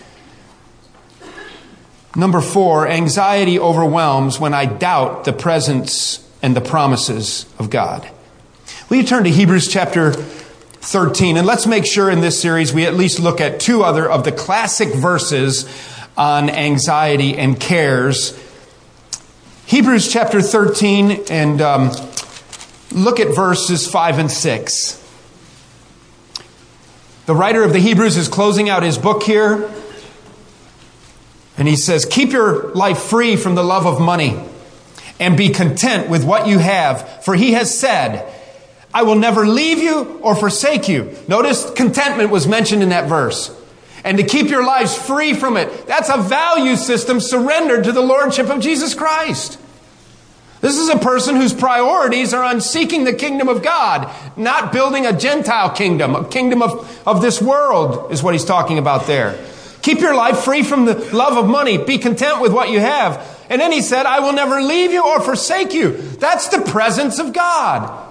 Number 2.15 2.41
four, 2.41 2.87
anxiety 2.87 3.57
overwhelms 3.57 4.39
when 4.39 4.53
I 4.53 4.65
doubt 4.65 5.23
the 5.23 5.33
presence 5.33 6.23
and 6.43 6.55
the 6.55 6.61
promises 6.61 7.47
of 7.57 7.71
God. 7.71 8.07
Will 8.87 8.97
you 8.97 9.03
turn 9.03 9.23
to 9.23 9.31
Hebrews 9.31 9.67
chapter 9.67 10.13
13? 10.13 11.37
And 11.37 11.47
let's 11.47 11.65
make 11.65 11.87
sure 11.87 12.11
in 12.11 12.21
this 12.21 12.39
series 12.39 12.71
we 12.71 12.85
at 12.85 12.93
least 12.93 13.19
look 13.19 13.41
at 13.41 13.59
two 13.59 13.81
other 13.81 14.07
of 14.07 14.25
the 14.25 14.31
classic 14.31 14.93
verses 14.93 15.65
on 16.15 16.51
anxiety 16.51 17.35
and 17.35 17.59
cares. 17.59 18.39
Hebrews 19.65 20.13
chapter 20.13 20.39
13 20.39 21.23
and 21.31 21.61
um, 21.61 22.10
look 22.91 23.19
at 23.19 23.35
verses 23.35 23.87
5 23.87 24.19
and 24.19 24.31
6. 24.31 24.97
The 27.25 27.35
writer 27.35 27.63
of 27.63 27.73
the 27.73 27.79
Hebrews 27.79 28.17
is 28.17 28.27
closing 28.27 28.69
out 28.69 28.83
his 28.83 28.97
book 28.97 29.23
here. 29.23 29.71
And 31.57 31.67
he 31.67 31.75
says, 31.75 32.05
Keep 32.05 32.31
your 32.31 32.73
life 32.73 32.99
free 33.03 33.35
from 33.35 33.55
the 33.55 33.63
love 33.63 33.85
of 33.85 34.01
money 34.01 34.39
and 35.19 35.37
be 35.37 35.49
content 35.49 36.09
with 36.09 36.25
what 36.25 36.47
you 36.47 36.57
have. 36.57 37.23
For 37.23 37.35
he 37.35 37.53
has 37.53 37.77
said, 37.77 38.27
I 38.93 39.03
will 39.03 39.15
never 39.15 39.47
leave 39.47 39.77
you 39.77 40.19
or 40.21 40.35
forsake 40.35 40.89
you. 40.89 41.15
Notice 41.27 41.69
contentment 41.71 42.31
was 42.31 42.47
mentioned 42.47 42.81
in 42.83 42.89
that 42.89 43.07
verse. 43.07 43.55
And 44.03 44.17
to 44.17 44.23
keep 44.23 44.49
your 44.49 44.65
lives 44.65 44.97
free 44.97 45.33
from 45.33 45.57
it. 45.57 45.85
That's 45.85 46.09
a 46.09 46.17
value 46.17 46.75
system 46.75 47.19
surrendered 47.19 47.83
to 47.83 47.91
the 47.91 48.01
Lordship 48.01 48.49
of 48.49 48.59
Jesus 48.59 48.95
Christ. 48.95 49.59
This 50.61 50.77
is 50.77 50.89
a 50.89 50.97
person 50.99 51.35
whose 51.35 51.53
priorities 51.53 52.33
are 52.33 52.43
on 52.43 52.61
seeking 52.61 53.03
the 53.03 53.13
kingdom 53.13 53.49
of 53.49 53.63
God, 53.63 54.13
not 54.37 54.71
building 54.71 55.07
a 55.07 55.17
Gentile 55.17 55.71
kingdom, 55.71 56.15
a 56.15 56.27
kingdom 56.27 56.61
of, 56.61 57.01
of 57.07 57.21
this 57.21 57.41
world, 57.41 58.11
is 58.11 58.21
what 58.21 58.35
he's 58.35 58.45
talking 58.45 58.77
about 58.77 59.07
there. 59.07 59.43
Keep 59.81 60.01
your 60.01 60.15
life 60.15 60.43
free 60.43 60.61
from 60.61 60.85
the 60.85 60.93
love 61.15 61.35
of 61.35 61.49
money. 61.49 61.79
Be 61.79 61.97
content 61.97 62.41
with 62.41 62.53
what 62.53 62.69
you 62.69 62.79
have. 62.79 63.27
And 63.49 63.59
then 63.59 63.71
he 63.71 63.81
said, 63.81 64.05
I 64.05 64.19
will 64.19 64.33
never 64.33 64.61
leave 64.61 64.91
you 64.91 65.03
or 65.03 65.19
forsake 65.19 65.73
you. 65.73 65.93
That's 65.93 66.49
the 66.49 66.61
presence 66.61 67.17
of 67.17 67.33
God. 67.33 68.09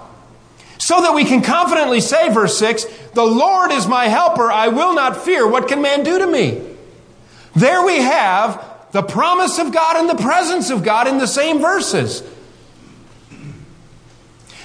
So 0.77 1.01
that 1.01 1.15
we 1.15 1.23
can 1.23 1.41
confidently 1.41 2.01
say, 2.01 2.33
verse 2.33 2.57
6, 2.57 2.85
The 3.13 3.23
Lord 3.23 3.71
is 3.71 3.87
my 3.87 4.05
helper, 4.05 4.51
I 4.51 4.67
will 4.67 4.93
not 4.93 5.23
fear. 5.23 5.47
What 5.47 5.69
can 5.69 5.81
man 5.81 6.03
do 6.03 6.19
to 6.19 6.27
me? 6.27 6.61
There 7.55 7.85
we 7.85 7.97
have 7.97 8.67
the 8.91 9.03
promise 9.03 9.57
of 9.57 9.71
God 9.71 9.95
and 9.95 10.09
the 10.09 10.21
presence 10.21 10.69
of 10.69 10.83
God 10.83 11.07
in 11.07 11.17
the 11.17 11.27
same 11.27 11.59
verses. 11.59 12.23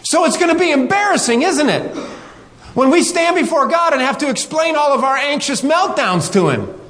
So 0.07 0.25
it's 0.25 0.37
going 0.37 0.53
to 0.55 0.59
be 0.59 0.71
embarrassing, 0.71 1.43
isn't 1.43 1.69
it? 1.69 1.97
When 2.75 2.91
we 2.91 3.03
stand 3.03 3.35
before 3.35 3.67
God 3.67 3.93
and 3.93 4.01
have 4.01 4.19
to 4.19 4.31
explain 4.31 4.77
all 4.77 4.93
of 4.93 5.03
our 5.03 5.17
anxious 5.17 5.63
meltdowns 5.63 6.33
to 6.35 6.49
Him. 6.49 6.81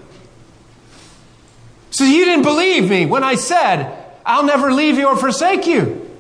So 1.91 2.05
you 2.05 2.27
didn't 2.27 2.43
believe 2.43 2.91
me 2.91 3.07
when 3.07 3.25
I 3.25 3.37
said, 3.37 4.05
I'll 4.27 4.45
never 4.45 4.71
leave 4.71 4.99
you 4.99 5.07
or 5.07 5.17
forsake 5.17 5.67
you. 5.67 6.11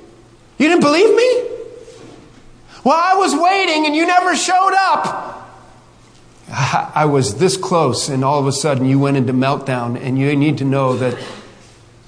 You 0.56 0.68
didn't 0.68 0.80
believe 0.80 1.14
me? 1.14 1.50
Well, 2.82 2.98
I 2.98 3.16
was 3.16 3.34
waiting 3.34 3.84
and 3.84 3.94
you 3.94 4.06
never 4.06 4.34
showed 4.34 4.72
up. 4.74 5.52
I 6.50 7.04
was 7.04 7.34
this 7.34 7.58
close, 7.58 8.08
and 8.08 8.24
all 8.24 8.40
of 8.40 8.46
a 8.46 8.52
sudden 8.52 8.86
you 8.86 8.98
went 8.98 9.18
into 9.18 9.34
meltdown, 9.34 10.00
and 10.00 10.18
you 10.18 10.34
need 10.34 10.56
to 10.58 10.64
know 10.64 10.96
that 10.96 11.22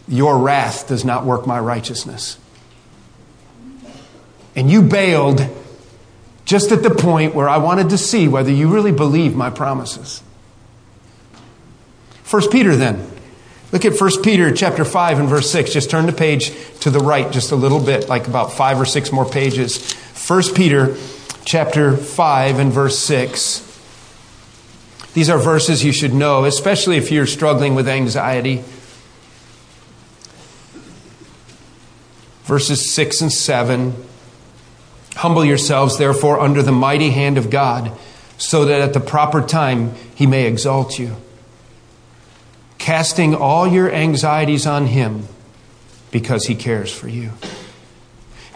your 0.08 0.38
wrath 0.38 0.88
does 0.88 1.04
not 1.04 1.26
work 1.26 1.46
my 1.46 1.60
righteousness. 1.60 2.38
And 4.56 4.70
you 4.70 4.82
bailed 4.82 5.46
just 6.44 6.72
at 6.72 6.82
the 6.82 6.90
point 6.90 7.34
where 7.34 7.48
I 7.48 7.58
wanted 7.58 7.90
to 7.90 7.98
see 7.98 8.26
whether 8.26 8.50
you 8.50 8.72
really 8.72 8.92
believe 8.92 9.36
my 9.36 9.50
promises. 9.50 10.22
First 12.22 12.50
Peter 12.50 12.74
then. 12.74 13.06
Look 13.70 13.84
at 13.84 14.00
1 14.00 14.22
Peter 14.22 14.50
chapter 14.50 14.84
5 14.84 15.18
and 15.18 15.28
verse 15.28 15.50
6. 15.50 15.72
Just 15.72 15.90
turn 15.90 16.06
the 16.06 16.12
page 16.12 16.52
to 16.80 16.90
the 16.90 17.00
right 17.00 17.30
just 17.30 17.52
a 17.52 17.56
little 17.56 17.80
bit, 17.80 18.08
like 18.08 18.26
about 18.26 18.52
five 18.52 18.80
or 18.80 18.86
six 18.86 19.12
more 19.12 19.26
pages. 19.28 19.92
1 19.92 20.54
Peter 20.54 20.96
chapter 21.44 21.96
5 21.96 22.58
and 22.58 22.72
verse 22.72 22.98
6. 22.98 23.64
These 25.12 25.28
are 25.28 25.38
verses 25.38 25.84
you 25.84 25.92
should 25.92 26.14
know, 26.14 26.44
especially 26.44 26.96
if 26.96 27.10
you're 27.10 27.26
struggling 27.26 27.74
with 27.74 27.88
anxiety. 27.88 28.64
Verses 32.44 32.90
6 32.90 33.20
and 33.20 33.32
7. 33.32 34.07
Humble 35.18 35.44
yourselves, 35.44 35.98
therefore, 35.98 36.40
under 36.40 36.62
the 36.62 36.72
mighty 36.72 37.10
hand 37.10 37.38
of 37.38 37.50
God, 37.50 37.92
so 38.36 38.64
that 38.64 38.80
at 38.80 38.92
the 38.92 39.00
proper 39.00 39.40
time 39.40 39.94
he 40.14 40.26
may 40.26 40.46
exalt 40.46 40.98
you. 40.98 41.16
Casting 42.78 43.34
all 43.34 43.66
your 43.66 43.92
anxieties 43.92 44.66
on 44.66 44.86
him 44.86 45.28
because 46.10 46.46
he 46.46 46.54
cares 46.54 46.92
for 46.92 47.08
you. 47.08 47.30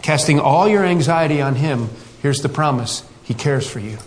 Casting 0.03 0.37
all 0.37 0.67
your 0.67 0.83
anxiety 0.83 1.41
on 1.41 1.55
Him, 1.55 1.89
here's 2.21 2.41
the 2.41 2.49
promise 2.49 3.09
He 3.23 3.33
cares 3.33 3.67
for 3.67 3.79
you. 3.79 3.97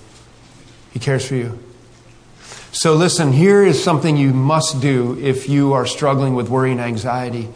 He 0.92 1.00
cares 1.00 1.26
for 1.26 1.34
you. 1.34 1.58
So, 2.70 2.94
listen, 2.94 3.32
here 3.32 3.64
is 3.64 3.82
something 3.82 4.18
you 4.18 4.34
must 4.34 4.82
do 4.82 5.18
if 5.18 5.48
you 5.48 5.72
are 5.72 5.86
struggling 5.86 6.34
with 6.34 6.50
worry 6.50 6.70
and 6.70 6.80
anxiety. 6.80 7.48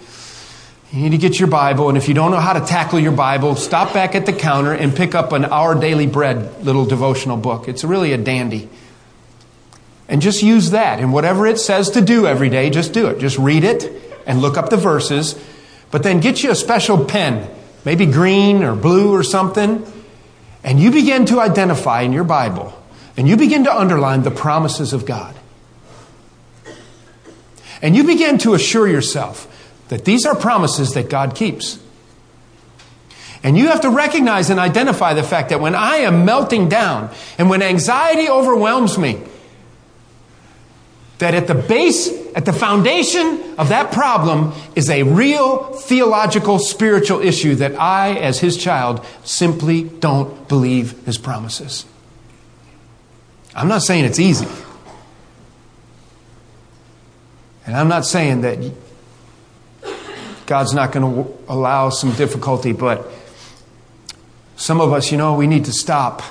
You 0.93 1.03
need 1.03 1.11
to 1.11 1.19
get 1.19 1.39
your 1.39 1.49
Bible, 1.49 1.89
and 1.89 1.97
if 1.97 2.09
you 2.09 2.15
don't 2.15 2.33
know 2.33 2.41
how 2.41 2.53
to 2.53 2.61
tackle 2.61 2.99
your 2.99 3.13
Bible, 3.13 3.55
stop 3.55 3.95
back 3.95 4.15
at 4.17 4.27
the 4.27 4.33
counter 4.33 4.73
and 4.73 4.95
pick 4.95 5.15
up 5.15 5.33
an 5.33 5.45
Our 5.45 5.75
Daily 5.75 6.07
Bread 6.07 6.65
little 6.65 6.85
devotional 6.85 7.37
book. 7.37 7.69
It's 7.69 7.85
really 7.85 8.13
a 8.13 8.19
dandy. 8.19 8.69
And 10.09 10.21
just 10.21 10.43
use 10.43 10.71
that. 10.71 10.99
And 10.99 11.13
whatever 11.13 11.47
it 11.47 11.59
says 11.59 11.91
to 11.91 12.01
do 12.01 12.27
every 12.27 12.49
day, 12.49 12.71
just 12.71 12.93
do 12.93 13.07
it. 13.07 13.21
Just 13.21 13.39
read 13.39 13.63
it 13.63 14.03
and 14.27 14.41
look 14.41 14.57
up 14.57 14.71
the 14.71 14.77
verses. 14.77 15.41
But 15.93 16.03
then 16.03 16.19
get 16.19 16.43
you 16.43 16.51
a 16.51 16.57
special 16.57 17.05
pen 17.05 17.49
maybe 17.85 18.07
green 18.07 18.63
or 18.63 18.75
blue 18.75 19.13
or 19.13 19.23
something, 19.23 19.85
and 20.63 20.79
you 20.79 20.91
begin 20.91 21.25
to 21.27 21.41
identify 21.41 22.03
in 22.03 22.13
your 22.13 22.25
Bible 22.25 22.77
and 23.17 23.29
you 23.29 23.37
begin 23.37 23.65
to 23.65 23.75
underline 23.75 24.23
the 24.23 24.31
promises 24.31 24.93
of 24.93 25.05
God. 25.05 25.35
And 27.83 27.97
you 27.97 28.05
begin 28.05 28.39
to 28.39 28.55
assure 28.55 28.87
yourself 28.87 29.47
that 29.91 30.05
these 30.05 30.25
are 30.25 30.37
promises 30.37 30.95
that 30.95 31.11
God 31.11 31.35
keeps. 31.35 31.79
And 33.43 33.59
you 33.59 33.69
have 33.69 33.81
to 33.81 33.91
recognize 33.91 34.49
and 34.49 34.61
identify 34.61 35.15
the 35.15 35.23
fact 35.23 35.49
that 35.49 35.61
when 35.61 35.75
I 35.75 35.97
am 35.97 36.25
melting 36.25 36.69
down 36.69 37.11
and 37.39 37.51
when 37.51 37.61
anxiety 37.61 38.29
overwhelms 38.29 38.97
me, 38.97 39.21
that 41.19 41.35
at 41.35 41.49
the 41.49 41.55
base, 41.55 42.09
at 42.35 42.45
the 42.45 42.53
foundation 42.53 43.55
of 43.59 43.71
that 43.71 43.93
problem 43.93 44.53
is 44.77 44.89
a 44.89 45.03
real 45.03 45.65
theological, 45.75 46.59
spiritual 46.59 47.21
issue 47.21 47.57
that 47.57 47.79
I, 47.79 48.15
as 48.15 48.39
his 48.39 48.57
child, 48.57 49.05
simply 49.25 49.85
don't 49.85 50.49
believe 50.49 51.05
his 51.05 51.19
promises. 51.19 51.85
I'm 53.57 53.69
not 53.69 53.83
saying 53.83 54.05
it's 54.05 54.21
easy. 54.21 54.47
And 57.67 57.77
I'm 57.77 57.89
not 57.89 58.07
saying 58.07 58.43
that 58.43 58.59
God's 60.51 60.75
not 60.75 60.91
going 60.91 61.15
to 61.15 61.33
allow 61.47 61.91
some 61.91 62.13
difficulty, 62.13 62.73
but 62.73 63.09
some 64.57 64.81
of 64.81 64.93
us, 64.93 65.13
you 65.13 65.17
know, 65.17 65.35
we 65.35 65.47
need 65.47 65.67
to 65.67 65.73
stop 65.73 66.25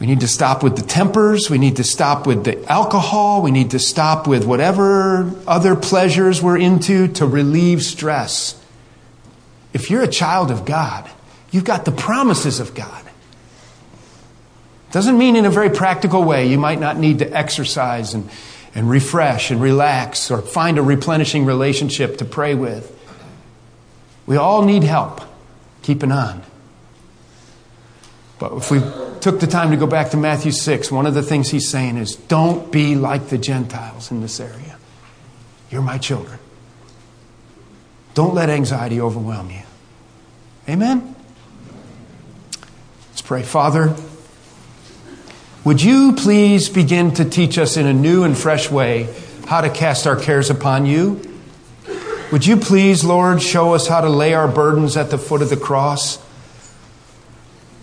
we 0.00 0.06
need 0.06 0.20
to 0.20 0.28
stop 0.28 0.62
with 0.62 0.76
the 0.76 0.82
tempers. 0.82 1.50
We 1.50 1.58
need 1.58 1.76
to 1.76 1.84
stop 1.84 2.26
with 2.26 2.44
the 2.44 2.64
alcohol. 2.70 3.42
We 3.42 3.50
need 3.50 3.72
to 3.72 3.80
stop 3.80 4.28
with 4.28 4.44
whatever 4.44 5.32
other 5.46 5.74
pleasures 5.74 6.40
we're 6.40 6.58
into 6.58 7.08
to 7.14 7.26
relieve 7.26 7.82
stress. 7.82 8.60
If 9.72 9.90
you're 9.90 10.02
a 10.02 10.08
child 10.08 10.52
of 10.52 10.64
God, 10.64 11.10
you've 11.50 11.64
got 11.64 11.84
the 11.84 11.90
promises 11.90 12.60
of 12.60 12.74
God. 12.74 13.04
Doesn't 14.92 15.18
mean 15.18 15.34
in 15.34 15.44
a 15.44 15.50
very 15.50 15.70
practical 15.70 16.22
way 16.22 16.46
you 16.46 16.58
might 16.58 16.78
not 16.78 16.96
need 16.96 17.18
to 17.18 17.36
exercise 17.36 18.14
and, 18.14 18.30
and 18.74 18.88
refresh 18.88 19.50
and 19.50 19.60
relax 19.60 20.30
or 20.30 20.42
find 20.42 20.78
a 20.78 20.82
replenishing 20.82 21.44
relationship 21.44 22.18
to 22.18 22.24
pray 22.24 22.54
with. 22.54 22.94
We 24.26 24.36
all 24.36 24.64
need 24.64 24.82
help 24.82 25.22
keeping 25.82 26.12
on. 26.12 26.42
But 28.38 28.52
if 28.52 28.70
we 28.70 28.80
took 29.20 29.40
the 29.40 29.46
time 29.46 29.70
to 29.70 29.76
go 29.76 29.86
back 29.86 30.10
to 30.10 30.16
Matthew 30.16 30.52
6, 30.52 30.92
one 30.92 31.06
of 31.06 31.14
the 31.14 31.22
things 31.22 31.50
he's 31.50 31.68
saying 31.68 31.96
is 31.96 32.14
don't 32.14 32.70
be 32.70 32.94
like 32.94 33.28
the 33.28 33.38
Gentiles 33.38 34.10
in 34.10 34.20
this 34.20 34.38
area. 34.38 34.78
You're 35.70 35.82
my 35.82 35.98
children. 35.98 36.38
Don't 38.14 38.34
let 38.34 38.50
anxiety 38.50 39.00
overwhelm 39.00 39.50
you. 39.50 39.62
Amen? 40.68 41.14
Let's 43.10 43.22
pray. 43.22 43.42
Father, 43.42 43.94
would 45.68 45.82
you 45.82 46.14
please 46.14 46.70
begin 46.70 47.12
to 47.12 47.26
teach 47.26 47.58
us 47.58 47.76
in 47.76 47.84
a 47.84 47.92
new 47.92 48.24
and 48.24 48.38
fresh 48.38 48.70
way 48.70 49.06
how 49.46 49.60
to 49.60 49.68
cast 49.68 50.06
our 50.06 50.16
cares 50.16 50.48
upon 50.48 50.86
you? 50.86 51.20
Would 52.32 52.46
you 52.46 52.56
please, 52.56 53.04
Lord, 53.04 53.42
show 53.42 53.74
us 53.74 53.86
how 53.86 54.00
to 54.00 54.08
lay 54.08 54.32
our 54.32 54.48
burdens 54.48 54.96
at 54.96 55.10
the 55.10 55.18
foot 55.18 55.42
of 55.42 55.50
the 55.50 55.58
cross? 55.58 56.24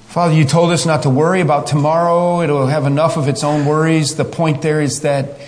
Father, 0.07 0.33
you 0.33 0.45
told 0.45 0.71
us 0.71 0.87
not 0.87 1.03
to 1.03 1.11
worry 1.11 1.41
about 1.41 1.67
tomorrow. 1.67 2.41
It'll 2.41 2.65
have 2.65 2.87
enough 2.87 3.17
of 3.17 3.27
its 3.27 3.43
own 3.43 3.67
worries. 3.67 4.15
The 4.15 4.25
point 4.25 4.63
there 4.63 4.81
is 4.81 5.01
that 5.01 5.39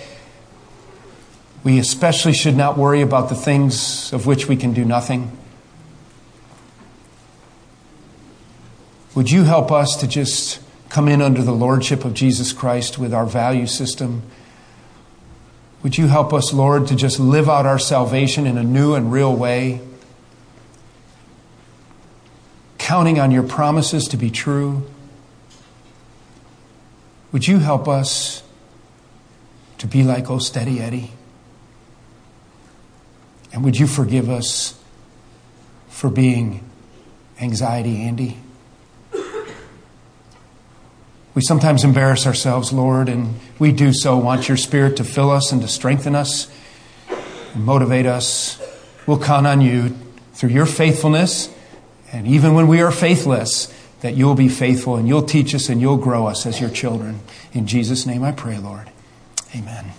we 1.64 1.80
especially 1.80 2.34
should 2.34 2.56
not 2.56 2.78
worry 2.78 3.00
about 3.00 3.30
the 3.30 3.34
things 3.34 4.12
of 4.12 4.26
which 4.26 4.46
we 4.46 4.54
can 4.54 4.72
do 4.72 4.84
nothing. 4.84 5.36
Would 9.16 9.28
you 9.28 9.42
help 9.42 9.72
us 9.72 9.96
to 9.96 10.06
just 10.06 10.60
come 10.88 11.08
in 11.08 11.20
under 11.22 11.42
the 11.42 11.52
lordship 11.52 12.04
of 12.04 12.14
Jesus 12.14 12.52
Christ 12.52 12.98
with 12.98 13.12
our 13.12 13.26
value 13.26 13.66
system? 13.66 14.22
Would 15.82 15.96
you 15.98 16.08
help 16.08 16.32
us, 16.32 16.52
Lord, 16.52 16.86
to 16.88 16.96
just 16.96 17.20
live 17.20 17.48
out 17.48 17.66
our 17.66 17.78
salvation 17.78 18.46
in 18.46 18.58
a 18.58 18.64
new 18.64 18.94
and 18.94 19.12
real 19.12 19.34
way? 19.34 19.80
counting 22.88 23.20
on 23.20 23.30
your 23.30 23.42
promises 23.42 24.08
to 24.08 24.16
be 24.16 24.30
true. 24.30 24.82
Would 27.32 27.46
you 27.46 27.58
help 27.58 27.86
us 27.86 28.42
to 29.76 29.86
be 29.86 30.02
like 30.02 30.30
old 30.30 30.42
Steady 30.42 30.80
Eddie? 30.80 31.12
And 33.52 33.62
would 33.62 33.78
you 33.78 33.86
forgive 33.86 34.30
us 34.30 34.82
for 35.90 36.08
being 36.08 36.64
anxiety 37.38 38.00
Andy? 38.00 38.38
We 41.38 41.42
sometimes 41.42 41.84
embarrass 41.84 42.26
ourselves, 42.26 42.72
Lord, 42.72 43.08
and 43.08 43.38
we 43.60 43.70
do 43.70 43.92
so. 43.92 44.16
Want 44.16 44.48
your 44.48 44.56
Spirit 44.56 44.96
to 44.96 45.04
fill 45.04 45.30
us 45.30 45.52
and 45.52 45.62
to 45.62 45.68
strengthen 45.68 46.16
us 46.16 46.50
and 47.54 47.64
motivate 47.64 48.06
us. 48.06 48.60
We'll 49.06 49.20
count 49.20 49.46
on 49.46 49.60
you 49.60 49.96
through 50.32 50.48
your 50.48 50.66
faithfulness 50.66 51.48
and 52.10 52.26
even 52.26 52.54
when 52.54 52.66
we 52.66 52.82
are 52.82 52.90
faithless, 52.90 53.72
that 54.00 54.16
you'll 54.16 54.34
be 54.34 54.48
faithful 54.48 54.96
and 54.96 55.06
you'll 55.06 55.22
teach 55.22 55.54
us 55.54 55.68
and 55.68 55.80
you'll 55.80 55.96
grow 55.96 56.26
us 56.26 56.44
as 56.44 56.60
your 56.60 56.70
children. 56.70 57.20
In 57.52 57.68
Jesus' 57.68 58.04
name 58.04 58.24
I 58.24 58.32
pray, 58.32 58.58
Lord. 58.58 58.90
Amen. 59.54 59.92